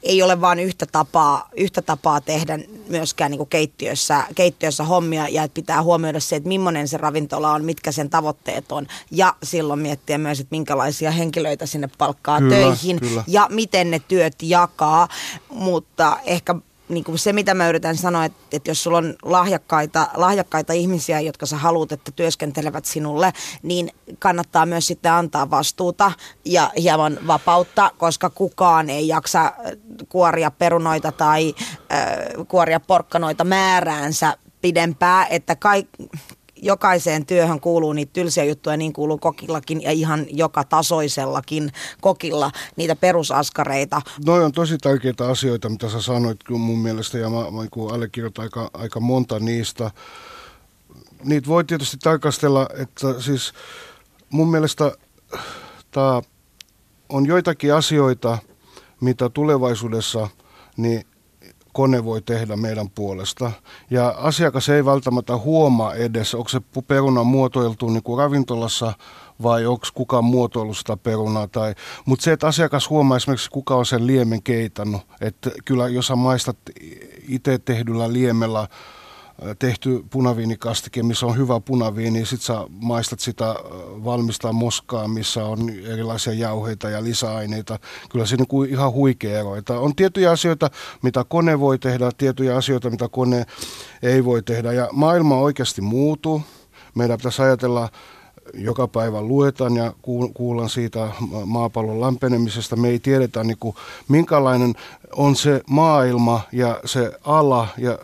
ei 0.03 0.23
ole 0.23 0.41
vain 0.41 0.59
yhtä 0.59 0.85
tapaa, 0.85 1.49
yhtä 1.57 1.81
tapaa 1.81 2.21
tehdä 2.21 2.59
myöskään 2.89 3.31
niin 3.31 3.37
kuin 3.37 3.49
keittiössä, 3.49 4.23
keittiössä 4.35 4.83
hommia 4.83 5.27
ja 5.27 5.43
että 5.43 5.55
pitää 5.55 5.83
huomioida 5.83 6.19
se, 6.19 6.35
että 6.35 6.49
millainen 6.49 6.87
se 6.87 6.97
ravintola 6.97 7.51
on, 7.51 7.65
mitkä 7.65 7.91
sen 7.91 8.09
tavoitteet 8.09 8.71
on 8.71 8.87
ja 9.11 9.35
silloin 9.43 9.79
miettiä 9.79 10.17
myös, 10.17 10.39
että 10.39 10.51
minkälaisia 10.55 11.11
henkilöitä 11.11 11.65
sinne 11.65 11.89
palkkaa 11.97 12.39
kyllä, 12.39 12.55
töihin 12.55 12.99
kyllä. 12.99 13.23
ja 13.27 13.47
miten 13.49 13.91
ne 13.91 14.01
työt 14.07 14.35
jakaa, 14.41 15.07
mutta 15.49 16.17
ehkä 16.25 16.55
niin 16.91 17.03
kuin 17.03 17.19
se, 17.19 17.33
mitä 17.33 17.53
mä 17.53 17.69
yritän 17.69 17.97
sanoa, 17.97 18.25
että, 18.25 18.39
että 18.51 18.71
jos 18.71 18.83
sulla 18.83 18.97
on 18.97 19.15
lahjakkaita, 19.23 20.07
lahjakkaita 20.13 20.73
ihmisiä, 20.73 21.19
jotka 21.19 21.45
sä 21.45 21.57
haluat, 21.57 21.91
että 21.91 22.11
työskentelevät 22.11 22.85
sinulle, 22.85 23.33
niin 23.63 23.91
kannattaa 24.19 24.65
myös 24.65 24.87
sitten 24.87 25.11
antaa 25.11 25.49
vastuuta 25.49 26.11
ja 26.45 26.71
hieman 26.77 27.17
vapautta, 27.27 27.91
koska 27.97 28.29
kukaan 28.29 28.89
ei 28.89 29.07
jaksa 29.07 29.53
kuoria 30.09 30.51
perunoita 30.51 31.11
tai 31.11 31.53
äh, 31.91 32.47
kuoria 32.47 32.79
porkkanoita 32.79 33.43
määräänsä 33.43 34.37
pidempää, 34.61 35.25
että 35.25 35.55
kaikki 35.55 36.09
jokaiseen 36.61 37.25
työhön 37.25 37.59
kuuluu 37.59 37.93
niitä 37.93 38.13
tylsiä 38.13 38.43
juttuja, 38.43 38.77
niin 38.77 38.93
kuuluu 38.93 39.17
kokillakin 39.17 39.81
ja 39.81 39.91
ihan 39.91 40.25
joka 40.29 40.63
tasoisellakin 40.63 41.71
kokilla 42.01 42.51
niitä 42.75 42.95
perusaskareita. 42.95 44.01
Noi 44.25 44.43
on 44.43 44.51
tosi 44.51 44.77
tärkeitä 44.77 45.29
asioita, 45.29 45.69
mitä 45.69 45.89
sä 45.89 46.01
sanoit 46.01 46.39
mun 46.49 46.79
mielestä 46.79 47.17
ja 47.17 47.29
mä, 47.29 47.37
mä 47.37 47.61
allekirjoitan 47.91 48.43
aika, 48.43 48.69
aika 48.73 48.99
monta 48.99 49.39
niistä. 49.39 49.91
Niitä 51.23 51.47
voi 51.47 51.63
tietysti 51.63 51.97
tarkastella, 52.03 52.67
että 52.77 53.21
siis 53.21 53.53
mun 54.29 54.51
mielestä 54.51 54.91
tämä 55.91 56.21
on 57.09 57.25
joitakin 57.25 57.73
asioita, 57.73 58.37
mitä 59.01 59.29
tulevaisuudessa 59.29 60.27
niin 60.77 61.05
kone 61.73 62.05
voi 62.05 62.21
tehdä 62.21 62.55
meidän 62.55 62.89
puolesta. 62.89 63.51
Ja 63.89 64.15
asiakas 64.17 64.69
ei 64.69 64.85
välttämättä 64.85 65.37
huomaa 65.37 65.95
edes, 65.95 66.35
onko 66.35 66.49
se 66.49 66.61
peruna 66.87 67.23
muotoiltu 67.23 67.89
niin 67.89 68.03
kuin 68.03 68.17
ravintolassa 68.17 68.93
vai 69.43 69.65
onko 69.65 69.87
kukaan 69.93 70.23
muotoillut 70.23 70.77
sitä 70.77 70.97
perunaa. 70.97 71.47
Tai, 71.47 71.75
mutta 72.05 72.23
se, 72.23 72.31
että 72.31 72.47
asiakas 72.47 72.89
huomaa 72.89 73.17
esimerkiksi, 73.17 73.49
kuka 73.49 73.75
on 73.75 73.85
sen 73.85 74.07
liemen 74.07 74.43
keitannut. 74.43 75.01
Että 75.21 75.51
kyllä 75.65 75.87
jos 75.87 76.07
sä 76.07 76.15
maistat 76.15 76.57
itse 77.27 77.57
tehdyllä 77.57 78.13
liemellä 78.13 78.67
tehty 79.59 80.03
punaviinikastike, 80.09 81.03
missä 81.03 81.25
on 81.25 81.37
hyvä 81.37 81.59
punaviini, 81.59 82.11
niin 82.11 82.25
sitten 82.25 82.45
sä 82.45 82.65
maistat 82.69 83.19
sitä 83.19 83.55
valmistaa 84.03 84.53
moskaa, 84.53 85.07
missä 85.07 85.45
on 85.45 85.69
erilaisia 85.69 86.33
jauheita 86.33 86.89
ja 86.89 87.03
lisäaineita. 87.03 87.79
Kyllä 88.09 88.25
se 88.25 88.35
niin 88.35 88.69
ihan 88.69 88.91
huikea 88.91 89.39
ero. 89.39 89.55
Että 89.55 89.79
on 89.79 89.95
tiettyjä 89.95 90.31
asioita, 90.31 90.69
mitä 91.01 91.23
kone 91.23 91.59
voi 91.59 91.79
tehdä, 91.79 92.11
tiettyjä 92.17 92.55
asioita, 92.55 92.89
mitä 92.89 93.09
kone 93.09 93.45
ei 94.03 94.25
voi 94.25 94.43
tehdä. 94.43 94.73
Ja 94.73 94.89
maailma 94.91 95.37
oikeasti 95.37 95.81
muuttuu. 95.81 96.41
Meidän 96.95 97.17
pitäisi 97.17 97.41
ajatella 97.41 97.89
joka 98.53 98.87
päivä 98.87 99.21
luetaan 99.21 99.75
ja 99.75 99.93
kuullaan 100.33 100.69
siitä 100.69 101.07
maapallon 101.45 102.01
lämpenemisestä. 102.01 102.75
Me 102.75 102.89
ei 102.89 102.99
tiedetä, 102.99 103.43
niin 103.43 103.57
kuin, 103.59 103.75
minkälainen 104.07 104.73
on 105.15 105.35
se 105.35 105.61
maailma 105.69 106.41
ja 106.51 106.79
se 106.85 107.11
ala 107.23 107.67
ja 107.77 107.99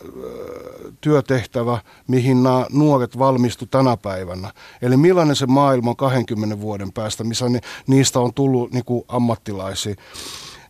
työtehtävä, 1.02 1.80
mihin 2.08 2.44
nämä 2.44 2.66
nuoret 2.72 3.20
valmistu 3.20 3.66
tänä 3.66 3.98
päivänä. 3.98 4.52
Eli 4.82 4.98
millainen 4.98 5.36
se 5.36 5.46
maailma 5.46 5.90
on 5.90 5.96
20 5.96 6.62
vuoden 6.62 6.94
päästä, 6.94 7.24
missä 7.24 7.50
ne, 7.50 7.60
niistä 7.88 8.20
on 8.20 8.34
tullut 8.34 8.72
niin 8.72 8.86
kuin 8.86 9.06
ammattilaisia. 9.08 9.96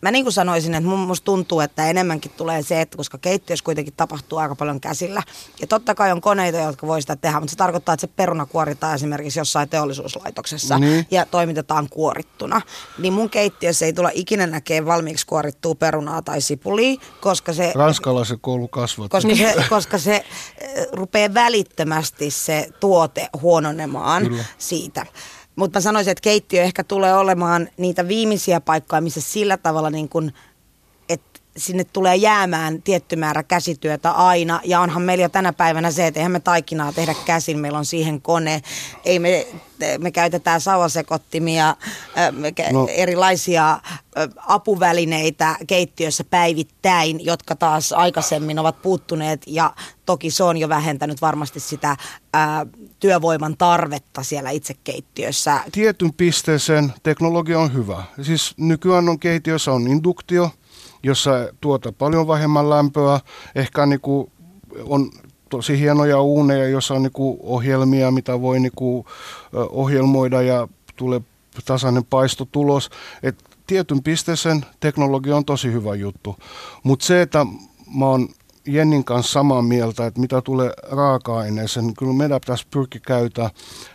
Mä 0.02 0.10
niin 0.10 0.24
kuin 0.24 0.32
sanoisin, 0.32 0.74
että 0.74 0.88
mun 0.88 0.98
musta 0.98 1.24
tuntuu, 1.24 1.60
että 1.60 1.90
enemmänkin 1.90 2.30
tulee 2.36 2.62
se, 2.62 2.80
että 2.80 2.96
koska 2.96 3.18
keittiössä 3.18 3.64
kuitenkin 3.64 3.94
tapahtuu 3.96 4.38
aika 4.38 4.54
paljon 4.54 4.80
käsillä. 4.80 5.22
Ja 5.60 5.66
totta 5.66 5.94
kai 5.94 6.12
on 6.12 6.20
koneita, 6.20 6.58
jotka 6.58 6.86
voi 6.86 7.00
sitä 7.00 7.16
tehdä, 7.16 7.40
mutta 7.40 7.50
se 7.50 7.56
tarkoittaa, 7.56 7.92
että 7.92 8.06
se 8.06 8.12
peruna 8.16 8.46
kuoritaan 8.46 8.94
esimerkiksi 8.94 9.40
jossain 9.40 9.68
teollisuuslaitoksessa 9.68 10.78
niin. 10.78 11.06
ja 11.10 11.26
toimitetaan 11.26 11.88
kuorittuna. 11.90 12.60
Niin 12.98 13.12
mun 13.12 13.30
keittiössä 13.30 13.86
ei 13.86 13.92
tulla 13.92 14.10
ikinä 14.14 14.46
näkee 14.46 14.86
valmiiksi 14.86 15.26
kuorittua 15.26 15.74
perunaa 15.74 16.22
tai 16.22 16.40
sipulia, 16.40 17.00
koska 17.20 17.52
se... 17.52 17.72
Ranskalaisen 17.74 18.40
koulu 18.40 18.68
kasvat. 18.68 19.10
Koska 19.10 19.36
se, 19.36 19.54
koska 19.68 19.98
se 19.98 20.14
äh, 20.14 20.86
rupeaa 20.92 21.34
välittömästi 21.34 22.30
se 22.30 22.68
tuote 22.80 23.28
huononemaan 23.42 24.22
Kyllä. 24.22 24.44
siitä. 24.58 25.06
Mutta 25.58 25.78
mä 25.78 25.80
sanoisin, 25.80 26.10
että 26.10 26.22
keittiö 26.22 26.62
ehkä 26.62 26.84
tulee 26.84 27.14
olemaan 27.14 27.68
niitä 27.76 28.08
viimeisiä 28.08 28.60
paikkoja, 28.60 29.00
missä 29.00 29.20
sillä 29.20 29.56
tavalla 29.56 29.90
niin 29.90 30.08
kuin, 30.08 30.32
sinne 31.58 31.84
tulee 31.84 32.16
jäämään 32.16 32.82
tietty 32.82 33.16
määrä 33.16 33.42
käsityötä 33.42 34.10
aina. 34.10 34.60
Ja 34.64 34.80
onhan 34.80 35.02
meillä 35.02 35.22
jo 35.22 35.28
tänä 35.28 35.52
päivänä 35.52 35.90
se, 35.90 36.06
että 36.06 36.20
eihän 36.20 36.32
me 36.32 36.40
taikinaa 36.40 36.92
tehdä 36.92 37.14
käsin, 37.24 37.58
meillä 37.58 37.78
on 37.78 37.84
siihen 37.84 38.22
kone. 38.22 38.62
Ei 39.04 39.18
me, 39.18 39.46
me 39.98 40.10
käytetään 40.10 40.60
sauvasekottimia, 40.60 41.76
no. 42.72 42.88
erilaisia 42.90 43.80
apuvälineitä 44.36 45.56
keittiössä 45.66 46.24
päivittäin, 46.24 47.24
jotka 47.24 47.56
taas 47.56 47.92
aikaisemmin 47.92 48.58
ovat 48.58 48.82
puuttuneet 48.82 49.42
ja 49.46 49.74
toki 50.06 50.30
se 50.30 50.44
on 50.44 50.56
jo 50.56 50.68
vähentänyt 50.68 51.20
varmasti 51.20 51.60
sitä 51.60 51.96
ää, 52.32 52.66
työvoiman 53.00 53.56
tarvetta 53.56 54.22
siellä 54.22 54.50
itse 54.50 54.74
keittiössä. 54.84 55.60
Tietyn 55.72 56.12
pisteeseen 56.12 56.92
teknologia 57.02 57.58
on 57.58 57.74
hyvä. 57.74 58.04
Siis 58.22 58.54
nykyään 58.56 59.08
on 59.08 59.18
keittiössä 59.18 59.72
on 59.72 59.88
induktio, 59.88 60.50
jossa 61.02 61.30
tuota 61.60 61.92
paljon 61.92 62.28
vähemmän 62.28 62.70
lämpöä, 62.70 63.20
ehkä 63.54 63.86
niin 63.86 64.00
kuin 64.00 64.32
on 64.84 65.10
tosi 65.48 65.78
hienoja 65.78 66.20
uuneja, 66.20 66.68
jossa 66.68 66.94
on 66.94 67.02
niin 67.02 67.12
kuin 67.12 67.38
ohjelmia, 67.42 68.10
mitä 68.10 68.40
voi 68.40 68.60
niin 68.60 68.72
kuin 68.76 69.06
ohjelmoida 69.70 70.42
ja 70.42 70.68
tulee 70.96 71.20
tasainen 71.64 72.04
paistotulos. 72.04 72.90
Et 73.22 73.44
tietyn 73.66 74.02
pisteeseen 74.02 74.66
teknologia 74.80 75.36
on 75.36 75.44
tosi 75.44 75.72
hyvä 75.72 75.94
juttu. 75.94 76.36
Mutta 76.82 77.04
se, 77.06 77.22
että 77.22 77.46
mä 77.98 78.06
oon 78.06 78.28
Jennin 78.68 79.04
kanssa 79.04 79.32
samaa 79.32 79.62
mieltä, 79.62 80.06
että 80.06 80.20
mitä 80.20 80.40
tulee 80.40 80.70
raaka-aineeseen, 80.90 81.86
niin 81.86 81.96
kyllä 81.96 82.12
meidän 82.12 82.40
pitäisi 82.40 82.66
pyrkiä 82.70 83.00
käyttää 83.06 83.50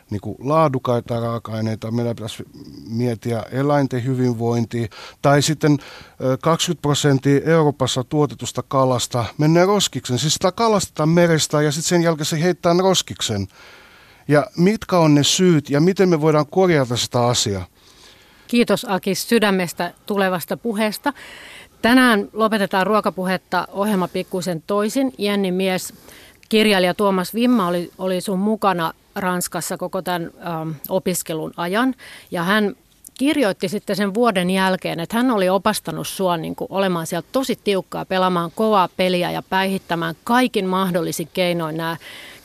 niin 0.09 0.21
kuin 0.21 0.35
laadukaita 0.39 1.19
raaka-aineita, 1.19 1.91
meidän 1.91 2.15
pitäisi 2.15 2.43
miettiä 2.87 3.43
eläinten 3.51 4.05
hyvinvointia, 4.05 4.87
tai 5.21 5.41
sitten 5.41 5.77
20 6.41 6.81
prosenttia 6.81 7.41
Euroopassa 7.45 8.03
tuotetusta 8.03 8.63
kalasta 8.67 9.25
menee 9.37 9.65
roskiksen, 9.65 10.19
siis 10.19 10.33
sitä 10.33 10.51
kalastetaan 10.51 11.09
merestä 11.09 11.61
ja 11.61 11.71
sitten 11.71 11.89
sen 11.89 12.03
jälkeen 12.03 12.25
se 12.25 12.41
heittää 12.41 12.75
roskiksen. 12.79 13.47
Ja 14.27 14.47
mitkä 14.57 14.97
on 14.97 15.15
ne 15.15 15.23
syyt 15.23 15.69
ja 15.69 15.81
miten 15.81 16.09
me 16.09 16.21
voidaan 16.21 16.47
korjata 16.47 16.97
sitä 16.97 17.25
asiaa? 17.25 17.65
Kiitos 18.47 18.85
Akis 18.89 19.29
sydämestä 19.29 19.93
tulevasta 20.05 20.57
puheesta. 20.57 21.13
Tänään 21.83 22.29
lopetetaan 22.33 22.87
ruokapuhetta 22.87 23.67
ohjelma 23.71 24.07
pikkuisen 24.07 24.63
toisin. 24.67 25.13
Jenni 25.17 25.51
mies, 25.51 25.93
kirjailija 26.49 26.93
Tuomas 26.93 27.33
Vimma 27.33 27.67
oli, 27.67 27.91
oli 27.97 28.21
sun 28.21 28.39
mukana 28.39 28.93
Ranskassa 29.15 29.77
koko 29.77 30.01
tämän 30.01 30.31
ähm, 30.47 30.69
opiskelun 30.89 31.53
ajan. 31.57 31.95
Ja 32.31 32.43
hän 32.43 32.75
kirjoitti 33.17 33.69
sitten 33.69 33.95
sen 33.95 34.13
vuoden 34.13 34.49
jälkeen, 34.49 34.99
että 34.99 35.17
hän 35.17 35.31
oli 35.31 35.49
opastanut 35.49 36.07
sua 36.07 36.37
niin 36.37 36.55
kuin 36.55 36.67
olemaan 36.71 37.07
sieltä 37.07 37.27
tosi 37.31 37.59
tiukkaa, 37.63 38.05
pelaamaan 38.05 38.51
kovaa 38.55 38.89
peliä 38.97 39.31
ja 39.31 39.41
päihittämään 39.49 40.15
kaikin 40.23 40.65
mahdollisin 40.65 41.29
keinoin 41.33 41.77
nämä 41.77 41.97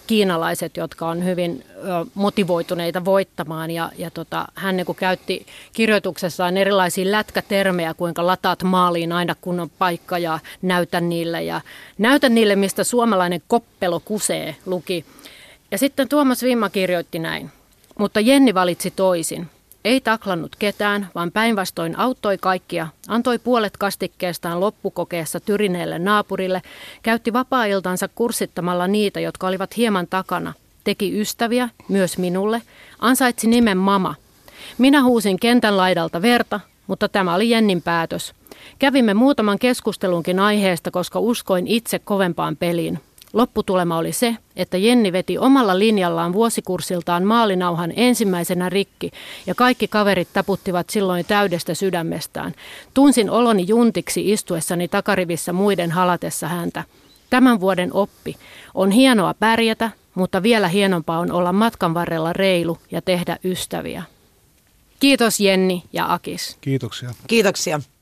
kiinalaiset, 0.08 0.76
jotka 0.76 1.08
on 1.08 1.24
hyvin 1.24 1.64
motivoituneita 2.14 3.04
voittamaan. 3.04 3.70
Ja, 3.70 3.90
ja 3.98 4.10
tota, 4.10 4.46
hän 4.54 4.76
niin 4.76 4.96
käytti 4.96 5.46
kirjoituksessaan 5.72 6.56
erilaisia 6.56 7.12
lätkätermejä, 7.12 7.94
kuinka 7.94 8.26
lataat 8.26 8.62
maaliin 8.62 9.12
aina 9.12 9.34
kun 9.40 9.60
on 9.60 9.70
paikka 9.78 10.18
ja 10.18 10.38
näytä 10.62 11.00
niille. 11.00 11.42
Ja 11.42 11.60
näytä 11.98 12.28
niille, 12.28 12.56
mistä 12.56 12.84
suomalainen 12.84 13.42
koppelo 13.48 14.00
kusee, 14.00 14.56
luki. 14.66 15.04
Ja 15.70 15.78
sitten 15.78 16.08
Tuomas 16.08 16.42
Vimma 16.42 16.70
kirjoitti 16.70 17.18
näin. 17.18 17.50
Mutta 17.98 18.20
Jenni 18.20 18.54
valitsi 18.54 18.90
toisin. 18.90 19.50
Ei 19.88 20.00
taklannut 20.00 20.56
ketään, 20.58 21.08
vaan 21.14 21.32
päinvastoin 21.32 21.98
auttoi 21.98 22.38
kaikkia, 22.38 22.88
antoi 23.08 23.38
puolet 23.38 23.76
kastikkeestaan 23.76 24.60
loppukokeessa 24.60 25.40
tyrineelle 25.40 25.98
naapurille, 25.98 26.62
käytti 27.02 27.32
vapaa-iltansa 27.32 28.08
kurssittamalla 28.14 28.86
niitä, 28.86 29.20
jotka 29.20 29.46
olivat 29.46 29.76
hieman 29.76 30.06
takana, 30.06 30.52
teki 30.84 31.20
ystäviä, 31.20 31.68
myös 31.88 32.18
minulle, 32.18 32.62
ansaitsi 32.98 33.48
nimen 33.48 33.78
Mama. 33.78 34.14
Minä 34.78 35.02
huusin 35.02 35.40
kentän 35.40 35.76
laidalta 35.76 36.22
verta, 36.22 36.60
mutta 36.86 37.08
tämä 37.08 37.34
oli 37.34 37.50
Jennin 37.50 37.82
päätös. 37.82 38.34
Kävimme 38.78 39.14
muutaman 39.14 39.58
keskustelunkin 39.58 40.40
aiheesta, 40.40 40.90
koska 40.90 41.18
uskoin 41.20 41.66
itse 41.66 41.98
kovempaan 41.98 42.56
peliin. 42.56 43.00
Lopputulema 43.32 43.98
oli 43.98 44.12
se, 44.12 44.36
että 44.56 44.76
Jenni 44.76 45.12
veti 45.12 45.38
omalla 45.38 45.78
linjallaan 45.78 46.32
vuosikurssiltaan 46.32 47.24
maalinauhan 47.24 47.92
ensimmäisenä 47.96 48.68
rikki 48.68 49.10
ja 49.46 49.54
kaikki 49.54 49.88
kaverit 49.88 50.28
taputtivat 50.32 50.90
silloin 50.90 51.24
täydestä 51.24 51.74
sydämestään. 51.74 52.54
Tunsin 52.94 53.30
oloni 53.30 53.64
juntiksi 53.68 54.32
istuessani 54.32 54.88
takarivissä 54.88 55.52
muiden 55.52 55.90
halatessa 55.90 56.48
häntä. 56.48 56.84
Tämän 57.30 57.60
vuoden 57.60 57.92
oppi. 57.92 58.36
On 58.74 58.90
hienoa 58.90 59.34
pärjätä, 59.34 59.90
mutta 60.14 60.42
vielä 60.42 60.68
hienompaa 60.68 61.18
on 61.18 61.32
olla 61.32 61.52
matkan 61.52 61.94
varrella 61.94 62.32
reilu 62.32 62.78
ja 62.90 63.02
tehdä 63.02 63.36
ystäviä. 63.44 64.02
Kiitos 65.00 65.40
Jenni 65.40 65.82
ja 65.92 66.12
Akis. 66.12 66.58
Kiitoksia. 66.60 67.10
Kiitoksia. 67.26 67.80